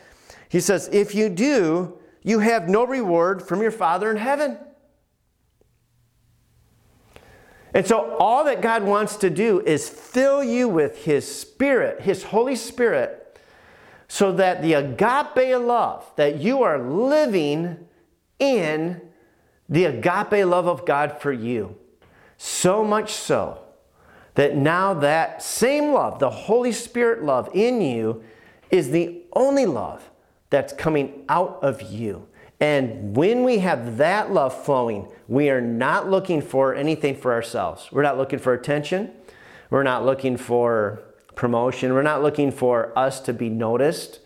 he 0.48 0.60
says, 0.60 0.88
if 0.94 1.16
you 1.16 1.28
do, 1.28 1.98
you 2.22 2.40
have 2.40 2.70
no 2.70 2.86
reward 2.86 3.42
from 3.42 3.62
your 3.64 3.72
Father 3.72 4.12
in 4.12 4.18
heaven. 4.18 4.60
And 7.74 7.86
so, 7.86 8.16
all 8.18 8.44
that 8.46 8.62
God 8.62 8.84
wants 8.84 9.18
to 9.18 9.30
do 9.30 9.60
is 9.62 9.90
fill 9.90 10.44
you 10.44 10.70
with 10.70 11.04
His 11.04 11.30
Spirit, 11.30 12.02
His 12.02 12.24
Holy 12.24 12.56
Spirit, 12.56 13.27
so 14.08 14.32
that 14.32 14.62
the 14.62 14.74
agape 14.74 15.58
love 15.60 16.10
that 16.16 16.40
you 16.40 16.64
are 16.64 16.80
living 16.80 17.88
in 18.40 19.02
the 19.70 19.86
agape 19.86 20.46
love 20.46 20.68
of 20.68 20.86
God 20.86 21.22
for 21.22 21.34
you. 21.34 21.76
So 22.38 22.84
much 22.84 23.14
so 23.14 23.60
that 24.36 24.56
now 24.56 24.94
that 24.94 25.42
same 25.42 25.92
love, 25.92 26.20
the 26.20 26.30
Holy 26.30 26.72
Spirit 26.72 27.24
love 27.24 27.50
in 27.54 27.82
you, 27.82 28.24
is 28.70 28.92
the 28.92 29.24
only 29.34 29.66
love 29.66 30.10
that's 30.50 30.72
coming 30.74 31.26
out 31.28 31.60
of 31.62 31.82
you. 31.82 32.28
And 32.60 33.16
when 33.16 33.44
we 33.44 33.60
have 33.60 33.98
that 33.98 34.32
love 34.32 34.66
flowing, 34.66 35.12
we 35.28 35.50
are 35.50 35.62
not 35.62 36.10
looking 36.10 36.42
for 36.42 36.74
anything 36.74 37.16
for 37.16 37.34
ourselves. 37.34 37.90
We're 37.92 38.04
not 38.04 38.18
looking 38.18 38.40
for 38.40 38.54
attention. 38.54 39.12
We're 39.70 39.84
not 39.84 40.06
looking 40.06 40.38
for 40.38 41.04
promotion. 41.38 41.94
We're 41.94 42.02
not 42.02 42.22
looking 42.22 42.52
for 42.52 42.98
us 42.98 43.22
to 43.22 43.34
be 43.34 43.50
noticed. 43.50 44.20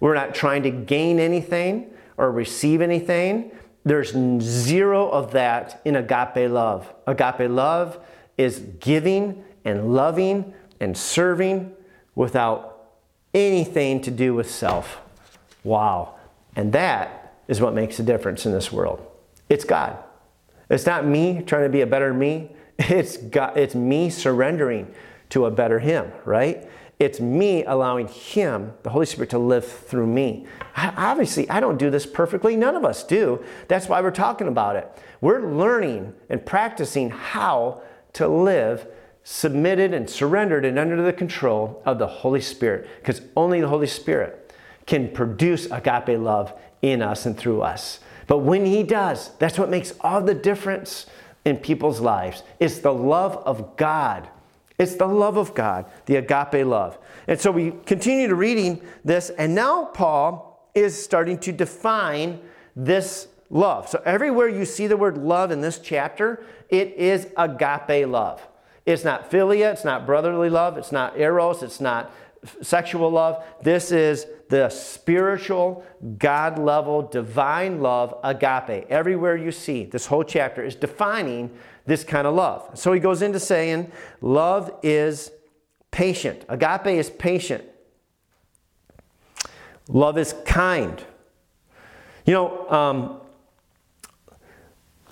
We're 0.00 0.14
not 0.14 0.34
trying 0.34 0.64
to 0.64 0.70
gain 0.70 1.20
anything 1.20 1.90
or 2.16 2.32
receive 2.32 2.80
anything. 2.80 3.52
There's 3.84 4.12
zero 4.42 5.08
of 5.08 5.30
that 5.32 5.80
in 5.84 5.94
agape 5.94 6.50
love. 6.50 6.92
Agape 7.06 7.48
love 7.48 7.98
is 8.36 8.58
giving 8.80 9.44
and 9.64 9.94
loving 9.94 10.52
and 10.80 10.96
serving 10.96 11.72
without 12.14 12.88
anything 13.32 14.00
to 14.02 14.10
do 14.10 14.34
with 14.34 14.50
self. 14.50 14.98
Wow. 15.62 16.14
And 16.56 16.72
that 16.72 17.34
is 17.48 17.60
what 17.60 17.74
makes 17.74 17.98
a 17.98 18.02
difference 18.02 18.46
in 18.46 18.52
this 18.52 18.72
world. 18.72 19.06
It's 19.48 19.64
God. 19.64 19.96
It's 20.68 20.86
not 20.86 21.06
me 21.06 21.42
trying 21.46 21.62
to 21.64 21.68
be 21.68 21.82
a 21.82 21.86
better 21.86 22.12
me. 22.12 22.50
It's 22.78 23.16
God, 23.16 23.56
it's 23.56 23.74
me 23.74 24.10
surrendering 24.10 24.92
to 25.36 25.44
a 25.44 25.50
better 25.50 25.78
him, 25.78 26.10
right? 26.24 26.66
It's 26.98 27.20
me 27.20 27.62
allowing 27.64 28.08
him, 28.08 28.72
the 28.82 28.88
Holy 28.88 29.04
Spirit, 29.04 29.28
to 29.30 29.38
live 29.38 29.66
through 29.66 30.06
me. 30.06 30.46
I, 30.74 30.94
obviously, 30.96 31.48
I 31.50 31.60
don't 31.60 31.76
do 31.76 31.90
this 31.90 32.06
perfectly. 32.06 32.56
None 32.56 32.74
of 32.74 32.86
us 32.86 33.04
do. 33.04 33.44
That's 33.68 33.86
why 33.86 34.00
we're 34.00 34.12
talking 34.12 34.48
about 34.48 34.76
it. 34.76 34.90
We're 35.20 35.52
learning 35.52 36.14
and 36.30 36.44
practicing 36.46 37.10
how 37.10 37.82
to 38.14 38.26
live 38.26 38.88
submitted 39.24 39.92
and 39.92 40.08
surrendered 40.08 40.64
and 40.64 40.78
under 40.78 41.02
the 41.02 41.12
control 41.12 41.82
of 41.84 41.98
the 41.98 42.06
Holy 42.06 42.40
Spirit 42.40 42.88
because 43.00 43.20
only 43.36 43.60
the 43.60 43.68
Holy 43.68 43.86
Spirit 43.86 44.54
can 44.86 45.10
produce 45.12 45.66
agape 45.66 46.18
love 46.18 46.54
in 46.80 47.02
us 47.02 47.26
and 47.26 47.36
through 47.36 47.60
us. 47.60 48.00
But 48.26 48.38
when 48.38 48.64
He 48.64 48.82
does, 48.82 49.32
that's 49.38 49.58
what 49.58 49.68
makes 49.68 49.92
all 50.00 50.22
the 50.22 50.32
difference 50.32 51.04
in 51.44 51.58
people's 51.58 52.00
lives. 52.00 52.42
It's 52.58 52.78
the 52.78 52.94
love 52.94 53.36
of 53.44 53.76
God. 53.76 54.30
It's 54.78 54.94
the 54.96 55.06
love 55.06 55.36
of 55.36 55.54
God, 55.54 55.86
the 56.04 56.16
agape 56.16 56.66
love. 56.66 56.98
And 57.26 57.40
so 57.40 57.50
we 57.50 57.72
continue 57.86 58.28
to 58.28 58.34
reading 58.34 58.82
this, 59.04 59.30
and 59.30 59.54
now 59.54 59.86
Paul 59.86 60.70
is 60.74 61.02
starting 61.02 61.38
to 61.38 61.52
define 61.52 62.40
this 62.74 63.28
love. 63.48 63.88
So 63.88 64.02
everywhere 64.04 64.48
you 64.48 64.64
see 64.64 64.86
the 64.86 64.96
word 64.96 65.16
love 65.16 65.50
in 65.50 65.60
this 65.60 65.78
chapter, 65.78 66.44
it 66.68 66.94
is 66.94 67.28
agape 67.36 68.06
love. 68.06 68.46
It's 68.84 69.02
not 69.02 69.30
philia, 69.30 69.72
it's 69.72 69.84
not 69.84 70.06
brotherly 70.06 70.50
love, 70.50 70.76
it's 70.76 70.92
not 70.92 71.18
eros, 71.18 71.62
it's 71.62 71.80
not 71.80 72.12
sexual 72.62 73.10
love. 73.10 73.42
This 73.62 73.90
is 73.90 74.26
the 74.48 74.68
spiritual, 74.68 75.84
God 76.18 76.58
level, 76.58 77.02
divine 77.02 77.80
love, 77.80 78.14
agape. 78.22 78.86
Everywhere 78.88 79.36
you 79.36 79.50
see, 79.50 79.84
this 79.84 80.06
whole 80.06 80.22
chapter 80.22 80.62
is 80.62 80.76
defining 80.76 81.50
this 81.86 82.04
kind 82.04 82.26
of 82.26 82.34
love. 82.34 82.70
So 82.74 82.92
he 82.92 83.00
goes 83.00 83.22
into 83.22 83.40
saying, 83.40 83.90
love 84.20 84.70
is 84.82 85.30
patient. 85.90 86.44
Agape 86.48 86.86
is 86.88 87.10
patient. 87.10 87.64
Love 89.88 90.18
is 90.18 90.34
kind. 90.44 91.02
You 92.24 92.34
know, 92.34 92.70
um, 92.70 93.20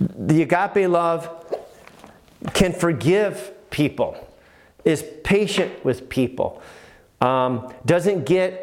the 0.00 0.42
agape 0.42 0.88
love 0.88 1.30
can 2.52 2.72
forgive 2.72 3.52
people, 3.70 4.16
is 4.84 5.04
patient 5.22 5.84
with 5.84 6.08
people, 6.08 6.60
um, 7.20 7.72
doesn't 7.86 8.26
get 8.26 8.60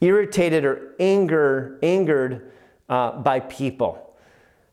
irritated 0.00 0.64
or 0.64 0.94
anger, 0.98 1.78
angered 1.82 2.50
uh, 2.88 3.12
by 3.12 3.40
people. 3.40 4.16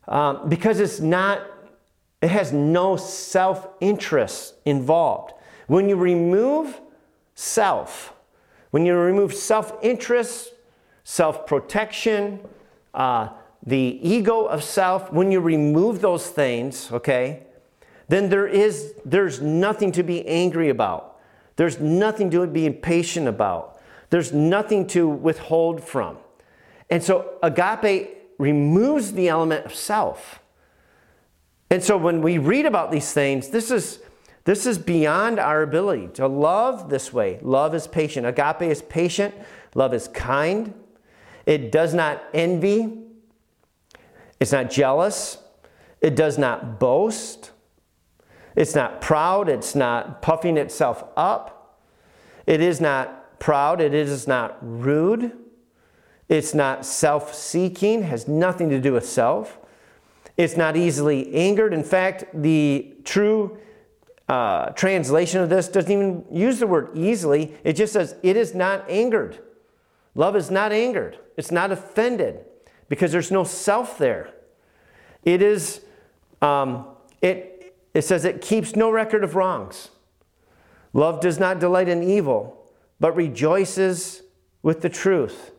Um, 0.08 0.48
because 0.48 0.80
it's 0.80 0.98
not, 0.98 1.42
it 2.22 2.30
has 2.30 2.52
no 2.52 2.96
self 2.96 3.68
interest 3.80 4.54
involved. 4.64 5.32
When 5.66 5.88
you 5.88 5.96
remove 5.96 6.80
self, 7.34 8.12
when 8.70 8.84
you 8.84 8.94
remove 8.96 9.34
self 9.34 9.72
interest, 9.82 10.52
self 11.04 11.46
protection, 11.46 12.40
uh, 12.92 13.28
the 13.64 13.98
ego 14.02 14.44
of 14.44 14.62
self, 14.62 15.12
when 15.12 15.30
you 15.30 15.40
remove 15.40 16.00
those 16.00 16.28
things, 16.28 16.90
okay, 16.92 17.44
then 18.08 18.28
there 18.28 18.46
is 18.46 18.94
there's 19.04 19.40
nothing 19.40 19.92
to 19.92 20.02
be 20.02 20.26
angry 20.26 20.68
about. 20.68 21.18
There's 21.56 21.78
nothing 21.78 22.30
to 22.30 22.46
be 22.46 22.66
impatient 22.66 23.28
about. 23.28 23.80
There's 24.10 24.32
nothing 24.32 24.86
to 24.88 25.08
withhold 25.08 25.84
from. 25.84 26.18
And 26.90 27.02
so 27.02 27.38
agape 27.42 28.16
removes 28.38 29.12
the 29.12 29.28
element 29.28 29.66
of 29.66 29.74
self. 29.74 30.40
And 31.70 31.82
so 31.82 31.96
when 31.96 32.20
we 32.20 32.38
read 32.38 32.66
about 32.66 32.90
these 32.90 33.12
things, 33.12 33.50
this 33.50 33.70
is 33.70 34.00
this 34.44 34.66
is 34.66 34.78
beyond 34.78 35.38
our 35.38 35.62
ability 35.62 36.08
to 36.14 36.26
love 36.26 36.88
this 36.88 37.12
way. 37.12 37.38
Love 37.42 37.74
is 37.74 37.86
patient. 37.86 38.26
Agape 38.26 38.62
is 38.62 38.82
patient. 38.82 39.34
Love 39.74 39.94
is 39.94 40.08
kind. 40.08 40.72
It 41.46 41.70
does 41.70 41.94
not 41.94 42.22
envy. 42.32 42.98
It's 44.40 44.52
not 44.52 44.70
jealous. 44.70 45.38
It 46.00 46.16
does 46.16 46.38
not 46.38 46.80
boast. 46.80 47.52
It's 48.56 48.74
not 48.74 49.00
proud, 49.00 49.48
it's 49.48 49.74
not 49.74 50.22
puffing 50.22 50.56
itself 50.56 51.04
up. 51.16 51.78
It 52.46 52.60
is 52.60 52.80
not 52.80 53.38
proud, 53.38 53.80
it 53.80 53.94
is 53.94 54.26
not 54.26 54.58
rude. 54.60 55.32
It's 56.28 56.54
not 56.54 56.84
self 56.84 57.34
seeking, 57.34 58.02
has 58.02 58.28
nothing 58.28 58.68
to 58.70 58.80
do 58.80 58.92
with 58.92 59.06
self. 59.06 59.59
It's 60.40 60.56
not 60.56 60.74
easily 60.74 61.34
angered. 61.34 61.74
In 61.74 61.84
fact, 61.84 62.24
the 62.32 62.94
true 63.04 63.58
uh, 64.26 64.70
translation 64.70 65.42
of 65.42 65.50
this 65.50 65.68
doesn't 65.68 65.92
even 65.92 66.24
use 66.32 66.60
the 66.60 66.66
word 66.66 66.88
easily, 66.94 67.54
it 67.62 67.74
just 67.74 67.92
says, 67.92 68.14
it 68.22 68.38
is 68.38 68.54
not 68.54 68.88
angered. 68.88 69.38
Love 70.14 70.36
is 70.36 70.50
not 70.50 70.72
angered, 70.72 71.18
it's 71.36 71.50
not 71.50 71.70
offended 71.70 72.46
because 72.88 73.12
there's 73.12 73.30
no 73.30 73.44
self 73.44 73.98
there. 73.98 74.32
It 75.24 75.42
is, 75.42 75.82
um, 76.40 76.86
it 77.20 77.74
it 77.92 78.02
says 78.02 78.24
it 78.24 78.40
keeps 78.40 78.74
no 78.74 78.90
record 78.90 79.22
of 79.24 79.34
wrongs. 79.34 79.90
Love 80.94 81.20
does 81.20 81.38
not 81.38 81.58
delight 81.58 81.88
in 81.88 82.02
evil, 82.02 82.72
but 82.98 83.14
rejoices 83.14 84.22
with 84.62 84.80
the 84.80 84.88
truth. 84.88 85.50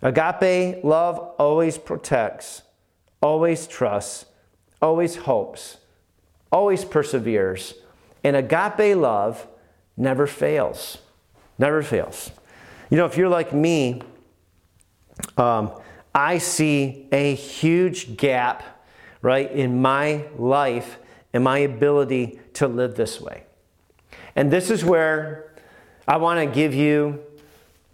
Agape 0.00 0.82
love 0.82 1.18
always 1.38 1.76
protects, 1.76 2.62
always 3.22 3.66
trusts, 3.66 4.26
always 4.80 5.16
hopes, 5.16 5.78
always 6.50 6.84
perseveres. 6.84 7.74
And 8.24 8.36
agape 8.36 8.96
love 8.96 9.46
never 9.96 10.26
fails. 10.26 10.98
Never 11.58 11.82
fails. 11.82 12.30
You 12.90 12.96
know, 12.96 13.06
if 13.06 13.16
you're 13.16 13.28
like 13.28 13.52
me, 13.52 14.02
um, 15.36 15.70
I 16.14 16.38
see 16.38 17.08
a 17.12 17.34
huge 17.34 18.16
gap 18.16 18.62
right, 19.22 19.50
in 19.50 19.80
my 19.80 20.24
life 20.36 20.98
and 21.32 21.42
my 21.42 21.58
ability 21.58 22.40
to 22.54 22.68
live 22.68 22.96
this 22.96 23.20
way. 23.20 23.44
And 24.36 24.50
this 24.50 24.70
is 24.70 24.84
where 24.84 25.54
I 26.06 26.16
want 26.16 26.40
to 26.40 26.52
give 26.52 26.74
you 26.74 27.22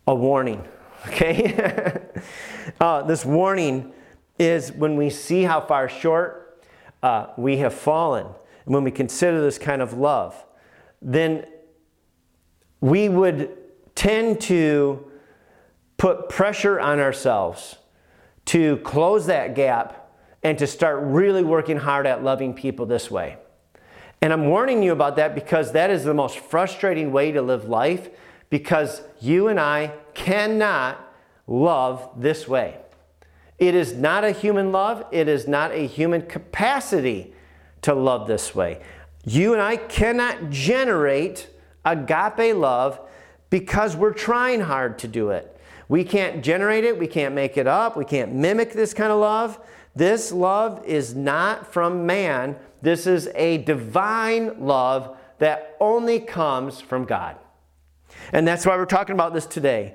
a 0.06 0.14
warning, 0.14 0.66
okay? 1.06 2.00
uh, 2.80 3.02
this 3.02 3.24
warning 3.24 3.92
is 4.38 4.72
when 4.72 4.96
we 4.96 5.10
see 5.10 5.42
how 5.42 5.60
far 5.60 5.88
short 5.88 6.64
uh, 7.02 7.26
we 7.36 7.58
have 7.58 7.74
fallen, 7.74 8.26
and 8.64 8.74
when 8.74 8.84
we 8.84 8.90
consider 8.90 9.40
this 9.40 9.58
kind 9.58 9.82
of 9.82 9.94
love, 9.94 10.44
then 11.00 11.46
we 12.80 13.08
would 13.08 13.56
tend 13.94 14.40
to 14.40 15.10
put 15.96 16.28
pressure 16.28 16.78
on 16.78 17.00
ourselves 17.00 17.76
to 18.44 18.76
close 18.78 19.26
that 19.26 19.54
gap 19.54 20.10
and 20.42 20.58
to 20.58 20.66
start 20.66 21.00
really 21.02 21.42
working 21.42 21.76
hard 21.76 22.06
at 22.06 22.22
loving 22.22 22.54
people 22.54 22.86
this 22.86 23.10
way. 23.10 23.36
And 24.20 24.32
I'm 24.32 24.46
warning 24.46 24.82
you 24.82 24.92
about 24.92 25.16
that 25.16 25.34
because 25.34 25.72
that 25.72 25.90
is 25.90 26.04
the 26.04 26.14
most 26.14 26.38
frustrating 26.38 27.12
way 27.12 27.32
to 27.32 27.42
live 27.42 27.68
life 27.68 28.08
because 28.50 29.02
you 29.20 29.48
and 29.48 29.60
I 29.60 29.92
cannot 30.14 30.98
love 31.46 32.10
this 32.16 32.48
way. 32.48 32.78
It 33.58 33.74
is 33.74 33.94
not 33.94 34.24
a 34.24 34.30
human 34.30 34.70
love, 34.70 35.04
it 35.10 35.28
is 35.28 35.48
not 35.48 35.72
a 35.72 35.86
human 35.86 36.22
capacity 36.22 37.34
to 37.82 37.94
love 37.94 38.26
this 38.26 38.54
way. 38.54 38.80
You 39.24 39.52
and 39.52 39.60
I 39.60 39.76
cannot 39.76 40.50
generate 40.50 41.48
agape 41.84 42.54
love 42.54 43.00
because 43.50 43.96
we're 43.96 44.12
trying 44.12 44.60
hard 44.60 44.98
to 45.00 45.08
do 45.08 45.30
it. 45.30 45.56
We 45.88 46.04
can't 46.04 46.44
generate 46.44 46.84
it, 46.84 46.98
we 46.98 47.06
can't 47.06 47.34
make 47.34 47.56
it 47.56 47.66
up, 47.66 47.96
we 47.96 48.04
can't 48.04 48.32
mimic 48.32 48.72
this 48.72 48.94
kind 48.94 49.10
of 49.10 49.18
love. 49.18 49.58
This 49.96 50.30
love 50.30 50.84
is 50.84 51.14
not 51.14 51.72
from 51.72 52.06
man. 52.06 52.56
This 52.82 53.06
is 53.06 53.28
a 53.34 53.58
divine 53.58 54.64
love 54.64 55.16
that 55.38 55.76
only 55.80 56.20
comes 56.20 56.80
from 56.80 57.04
God. 57.04 57.36
And 58.32 58.46
that's 58.46 58.66
why 58.66 58.76
we're 58.76 58.84
talking 58.84 59.14
about 59.14 59.34
this 59.34 59.46
today. 59.46 59.94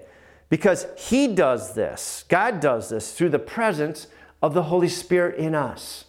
Because 0.54 0.86
He 0.96 1.26
does 1.26 1.74
this, 1.74 2.26
God 2.30 2.60
does 2.60 2.90
this 2.90 3.14
through 3.14 3.30
the 3.30 3.40
presence 3.40 4.06
of 4.40 4.54
the 4.54 4.62
Holy 4.62 4.88
Spirit 4.88 5.40
in 5.40 5.56
us. 5.56 6.06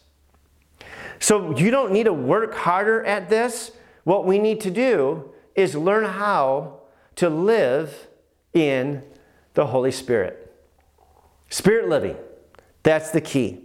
So 1.18 1.56
you 1.56 1.70
don't 1.70 1.92
need 1.92 2.04
to 2.04 2.12
work 2.12 2.52
harder 2.52 3.02
at 3.06 3.30
this. 3.30 3.72
What 4.02 4.26
we 4.26 4.38
need 4.38 4.60
to 4.60 4.70
do 4.70 5.32
is 5.54 5.74
learn 5.74 6.04
how 6.04 6.80
to 7.16 7.30
live 7.30 8.06
in 8.52 9.02
the 9.54 9.68
Holy 9.68 9.90
Spirit. 9.90 10.54
Spirit 11.48 11.88
living, 11.88 12.18
that's 12.82 13.12
the 13.12 13.22
key. 13.22 13.62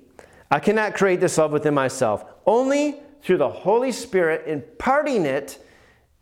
I 0.50 0.62
cannot 0.62 0.96
create 0.96 1.20
this 1.20 1.38
love 1.38 1.52
within 1.52 1.74
myself, 1.74 2.24
only 2.46 3.02
through 3.22 3.40
the 3.40 3.50
Holy 3.50 3.92
Spirit 3.92 4.48
imparting 4.48 5.26
it 5.26 5.62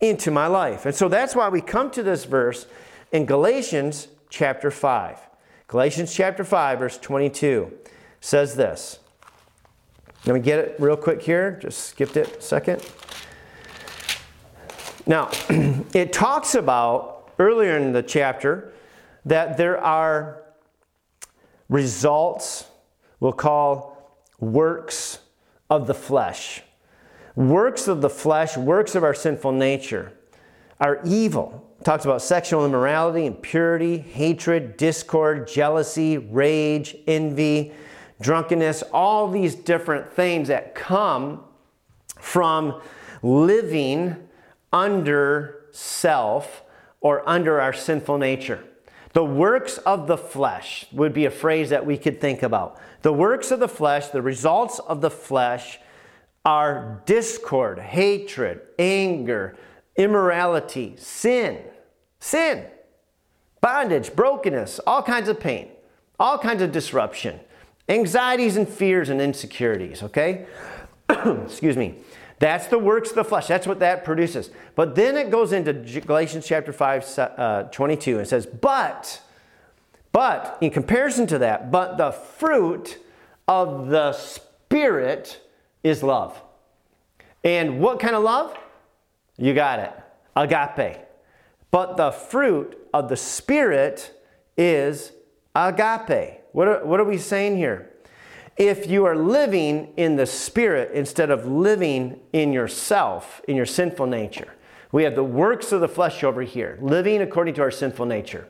into 0.01 0.32
my 0.32 0.47
life. 0.47 0.88
And 0.88 0.95
so 0.95 1.08
that's 1.08 1.36
why 1.36 1.47
we 1.47 1.62
come 1.62 1.91
to 1.91 2.01
this 2.01 2.26
verse 2.26 2.66
in 3.12 3.28
Galatians 3.28 4.08
chapter 4.30 4.71
5. 4.71 5.19
Galatians 5.67 6.13
chapter 6.13 6.43
5, 6.43 6.80
verse 6.80 6.97
22 6.97 7.71
says 8.21 8.55
this. 8.55 8.99
Let 10.25 10.34
me 10.34 10.39
get 10.39 10.59
it 10.59 10.75
real 10.80 10.97
quick 10.97 11.21
here. 11.21 11.57
Just 11.61 11.86
skipped 11.86 12.17
it 12.17 12.38
a 12.38 12.41
second. 12.41 12.86
Now, 15.05 15.30
it 15.93 16.11
talks 16.11 16.55
about 16.55 17.32
earlier 17.39 17.78
in 17.78 17.93
the 17.93 18.03
chapter 18.03 18.73
that 19.25 19.57
there 19.57 19.78
are 19.78 20.43
results 21.69 22.65
we'll 23.19 23.34
call 23.34 24.19
works 24.39 25.19
of 25.69 25.88
the 25.88 25.93
flesh. 25.93 26.61
Works 27.36 27.88
of 27.88 28.01
the 28.01 28.09
flesh, 28.09 28.57
works 28.57 28.95
of 28.95 29.03
our 29.03 29.13
sinful 29.13 29.51
nature, 29.51 30.13
are 30.80 30.99
evil. 31.03 31.63
Talks 31.84 32.05
about 32.05 32.21
sexual 32.21 32.65
immorality, 32.65 33.25
impurity, 33.25 33.97
hatred, 33.97 34.78
discord, 34.78 35.47
jealousy, 35.47 36.17
rage, 36.17 36.95
envy, 37.07 37.71
drunkenness, 38.19 38.84
all 38.93 39.30
these 39.30 39.55
different 39.55 40.11
things 40.11 40.47
that 40.47 40.75
come 40.75 41.43
from 42.19 42.82
living 43.21 44.15
under 44.73 45.65
self 45.71 46.63
or 46.99 47.28
under 47.30 47.61
our 47.61 47.73
sinful 47.73 48.17
nature. 48.17 48.63
The 49.13 49.23
works 49.23 49.78
of 49.80 50.07
the 50.07 50.17
flesh 50.17 50.86
would 50.91 51.13
be 51.13 51.25
a 51.25 51.32
phrase 51.32 51.69
that 51.69 51.86
we 51.86 51.97
could 51.97 52.19
think 52.19 52.43
about. 52.43 52.80
The 53.01 53.13
works 53.13 53.51
of 53.51 53.59
the 53.59 53.67
flesh, 53.67 54.07
the 54.07 54.21
results 54.21 54.80
of 54.80 55.01
the 55.01 55.09
flesh, 55.09 55.80
are 56.43 57.01
discord, 57.05 57.80
hatred, 57.80 58.61
anger, 58.78 59.57
immorality, 59.98 60.95
sin, 60.98 61.60
sin, 62.20 62.66
bondage, 63.62 64.16
brokenness, 64.16 64.80
all 64.86 65.04
kinds 65.04 65.28
of 65.28 65.39
pain, 65.39 65.70
all 66.20 66.38
kinds 66.38 66.62
of 66.62 66.72
disruption, 66.72 67.39
anxieties 67.89 68.58
and 68.58 68.68
fears 68.70 69.10
and 69.10 69.22
insecurities, 69.22 70.04
okay? 70.04 70.45
Excuse 71.10 71.76
me. 71.76 71.95
That's 72.39 72.68
the 72.68 72.78
works 72.78 73.10
of 73.10 73.16
the 73.16 73.24
flesh. 73.24 73.48
That's 73.48 73.66
what 73.66 73.80
that 73.80 74.06
produces. 74.06 74.52
But 74.76 74.93
then 74.93 75.18
it 75.18 75.32
goes 75.32 75.54
into 75.54 75.74
Galatians 75.74 76.45
chapter 76.45 76.72
5, 76.72 77.20
uh, 77.20 77.64
22, 77.64 78.20
and 78.20 78.28
says, 78.28 78.45
But, 78.45 79.22
but, 80.12 80.58
in 80.62 80.70
comparison 80.70 81.26
to 81.28 81.39
that, 81.39 81.72
but 81.72 81.98
the 81.98 82.12
fruit 82.12 83.00
of 83.48 83.88
the 83.88 84.14
Spirit 84.14 85.41
is 85.84 86.04
love. 86.04 86.39
And 87.43 87.80
what 87.80 88.00
kind 88.00 88.16
of 88.16 88.24
love? 88.24 88.56
You 89.38 89.53
got 89.53 89.79
it. 89.79 89.93
Agape. 90.35 90.97
But 91.71 91.97
the 91.97 92.11
fruit 92.11 92.77
of 92.93 93.09
the 93.09 93.17
Spirit 93.17 94.13
is 94.57 95.11
agape. 95.55 96.41
What 96.51 96.67
are, 96.67 96.85
what 96.85 96.99
are 96.99 97.05
we 97.05 97.17
saying 97.17 97.57
here? 97.57 97.91
if 98.57 98.89
you 98.89 99.05
are 99.05 99.15
living 99.15 99.93
in 99.97 100.15
the 100.15 100.25
Spirit 100.25 100.91
instead 100.93 101.29
of 101.29 101.45
living 101.45 102.19
in 102.33 102.51
yourself, 102.51 103.41
in 103.47 103.55
your 103.55 103.65
sinful 103.65 104.07
nature. 104.07 104.53
We 104.91 105.03
have 105.03 105.15
the 105.15 105.23
works 105.23 105.71
of 105.71 105.81
the 105.81 105.88
flesh 105.88 106.23
over 106.23 106.41
here, 106.41 106.77
living 106.81 107.21
according 107.21 107.53
to 107.55 107.61
our 107.61 107.71
sinful 107.71 108.07
nature. 108.07 108.47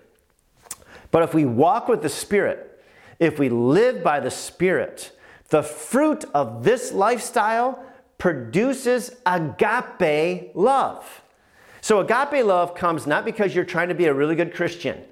But 1.12 1.24
if 1.24 1.34
we 1.34 1.46
walk 1.46 1.88
with 1.88 2.02
the 2.02 2.10
Spirit, 2.10 2.82
if 3.20 3.38
we 3.38 3.50
live 3.50 4.04
by 4.04 4.20
the 4.20 4.32
Spirit, 4.32 5.12
the 5.50 5.64
fruit 5.64 6.24
of 6.34 6.64
this 6.64 6.94
lifestyle 6.94 7.84
produces 8.18 9.12
agape 9.26 10.52
love. 10.56 11.22
So, 11.82 12.00
agape 12.00 12.46
love 12.46 12.76
comes 12.76 13.08
not 13.08 13.26
because 13.26 13.56
you're 13.56 13.66
trying 13.66 13.90
to 13.90 13.96
be 13.96 14.06
a 14.06 14.14
really 14.14 14.36
good 14.36 14.54
Christian 14.54 15.04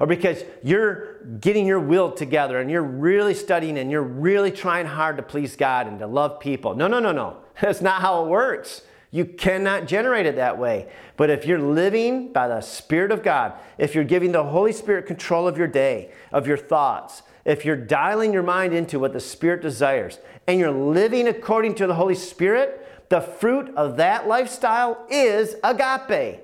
or 0.00 0.06
because 0.06 0.42
you're 0.62 1.22
getting 1.40 1.66
your 1.66 1.80
will 1.80 2.10
together 2.12 2.58
and 2.58 2.70
you're 2.70 2.82
really 2.82 3.34
studying 3.34 3.78
and 3.78 3.90
you're 3.90 4.02
really 4.02 4.50
trying 4.50 4.86
hard 4.86 5.16
to 5.18 5.22
please 5.22 5.56
God 5.56 5.86
and 5.86 5.98
to 6.00 6.06
love 6.06 6.40
people. 6.40 6.74
No, 6.74 6.88
no, 6.88 6.98
no, 6.98 7.12
no. 7.12 7.36
That's 7.60 7.80
not 7.80 8.00
how 8.00 8.24
it 8.24 8.28
works. 8.28 8.82
You 9.10 9.24
cannot 9.24 9.86
generate 9.86 10.26
it 10.26 10.36
that 10.36 10.58
way. 10.58 10.88
But 11.16 11.30
if 11.30 11.46
you're 11.46 11.60
living 11.60 12.32
by 12.32 12.48
the 12.48 12.60
Spirit 12.60 13.12
of 13.12 13.22
God, 13.22 13.52
if 13.78 13.94
you're 13.94 14.02
giving 14.02 14.32
the 14.32 14.42
Holy 14.42 14.72
Spirit 14.72 15.06
control 15.06 15.46
of 15.46 15.56
your 15.56 15.68
day, 15.68 16.10
of 16.32 16.48
your 16.48 16.56
thoughts, 16.56 17.22
if 17.44 17.64
you're 17.64 17.76
dialing 17.76 18.32
your 18.32 18.42
mind 18.42 18.72
into 18.74 18.98
what 18.98 19.12
the 19.12 19.20
Spirit 19.20 19.62
desires, 19.62 20.18
and 20.46 20.58
you're 20.58 20.70
living 20.70 21.28
according 21.28 21.74
to 21.76 21.86
the 21.86 21.94
Holy 21.94 22.14
Spirit, 22.14 22.86
the 23.08 23.20
fruit 23.20 23.72
of 23.76 23.96
that 23.96 24.26
lifestyle 24.26 25.06
is 25.10 25.56
agape. 25.62 26.40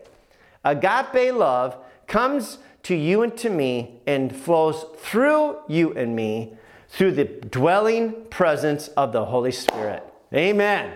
Agape 0.65 1.35
love 1.35 1.77
comes 2.07 2.59
to 2.83 2.95
you 2.95 3.23
and 3.23 3.37
to 3.39 3.51
me 3.51 4.01
and 4.07 4.35
flows 4.35 4.85
through 4.99 5.59
you 5.69 5.93
and 5.95 6.15
me 6.15 6.55
through 6.89 7.13
the 7.13 7.25
dwelling 7.25 8.25
presence 8.31 8.89
of 8.89 9.13
the 9.13 9.25
Holy 9.25 9.53
Spirit. 9.53 10.03
Amen. 10.35 10.93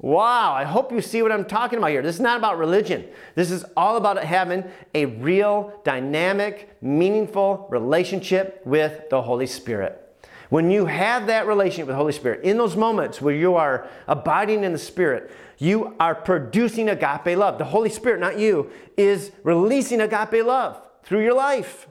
Wow, 0.00 0.54
I 0.54 0.62
hope 0.62 0.92
you 0.92 1.00
see 1.00 1.22
what 1.22 1.32
I'm 1.32 1.44
talking 1.44 1.78
about 1.78 1.90
here. 1.90 2.02
This 2.02 2.14
is 2.14 2.20
not 2.20 2.38
about 2.38 2.56
religion. 2.56 3.04
This 3.34 3.50
is 3.50 3.64
all 3.76 3.96
about 3.96 4.22
having 4.22 4.64
a 4.94 5.06
real, 5.06 5.72
dynamic, 5.82 6.76
meaningful 6.80 7.66
relationship 7.68 8.62
with 8.64 9.10
the 9.10 9.22
Holy 9.22 9.46
Spirit. 9.46 10.04
When 10.50 10.70
you 10.70 10.86
have 10.86 11.26
that 11.26 11.48
relationship 11.48 11.88
with 11.88 11.94
the 11.94 11.98
Holy 11.98 12.12
Spirit, 12.12 12.44
in 12.44 12.56
those 12.56 12.76
moments 12.76 13.20
where 13.20 13.34
you 13.34 13.56
are 13.56 13.88
abiding 14.06 14.62
in 14.62 14.72
the 14.72 14.78
Spirit, 14.78 15.32
you 15.58 15.96
are 15.98 16.14
producing 16.14 16.88
agape 16.88 17.36
love. 17.36 17.58
The 17.58 17.64
Holy 17.64 17.90
Spirit, 17.90 18.20
not 18.20 18.38
you, 18.38 18.70
is 18.96 19.32
releasing 19.42 20.00
agape 20.00 20.44
love 20.44 20.80
through 21.02 21.24
your 21.24 21.34
life. 21.34 21.88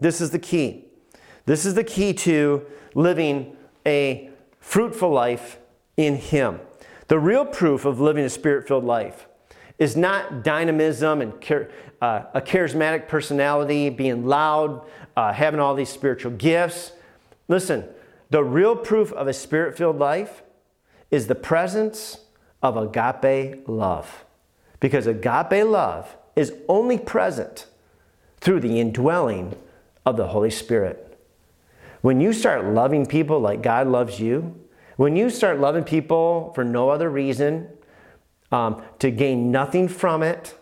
This 0.00 0.22
is 0.22 0.30
the 0.30 0.38
key. 0.38 0.86
This 1.44 1.66
is 1.66 1.74
the 1.74 1.84
key 1.84 2.14
to 2.14 2.64
living 2.94 3.54
a 3.86 4.30
fruitful 4.60 5.10
life 5.10 5.58
in 5.96 6.16
Him. 6.16 6.60
The 7.08 7.18
real 7.18 7.44
proof 7.44 7.84
of 7.84 8.00
living 8.00 8.24
a 8.24 8.30
spirit 8.30 8.68
filled 8.68 8.84
life 8.84 9.26
is 9.78 9.96
not 9.96 10.42
dynamism 10.44 11.22
and 11.22 11.32
uh, 12.02 12.22
a 12.34 12.40
charismatic 12.40 13.08
personality, 13.08 13.88
being 13.90 14.26
loud, 14.26 14.86
uh, 15.16 15.32
having 15.32 15.58
all 15.58 15.74
these 15.74 15.88
spiritual 15.88 16.32
gifts. 16.32 16.92
Listen, 17.48 17.84
the 18.30 18.44
real 18.44 18.76
proof 18.76 19.12
of 19.12 19.26
a 19.26 19.32
spirit 19.32 19.76
filled 19.76 19.98
life 19.98 20.42
is 21.10 21.26
the 21.26 21.34
presence 21.34 22.18
of 22.62 22.76
agape 22.76 23.66
love. 23.66 24.24
Because 24.80 25.06
agape 25.06 25.64
love 25.64 26.16
is 26.36 26.52
only 26.68 26.98
present 26.98 27.66
through 28.40 28.60
the 28.60 28.78
indwelling 28.78 29.56
of 30.04 30.16
the 30.16 30.28
Holy 30.28 30.50
Spirit. 30.50 31.18
When 32.00 32.20
you 32.20 32.32
start 32.32 32.64
loving 32.64 33.06
people 33.06 33.40
like 33.40 33.62
God 33.62 33.88
loves 33.88 34.20
you, 34.20 34.54
when 34.98 35.14
you 35.14 35.30
start 35.30 35.60
loving 35.60 35.84
people 35.84 36.50
for 36.56 36.64
no 36.64 36.90
other 36.90 37.08
reason, 37.08 37.68
um, 38.50 38.82
to 38.98 39.12
gain 39.12 39.52
nothing 39.52 39.86
from 39.86 40.24
it, 40.24 40.58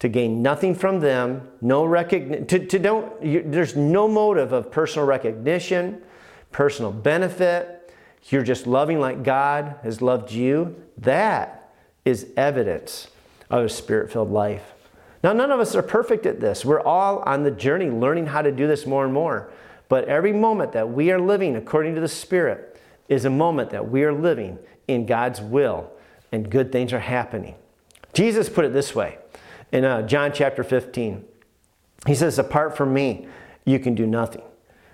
to 0.00 0.08
gain 0.08 0.42
nothing 0.42 0.74
from 0.74 0.98
them, 0.98 1.48
no 1.60 1.84
recognition, 1.84 2.48
to, 2.48 2.66
to 2.66 2.80
don't, 2.80 3.22
you, 3.22 3.44
there's 3.46 3.76
no 3.76 4.08
motive 4.08 4.52
of 4.52 4.72
personal 4.72 5.06
recognition, 5.06 6.02
personal 6.50 6.90
benefit. 6.90 7.94
You're 8.28 8.42
just 8.42 8.66
loving 8.66 8.98
like 8.98 9.22
God 9.22 9.76
has 9.84 10.02
loved 10.02 10.32
you. 10.32 10.74
That 10.98 11.72
is 12.04 12.26
evidence 12.36 13.06
of 13.50 13.66
a 13.66 13.68
spirit 13.68 14.10
filled 14.10 14.32
life. 14.32 14.74
Now, 15.22 15.32
none 15.32 15.52
of 15.52 15.60
us 15.60 15.76
are 15.76 15.82
perfect 15.82 16.26
at 16.26 16.40
this. 16.40 16.64
We're 16.64 16.80
all 16.80 17.20
on 17.20 17.44
the 17.44 17.52
journey 17.52 17.88
learning 17.88 18.26
how 18.26 18.42
to 18.42 18.50
do 18.50 18.66
this 18.66 18.84
more 18.84 19.04
and 19.04 19.14
more. 19.14 19.52
But 19.88 20.06
every 20.06 20.32
moment 20.32 20.72
that 20.72 20.90
we 20.90 21.12
are 21.12 21.20
living 21.20 21.54
according 21.54 21.94
to 21.94 22.00
the 22.00 22.08
Spirit 22.08 22.65
is 23.08 23.24
a 23.24 23.30
moment 23.30 23.70
that 23.70 23.90
we 23.90 24.04
are 24.04 24.12
living 24.12 24.58
in 24.88 25.06
God's 25.06 25.40
will 25.40 25.90
and 26.32 26.50
good 26.50 26.72
things 26.72 26.92
are 26.92 27.00
happening. 27.00 27.54
Jesus 28.12 28.48
put 28.48 28.64
it 28.64 28.72
this 28.72 28.94
way 28.94 29.18
in 29.72 29.84
uh, 29.84 30.02
John 30.02 30.32
chapter 30.32 30.64
15. 30.64 31.24
He 32.06 32.14
says, 32.14 32.38
Apart 32.38 32.76
from 32.76 32.92
me, 32.92 33.26
you 33.64 33.78
can 33.78 33.94
do 33.94 34.06
nothing. 34.06 34.42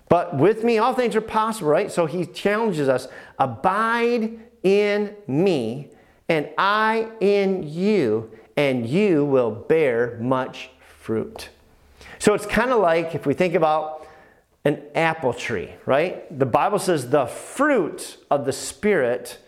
But 0.08 0.36
with 0.36 0.64
me, 0.64 0.78
all 0.78 0.94
things 0.94 1.16
are 1.16 1.20
possible, 1.20 1.70
right? 1.70 1.90
So 1.90 2.06
he 2.06 2.26
challenges 2.26 2.88
us 2.88 3.08
abide 3.38 4.38
in 4.62 5.14
me, 5.26 5.88
and 6.28 6.48
I 6.58 7.08
in 7.20 7.62
you 7.62 8.30
and 8.56 8.86
you 8.86 9.24
will 9.24 9.50
bear 9.50 10.18
much 10.20 10.70
fruit. 11.00 11.48
So 12.18 12.34
it's 12.34 12.46
kind 12.46 12.70
of 12.70 12.80
like 12.80 13.14
if 13.14 13.26
we 13.26 13.34
think 13.34 13.54
about 13.54 14.01
an 14.64 14.82
apple 14.94 15.32
tree, 15.32 15.70
right? 15.86 16.38
The 16.38 16.46
Bible 16.46 16.78
says 16.78 17.10
the 17.10 17.26
fruit 17.26 18.18
of 18.30 18.44
the 18.44 18.52
Spirit 18.52 19.38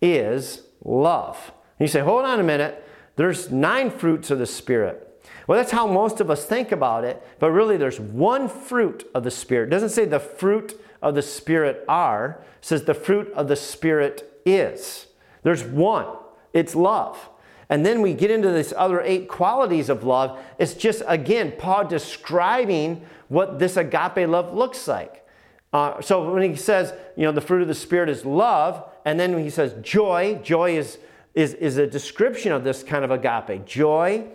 is 0.00 0.62
love. 0.84 1.52
And 1.78 1.86
you 1.86 1.92
say, 1.92 2.00
hold 2.00 2.24
on 2.24 2.40
a 2.40 2.42
minute, 2.42 2.84
there's 3.16 3.50
nine 3.50 3.90
fruits 3.90 4.30
of 4.30 4.38
the 4.38 4.46
Spirit. 4.46 5.08
Well, 5.46 5.58
that's 5.58 5.72
how 5.72 5.86
most 5.86 6.20
of 6.20 6.30
us 6.30 6.44
think 6.44 6.72
about 6.72 7.04
it, 7.04 7.22
but 7.38 7.50
really 7.50 7.76
there's 7.76 8.00
one 8.00 8.48
fruit 8.48 9.08
of 9.14 9.24
the 9.24 9.30
Spirit. 9.30 9.66
It 9.66 9.70
doesn't 9.70 9.90
say 9.90 10.04
the 10.04 10.20
fruit 10.20 10.80
of 11.02 11.14
the 11.14 11.22
Spirit 11.22 11.84
are, 11.88 12.42
says 12.60 12.84
the 12.84 12.94
fruit 12.94 13.32
of 13.34 13.48
the 13.48 13.56
Spirit 13.56 14.40
is. 14.46 15.08
There's 15.42 15.64
one, 15.64 16.06
it's 16.52 16.74
love. 16.74 17.28
And 17.72 17.86
then 17.86 18.02
we 18.02 18.12
get 18.12 18.30
into 18.30 18.50
these 18.50 18.74
other 18.76 19.00
eight 19.00 19.28
qualities 19.28 19.88
of 19.88 20.04
love. 20.04 20.38
It's 20.58 20.74
just, 20.74 21.02
again, 21.06 21.54
Paul 21.56 21.86
describing 21.86 23.00
what 23.28 23.58
this 23.58 23.78
agape 23.78 24.28
love 24.28 24.52
looks 24.52 24.86
like. 24.86 25.26
Uh, 25.72 25.98
so 26.02 26.34
when 26.34 26.42
he 26.50 26.54
says, 26.54 26.92
you 27.16 27.22
know, 27.22 27.32
the 27.32 27.40
fruit 27.40 27.62
of 27.62 27.68
the 27.68 27.74
Spirit 27.74 28.10
is 28.10 28.26
love, 28.26 28.84
and 29.06 29.18
then 29.18 29.42
he 29.42 29.48
says 29.48 29.74
joy, 29.80 30.38
joy 30.42 30.76
is, 30.76 30.98
is, 31.32 31.54
is 31.54 31.78
a 31.78 31.86
description 31.86 32.52
of 32.52 32.62
this 32.62 32.82
kind 32.82 33.06
of 33.06 33.10
agape. 33.10 33.64
Joy, 33.64 34.26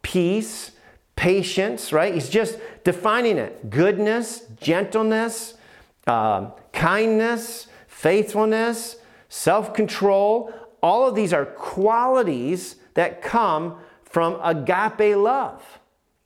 peace, 0.00 0.70
patience, 1.14 1.92
right? 1.92 2.14
He's 2.14 2.30
just 2.30 2.58
defining 2.84 3.36
it. 3.36 3.68
Goodness, 3.68 4.46
gentleness, 4.62 5.58
um, 6.06 6.52
kindness, 6.72 7.66
faithfulness, 7.86 8.96
self 9.28 9.74
control. 9.74 10.54
All 10.82 11.08
of 11.08 11.14
these 11.14 11.32
are 11.32 11.44
qualities 11.44 12.76
that 12.94 13.22
come 13.22 13.78
from 14.04 14.38
agape 14.42 15.16
love. 15.16 15.78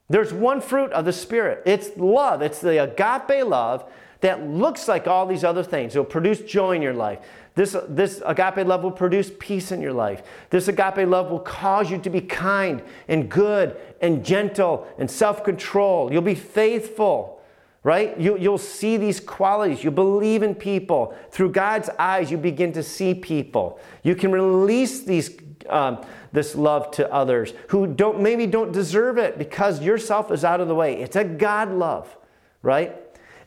There's 0.09 0.33
one 0.33 0.61
fruit 0.61 0.93
of 0.93 1.05
the 1.05 1.13
Spirit 1.13 1.63
it's 1.65 1.97
love, 1.97 2.43
it's 2.43 2.61
the 2.61 2.83
agape 2.83 3.47
love 3.47 3.91
that 4.23 4.43
looks 4.47 4.87
like 4.87 5.09
all 5.09 5.27
these 5.27 5.43
other 5.43 5.65
things. 5.65 5.95
It'll 5.95 6.05
produce 6.05 6.41
joy 6.41 6.77
in 6.77 6.83
your 6.83 6.95
life. 6.95 7.19
This, 7.55 7.77
this 7.89 8.23
agape 8.25 8.67
love 8.67 8.83
will 8.83 8.93
produce 8.93 9.31
peace 9.39 9.73
in 9.73 9.83
your 9.83 9.93
life. 9.93 10.23
This 10.49 10.69
agape 10.69 11.09
love 11.09 11.31
will 11.31 11.41
cause 11.41 11.91
you 11.91 11.99
to 11.99 12.09
be 12.09 12.21
kind 12.21 12.83
and 13.09 13.29
good 13.29 13.77
and 14.01 14.25
gentle 14.25 14.87
and 14.99 15.11
self 15.11 15.45
control. 15.45 16.11
You'll 16.11 16.23
be 16.23 16.35
faithful, 16.35 17.42
right? 17.85 18.19
You, 18.19 18.39
you'll 18.39 18.59
see 18.59 18.97
these 18.97 19.19
qualities. 19.21 19.83
You 19.83 19.91
believe 19.91 20.43
in 20.43 20.55
people. 20.55 21.17
Through 21.31 21.51
God's 21.51 21.91
eyes, 21.99 22.31
you 22.31 22.39
begin 22.39 22.73
to 22.73 22.83
see 22.83 23.15
people. 23.15 23.81
You 24.03 24.15
can 24.15 24.33
release 24.33 25.03
these. 25.03 25.31
Um, 25.69 26.05
this 26.33 26.55
love 26.55 26.91
to 26.93 27.13
others 27.13 27.53
who 27.69 27.87
don't 27.87 28.21
maybe 28.21 28.47
don't 28.47 28.73
deserve 28.73 29.19
it 29.19 29.39
because 29.39 29.83
yourself 29.83 30.33
is 30.33 30.45
out 30.45 30.61
of 30.61 30.69
the 30.69 30.75
way. 30.75 31.01
It's 31.01 31.15
a 31.15 31.25
God 31.25 31.71
love, 31.71 32.17
right? 32.63 32.97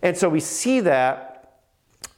And 0.02 0.16
so 0.16 0.30
we 0.30 0.40
see 0.40 0.82
that 0.82 1.62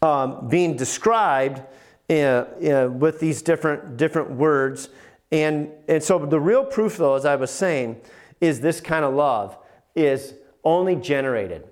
um, 0.02 0.50
being 0.50 0.76
described 0.76 1.62
with 2.10 3.20
these 3.20 3.42
different, 3.42 3.98
different 3.98 4.32
words. 4.32 4.90
And, 5.32 5.72
and 5.88 6.04
so 6.04 6.26
the 6.26 6.40
real 6.40 6.64
proof, 6.64 6.98
though, 6.98 7.16
as 7.16 7.26
I 7.26 7.36
was 7.36 7.52
saying, 7.52 8.02
is 8.40 8.60
this 8.62 8.80
kind 8.80 9.04
of 9.04 9.14
love 9.14 9.58
is 9.96 10.34
only 10.64 10.96
generated 10.96 11.68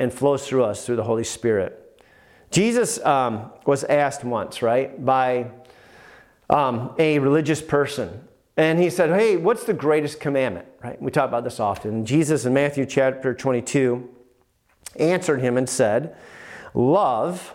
and 0.00 0.12
flows 0.12 0.48
through 0.48 0.64
us 0.64 0.84
through 0.84 0.96
the 0.96 1.04
Holy 1.04 1.22
Spirit. 1.22 2.02
Jesus 2.50 2.98
um, 3.04 3.52
was 3.64 3.84
asked 3.84 4.24
once, 4.24 4.62
right, 4.62 5.04
by 5.04 5.52
um, 6.48 6.92
a 6.98 7.20
religious 7.20 7.62
person. 7.62 8.26
And 8.56 8.80
he 8.80 8.90
said, 8.90 9.10
Hey, 9.10 9.36
what's 9.36 9.62
the 9.62 9.72
greatest 9.72 10.18
commandment? 10.18 10.66
Right? 10.82 11.00
We 11.00 11.12
talk 11.12 11.28
about 11.28 11.44
this 11.44 11.60
often. 11.60 12.04
Jesus 12.04 12.44
in 12.44 12.52
Matthew 12.52 12.86
chapter 12.86 13.32
22 13.32 14.08
answered 14.96 15.40
him 15.40 15.56
and 15.56 15.68
said, 15.68 16.16
Love 16.74 17.54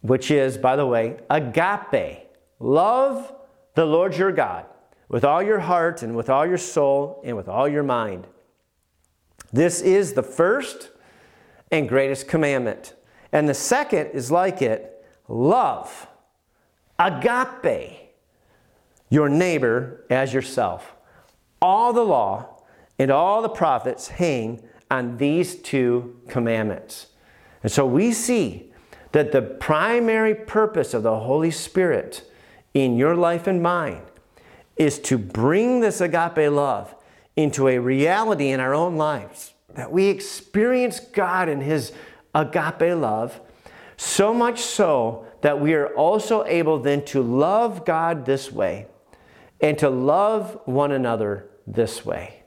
which 0.00 0.30
is, 0.30 0.56
by 0.56 0.76
the 0.76 0.86
way, 0.86 1.18
agape. 1.28 2.26
Love 2.58 3.32
the 3.74 3.84
Lord 3.84 4.16
your 4.16 4.32
God 4.32 4.66
with 5.08 5.24
all 5.24 5.42
your 5.42 5.60
heart 5.60 6.02
and 6.02 6.16
with 6.16 6.30
all 6.30 6.46
your 6.46 6.58
soul 6.58 7.20
and 7.24 7.36
with 7.36 7.48
all 7.48 7.68
your 7.68 7.82
mind. 7.82 8.26
This 9.52 9.80
is 9.80 10.12
the 10.12 10.22
first 10.22 10.90
and 11.70 11.88
greatest 11.88 12.28
commandment. 12.28 12.94
And 13.32 13.48
the 13.48 13.54
second 13.54 14.08
is 14.08 14.30
like 14.30 14.60
it 14.62 15.04
love, 15.28 16.08
agape, 16.98 18.12
your 19.08 19.28
neighbor 19.28 20.04
as 20.10 20.32
yourself. 20.32 20.94
All 21.62 21.92
the 21.92 22.04
law 22.04 22.62
and 22.98 23.10
all 23.10 23.42
the 23.42 23.48
prophets 23.48 24.08
hang 24.08 24.62
on 24.90 25.16
these 25.18 25.54
two 25.56 26.20
commandments. 26.28 27.08
And 27.62 27.70
so 27.70 27.86
we 27.86 28.12
see 28.12 28.72
that 29.12 29.32
the 29.32 29.42
primary 29.42 30.34
purpose 30.34 30.94
of 30.94 31.02
the 31.02 31.20
Holy 31.20 31.50
Spirit 31.50 32.24
in 32.74 32.96
your 32.96 33.16
life 33.16 33.46
and 33.46 33.62
mine 33.62 34.02
is 34.76 34.98
to 34.98 35.18
bring 35.18 35.80
this 35.80 36.00
agape 36.00 36.50
love 36.50 36.94
into 37.36 37.68
a 37.68 37.78
reality 37.78 38.48
in 38.48 38.60
our 38.60 38.74
own 38.74 38.96
lives. 38.96 39.52
That 39.74 39.92
we 39.92 40.06
experience 40.06 41.00
God 41.00 41.48
and 41.48 41.62
His 41.62 41.92
agape 42.34 42.96
love 42.96 43.40
so 43.96 44.32
much 44.32 44.60
so 44.60 45.26
that 45.42 45.60
we 45.60 45.74
are 45.74 45.88
also 45.88 46.44
able 46.44 46.78
then 46.78 47.04
to 47.04 47.22
love 47.22 47.84
God 47.84 48.24
this 48.24 48.50
way 48.50 48.86
and 49.60 49.78
to 49.78 49.90
love 49.90 50.58
one 50.64 50.92
another 50.92 51.46
this 51.66 52.04
way. 52.04 52.42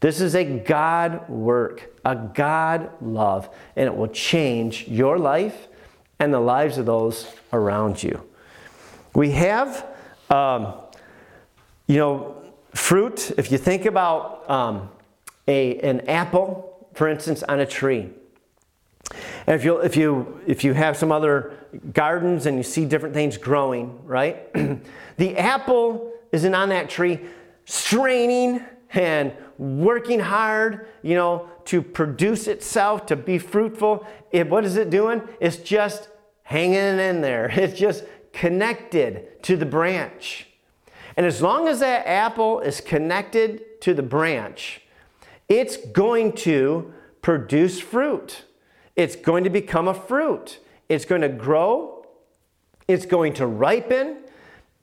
This 0.00 0.20
is 0.20 0.34
a 0.34 0.44
God 0.44 1.28
work, 1.28 1.98
a 2.04 2.14
God 2.14 2.90
love, 3.00 3.48
and 3.76 3.86
it 3.86 3.96
will 3.96 4.08
change 4.08 4.86
your 4.88 5.18
life 5.18 5.68
and 6.18 6.34
the 6.34 6.40
lives 6.40 6.76
of 6.76 6.86
those 6.86 7.26
around 7.52 8.02
you. 8.02 8.22
We 9.14 9.30
have, 9.30 9.86
um, 10.28 10.74
you 11.86 11.96
know, 11.96 12.36
fruit. 12.74 13.32
If 13.38 13.50
you 13.50 13.58
think 13.58 13.86
about 13.86 14.48
um, 14.50 14.90
a, 15.46 15.78
an 15.80 16.08
apple, 16.08 16.88
for 16.94 17.08
instance, 17.08 17.42
on 17.42 17.60
a 17.60 17.66
tree, 17.66 18.10
and 19.46 19.56
if 19.56 19.64
you, 19.64 19.78
if, 19.78 19.96
you, 19.96 20.40
if 20.46 20.64
you 20.64 20.72
have 20.72 20.96
some 20.96 21.10
other 21.10 21.52
gardens 21.92 22.46
and 22.46 22.56
you 22.56 22.62
see 22.62 22.84
different 22.84 23.14
things 23.14 23.36
growing, 23.36 24.04
right? 24.04 24.52
the 25.16 25.36
apple 25.36 26.12
isn't 26.30 26.54
on 26.54 26.68
that 26.70 26.88
tree 26.88 27.20
straining 27.64 28.64
and 28.92 29.32
working 29.58 30.20
hard, 30.20 30.86
you 31.02 31.14
know, 31.14 31.48
to 31.64 31.82
produce 31.82 32.46
itself, 32.46 33.06
to 33.06 33.16
be 33.16 33.38
fruitful. 33.38 34.06
It, 34.30 34.48
what 34.48 34.64
is 34.64 34.76
it 34.76 34.90
doing? 34.90 35.22
It's 35.40 35.56
just 35.56 36.08
hanging 36.42 36.74
in 36.74 37.20
there. 37.20 37.48
It's 37.52 37.78
just 37.78 38.04
connected 38.32 39.42
to 39.42 39.56
the 39.56 39.66
branch. 39.66 40.46
And 41.16 41.26
as 41.26 41.42
long 41.42 41.68
as 41.68 41.80
that 41.80 42.06
apple 42.06 42.60
is 42.60 42.80
connected 42.80 43.80
to 43.82 43.92
the 43.92 44.02
branch, 44.02 44.81
it's 45.48 45.76
going 45.76 46.32
to 46.32 46.92
produce 47.20 47.80
fruit. 47.80 48.44
It's 48.96 49.16
going 49.16 49.44
to 49.44 49.50
become 49.50 49.88
a 49.88 49.94
fruit. 49.94 50.58
It's 50.88 51.04
going 51.04 51.22
to 51.22 51.28
grow. 51.28 52.06
It's 52.88 53.06
going 53.06 53.34
to 53.34 53.46
ripen. 53.46 54.18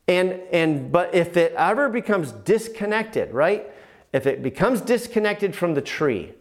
And, 0.08 0.40
and 0.50 0.90
but 0.90 1.14
if 1.14 1.36
it 1.36 1.52
ever 1.56 1.88
becomes 1.88 2.32
disconnected, 2.32 3.32
right? 3.32 3.70
If 4.12 4.26
it 4.26 4.42
becomes 4.42 4.80
disconnected 4.80 5.54
from 5.54 5.74
the 5.74 5.82
tree, 5.82 6.32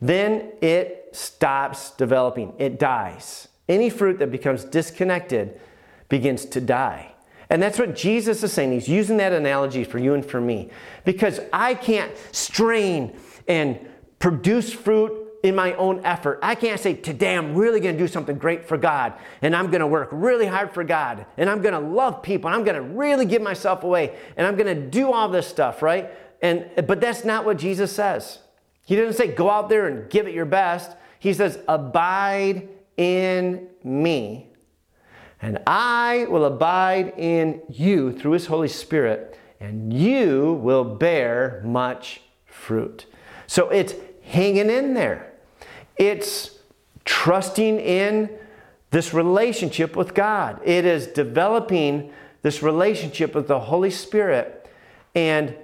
then 0.00 0.52
it 0.62 1.10
stops 1.12 1.90
developing. 1.90 2.54
It 2.58 2.78
dies. 2.78 3.48
Any 3.68 3.90
fruit 3.90 4.18
that 4.20 4.30
becomes 4.30 4.64
disconnected 4.64 5.60
begins 6.08 6.46
to 6.46 6.60
die. 6.60 7.12
And 7.50 7.62
that's 7.62 7.78
what 7.78 7.94
Jesus 7.94 8.42
is 8.42 8.52
saying. 8.52 8.72
He's 8.72 8.88
using 8.88 9.16
that 9.18 9.32
analogy 9.32 9.84
for 9.84 9.98
you 9.98 10.14
and 10.14 10.24
for 10.24 10.40
me. 10.40 10.70
Because 11.04 11.40
I 11.52 11.74
can't 11.74 12.12
strain 12.32 13.16
and 13.48 13.78
produce 14.18 14.72
fruit 14.72 15.24
in 15.42 15.54
my 15.54 15.72
own 15.74 16.04
effort. 16.04 16.40
I 16.42 16.54
can't 16.54 16.80
say, 16.80 16.94
today 16.94 17.36
I'm 17.36 17.54
really 17.54 17.80
going 17.80 17.96
to 17.96 17.98
do 17.98 18.08
something 18.08 18.38
great 18.38 18.64
for 18.64 18.76
God. 18.76 19.14
And 19.40 19.54
I'm 19.56 19.68
going 19.68 19.80
to 19.80 19.86
work 19.86 20.08
really 20.12 20.46
hard 20.46 20.74
for 20.74 20.84
God. 20.84 21.26
And 21.36 21.48
I'm 21.48 21.62
going 21.62 21.74
to 21.74 21.80
love 21.80 22.22
people. 22.22 22.48
And 22.48 22.56
I'm 22.56 22.64
going 22.64 22.76
to 22.76 22.82
really 22.82 23.24
give 23.24 23.40
myself 23.40 23.84
away. 23.84 24.16
And 24.36 24.46
I'm 24.46 24.56
going 24.56 24.74
to 24.74 24.88
do 24.88 25.12
all 25.12 25.28
this 25.28 25.46
stuff, 25.46 25.80
right? 25.80 26.10
And, 26.42 26.68
but 26.86 27.00
that's 27.00 27.24
not 27.24 27.44
what 27.44 27.56
Jesus 27.56 27.92
says. 27.92 28.40
He 28.84 28.96
doesn't 28.96 29.14
say, 29.14 29.32
go 29.32 29.48
out 29.48 29.68
there 29.68 29.86
and 29.86 30.10
give 30.10 30.26
it 30.26 30.34
your 30.34 30.46
best. 30.46 30.96
He 31.20 31.32
says, 31.32 31.58
abide 31.68 32.68
in 32.96 33.68
me, 33.84 34.48
and 35.40 35.60
I 35.66 36.26
will 36.28 36.44
abide 36.44 37.14
in 37.16 37.62
you 37.68 38.12
through 38.12 38.32
his 38.32 38.46
Holy 38.46 38.66
Spirit, 38.66 39.38
and 39.60 39.92
you 39.92 40.54
will 40.54 40.84
bear 40.84 41.62
much 41.64 42.22
fruit. 42.44 43.06
So 43.48 43.70
it's 43.70 43.94
hanging 44.22 44.70
in 44.70 44.94
there. 44.94 45.32
It's 45.96 46.58
trusting 47.04 47.80
in 47.80 48.30
this 48.90 49.12
relationship 49.12 49.96
with 49.96 50.14
God. 50.14 50.60
It 50.64 50.84
is 50.84 51.08
developing 51.08 52.12
this 52.42 52.62
relationship 52.62 53.34
with 53.34 53.48
the 53.48 53.58
Holy 53.58 53.90
Spirit 53.90 54.70
and 55.14 55.56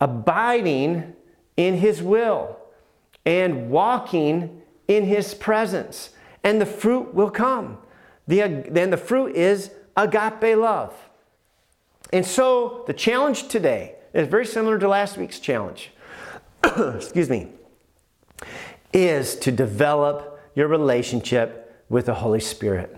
abiding 0.00 1.14
in 1.56 1.78
His 1.78 2.02
will 2.02 2.58
and 3.24 3.70
walking 3.70 4.62
in 4.86 5.04
His 5.04 5.34
presence. 5.34 6.10
And 6.44 6.60
the 6.60 6.66
fruit 6.66 7.14
will 7.14 7.30
come. 7.30 7.78
The, 8.26 8.64
then 8.70 8.90
the 8.90 8.96
fruit 8.98 9.34
is 9.34 9.70
agape 9.96 10.56
love. 10.56 10.94
And 12.12 12.24
so 12.24 12.84
the 12.86 12.92
challenge 12.92 13.48
today 13.48 13.94
is 14.12 14.28
very 14.28 14.46
similar 14.46 14.78
to 14.78 14.88
last 14.88 15.16
week's 15.16 15.40
challenge. 15.40 15.90
Excuse 16.96 17.28
me. 17.28 17.48
Is 18.92 19.36
to 19.36 19.52
develop 19.52 20.40
your 20.54 20.68
relationship 20.68 21.84
with 21.88 22.06
the 22.06 22.14
Holy 22.14 22.40
Spirit. 22.40 22.96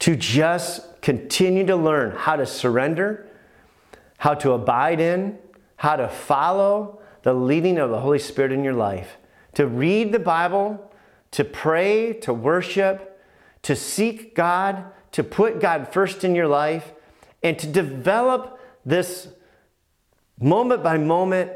To 0.00 0.16
just 0.16 1.00
continue 1.02 1.66
to 1.66 1.76
learn 1.76 2.12
how 2.16 2.36
to 2.36 2.46
surrender, 2.46 3.26
how 4.18 4.34
to 4.34 4.52
abide 4.52 5.00
in, 5.00 5.38
how 5.76 5.96
to 5.96 6.08
follow 6.08 7.00
the 7.22 7.32
leading 7.34 7.78
of 7.78 7.90
the 7.90 8.00
Holy 8.00 8.18
Spirit 8.18 8.52
in 8.52 8.64
your 8.64 8.74
life. 8.74 9.16
To 9.54 9.66
read 9.66 10.12
the 10.12 10.18
Bible, 10.18 10.92
to 11.32 11.44
pray, 11.44 12.12
to 12.14 12.32
worship, 12.32 13.20
to 13.62 13.76
seek 13.76 14.34
God, 14.34 14.84
to 15.12 15.22
put 15.22 15.60
God 15.60 15.88
first 15.92 16.24
in 16.24 16.34
your 16.34 16.48
life, 16.48 16.92
and 17.42 17.58
to 17.58 17.66
develop 17.66 18.60
this 18.84 19.28
moment 20.38 20.82
by 20.82 20.96
moment 20.98 21.52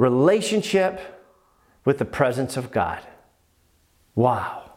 relationship 0.00 0.98
with 1.84 1.98
the 1.98 2.06
presence 2.06 2.56
of 2.56 2.72
God. 2.72 3.00
Wow. 4.14 4.72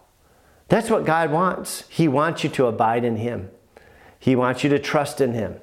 That's 0.68 0.90
what 0.90 1.06
God 1.06 1.32
wants. 1.32 1.86
He 1.88 2.10
wants 2.10 2.44
you 2.44 2.50
to 2.52 2.66
abide 2.66 3.06
in 3.06 3.16
Him, 3.16 3.50
He 4.20 4.36
wants 4.36 4.64
you 4.64 4.70
to 4.70 4.80
trust 4.80 5.22
in 5.22 5.32
Him, 5.34 5.62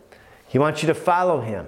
He 0.49 0.59
wants 0.59 0.83
you 0.83 0.87
to 0.87 0.95
follow 0.95 1.43
Him. 1.43 1.67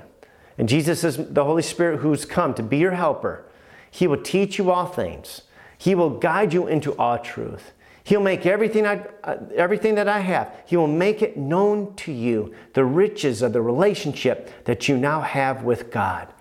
And 0.56 0.68
Jesus 0.68 1.04
is 1.04 1.18
the 1.18 1.44
Holy 1.44 1.62
Spirit 1.62 2.00
who's 2.00 2.24
come 2.24 2.54
to 2.54 2.62
be 2.62 2.78
your 2.78 2.92
helper. 2.92 3.44
He 3.90 4.06
will 4.06 4.22
teach 4.22 4.56
you 4.56 4.70
all 4.70 4.86
things, 4.86 5.42
He 5.76 5.94
will 5.94 6.18
guide 6.18 6.54
you 6.54 6.66
into 6.66 6.96
all 6.96 7.18
truth. 7.18 7.72
He'll 8.04 8.22
make 8.22 8.46
everything, 8.46 8.84
I, 8.84 9.06
uh, 9.22 9.36
everything 9.54 9.94
that 9.96 10.08
I 10.08 10.20
have, 10.20 10.52
He 10.66 10.78
will 10.78 10.88
make 10.88 11.20
it 11.20 11.36
known 11.36 11.94
to 11.96 12.10
you, 12.10 12.54
the 12.72 12.86
riches 12.86 13.42
of 13.42 13.52
the 13.52 13.60
relationship 13.60 14.64
that 14.64 14.88
you 14.88 14.96
now 14.96 15.20
have 15.20 15.62
with 15.62 15.90
God. 15.90 16.32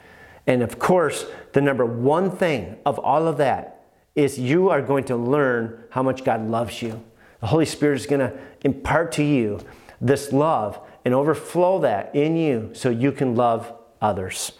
And 0.52 0.62
of 0.62 0.80
course, 0.80 1.26
the 1.54 1.62
number 1.62 1.86
one 1.86 2.30
thing 2.30 2.76
of 2.86 2.99
all 2.99 3.26
of 3.26 3.38
that 3.38 3.86
is 4.16 4.38
you 4.38 4.70
are 4.70 4.82
going 4.82 5.06
to 5.06 5.16
learn 5.16 5.82
how 5.91 6.04
much 6.04 6.26
God 6.26 6.45
loves 6.45 6.82
you. 6.82 7.02
The 7.39 7.47
Holy 7.47 7.66
Spirit 7.66 8.02
is 8.02 8.06
going 8.06 8.20
to 8.20 8.38
impart 8.66 9.14
to 9.14 9.24
you 9.24 9.62
this 10.02 10.34
love 10.34 10.78
and 11.06 11.14
overflow 11.14 11.80
that 11.80 12.14
in 12.14 12.36
you 12.36 12.72
so 12.74 12.89
you 12.89 13.14
can 13.14 13.38
love 13.38 13.72
others. 14.02 14.52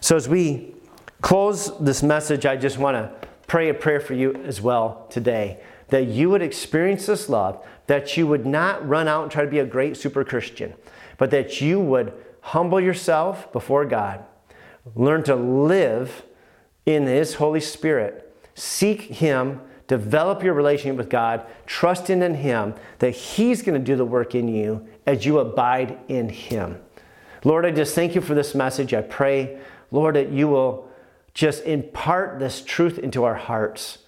So, 0.00 0.16
as 0.16 0.28
we 0.28 0.74
close 1.22 1.72
this 1.78 2.02
message, 2.02 2.44
I 2.44 2.58
just 2.58 2.76
want 2.76 2.96
to 2.98 3.28
pray 3.46 3.70
a 3.70 3.74
prayer 3.74 4.00
for 4.00 4.12
you 4.12 4.34
as 4.44 4.60
well 4.60 5.06
today 5.08 5.60
that 5.88 6.08
you 6.08 6.28
would 6.28 6.42
experience 6.42 7.06
this 7.06 7.30
love, 7.30 7.64
that 7.86 8.18
you 8.18 8.26
would 8.26 8.44
not 8.44 8.86
run 8.86 9.08
out 9.08 9.22
and 9.22 9.32
try 9.32 9.46
to 9.46 9.50
be 9.50 9.60
a 9.60 9.64
great 9.64 9.96
super 9.96 10.24
Christian, 10.24 10.74
but 11.16 11.30
that 11.30 11.62
you 11.62 11.80
would 11.80 12.12
humble 12.42 12.80
yourself 12.80 13.50
before 13.50 13.86
God, 13.86 14.22
learn 14.94 15.22
to 15.24 15.34
live 15.34 16.24
in 16.84 17.06
His 17.06 17.34
Holy 17.34 17.60
Spirit, 17.60 18.34
seek 18.54 19.02
Him, 19.02 19.60
develop 19.86 20.42
your 20.42 20.54
relationship 20.54 20.96
with 20.96 21.10
God, 21.10 21.44
trusting 21.66 22.22
in 22.22 22.34
Him 22.34 22.74
that 22.98 23.10
He's 23.10 23.62
going 23.62 23.78
to 23.78 23.84
do 23.84 23.96
the 23.96 24.04
work 24.04 24.34
in 24.34 24.48
you 24.48 24.86
as 25.06 25.26
you 25.26 25.38
abide 25.38 25.98
in 26.08 26.28
Him. 26.28 26.80
Lord, 27.44 27.66
I 27.66 27.70
just 27.70 27.94
thank 27.94 28.14
you 28.14 28.20
for 28.20 28.34
this 28.34 28.54
message. 28.54 28.94
I 28.94 29.02
pray, 29.02 29.58
Lord, 29.90 30.16
that 30.16 30.30
you 30.30 30.48
will 30.48 30.88
just 31.34 31.64
impart 31.64 32.38
this 32.38 32.62
truth 32.62 32.98
into 32.98 33.24
our 33.24 33.34
hearts 33.34 33.98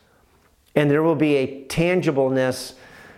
and 0.79 0.89
there 0.89 1.03
will 1.03 1.16
be 1.16 1.35
a 1.35 1.64
tangibleness 1.64 2.74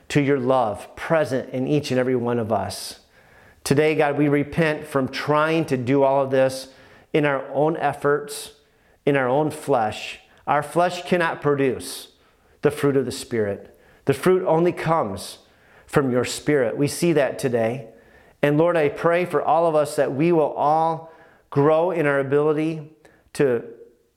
to 0.09 0.23
your 0.23 0.39
love 0.39 0.97
present 0.97 1.51
in 1.51 1.69
each 1.69 1.91
and 1.91 2.01
every 2.01 2.17
one 2.17 2.39
of 2.39 2.51
us. 2.51 3.01
Today, 3.65 3.95
God, 3.95 4.17
we 4.17 4.29
repent 4.29 4.87
from 4.87 5.09
trying 5.09 5.67
to 5.67 5.77
do 5.77 6.03
all 6.03 6.25
of 6.25 6.31
this 6.31 6.69
in 7.13 7.25
our 7.25 7.49
own 7.53 7.77
efforts, 7.77 8.53
in 9.05 9.17
our 9.17 9.29
own 9.29 9.51
flesh. 9.51 10.21
Our 10.47 10.63
flesh 10.63 11.05
cannot 11.05 11.41
produce 11.41 12.09
the 12.63 12.71
fruit 12.71 12.97
of 12.97 13.05
the 13.05 13.13
Spirit. 13.13 13.79
The 14.05 14.15
fruit 14.15 14.45
only 14.47 14.73
comes 14.73 15.39
from 15.87 16.11
your 16.11 16.25
Spirit. 16.25 16.77
We 16.77 16.89
see 16.89 17.13
that 17.15 17.39
today. 17.39 17.89
And 18.43 18.57
Lord, 18.57 18.77
I 18.77 18.89
pray 18.89 19.25
for 19.25 19.43
all 19.43 19.67
of 19.67 19.75
us 19.75 19.97
that 19.97 20.13
we 20.13 20.33
will 20.33 20.53
all 20.53 21.13
grow 21.51 21.91
in 21.91 22.07
our 22.07 22.19
ability 22.19 22.93
to 23.35 23.65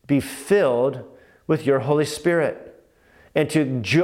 be 0.06 0.20
filled 0.20 1.04
with 1.46 1.66
your 1.66 1.80
Holy 1.80 2.04
Spirit 2.04 2.82
and 3.34 3.50
to 3.50 3.60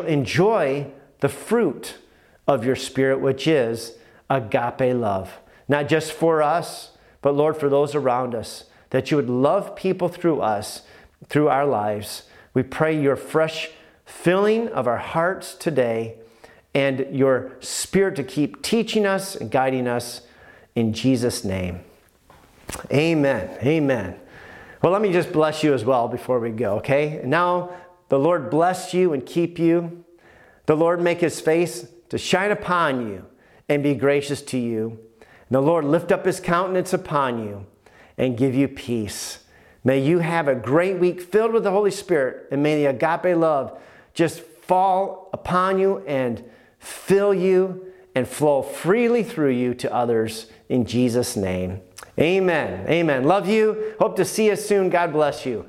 enjoy 0.07 0.91
the 1.20 1.28
fruit 1.28 1.99
of 2.47 2.64
your 2.64 2.76
Spirit, 2.76 3.20
which 3.20 3.47
is 3.47 3.97
agape 4.28 4.95
love. 4.95 5.38
Not 5.68 5.88
just 5.88 6.12
for 6.12 6.43
us, 6.43 6.93
but 7.22 7.34
Lord, 7.34 7.57
for 7.57 7.68
those 7.68 7.95
around 7.95 8.34
us, 8.34 8.64
that 8.91 9.11
you 9.11 9.16
would 9.16 9.30
love 9.30 9.74
people 9.76 10.09
through 10.09 10.41
us, 10.41 10.82
through 11.28 11.49
our 11.49 11.66
lives. 11.66 12.24
We 12.55 12.62
pray 12.62 13.01
your 13.01 13.16
fresh 13.16 13.70
filling 14.05 14.68
of 14.68 14.86
our 14.86 14.99
hearts 14.99 15.55
today 15.55 16.16
and 16.74 17.07
your 17.11 17.57
Spirit 17.61 18.16
to 18.16 18.24
keep 18.24 18.62
teaching 18.62 19.07
us 19.07 19.34
and 19.34 19.51
guiding 19.51 19.88
us 19.88 20.22
in 20.74 20.93
Jesus' 20.93 21.45
name. 21.45 21.80
Amen. 22.93 23.59
Amen. 23.62 24.18
Well, 24.82 24.93
let 24.93 25.03
me 25.03 25.12
just 25.12 25.32
bless 25.32 25.62
you 25.62 25.74
as 25.74 25.84
well 25.84 26.09
before 26.09 26.41
we 26.41 26.51
go, 26.51 26.76
okay? 26.76 27.20
Now, 27.24 27.70
the 28.09 28.18
Lord 28.18 28.51
bless 28.51 28.95
you 28.95 29.12
and 29.12 29.24
keep 29.24 29.59
you. 29.59 30.05
The 30.66 30.76
Lord 30.76 31.01
make 31.01 31.20
his 31.20 31.41
face 31.41 31.86
to 32.09 32.18
shine 32.18 32.51
upon 32.51 33.09
you 33.09 33.26
and 33.68 33.82
be 33.82 33.95
gracious 33.95 34.43
to 34.43 34.59
you. 34.59 34.99
And 35.20 35.57
the 35.57 35.61
Lord 35.61 35.84
lift 35.84 36.11
up 36.12 36.24
his 36.24 36.41
countenance 36.41 36.93
upon 36.93 37.38
you 37.41 37.66
and 38.18 38.36
give 38.36 38.54
you 38.54 38.68
peace. 38.68 39.40
May 39.82 40.00
you 40.00 40.18
have 40.18 40.48
a 40.48 40.54
great 40.54 40.98
week 40.98 41.20
filled 41.20 41.52
with 41.52 41.64
the 41.64 41.70
Holy 41.70 41.90
Spirit, 41.90 42.48
and 42.50 42.62
may 42.62 42.76
the 42.76 42.86
agape 42.86 43.36
love 43.36 43.78
just 44.12 44.40
fall 44.40 45.30
upon 45.32 45.78
you 45.78 45.98
and 46.06 46.44
fill 46.78 47.32
you 47.32 47.86
and 48.14 48.28
flow 48.28 48.62
freely 48.62 49.22
through 49.22 49.50
you 49.50 49.74
to 49.74 49.92
others 49.92 50.46
in 50.68 50.84
Jesus' 50.84 51.36
name. 51.36 51.80
Amen. 52.18 52.86
Amen. 52.88 53.24
Love 53.24 53.48
you. 53.48 53.94
Hope 53.98 54.16
to 54.16 54.24
see 54.24 54.46
you 54.46 54.56
soon. 54.56 54.90
God 54.90 55.12
bless 55.12 55.46
you. 55.46 55.66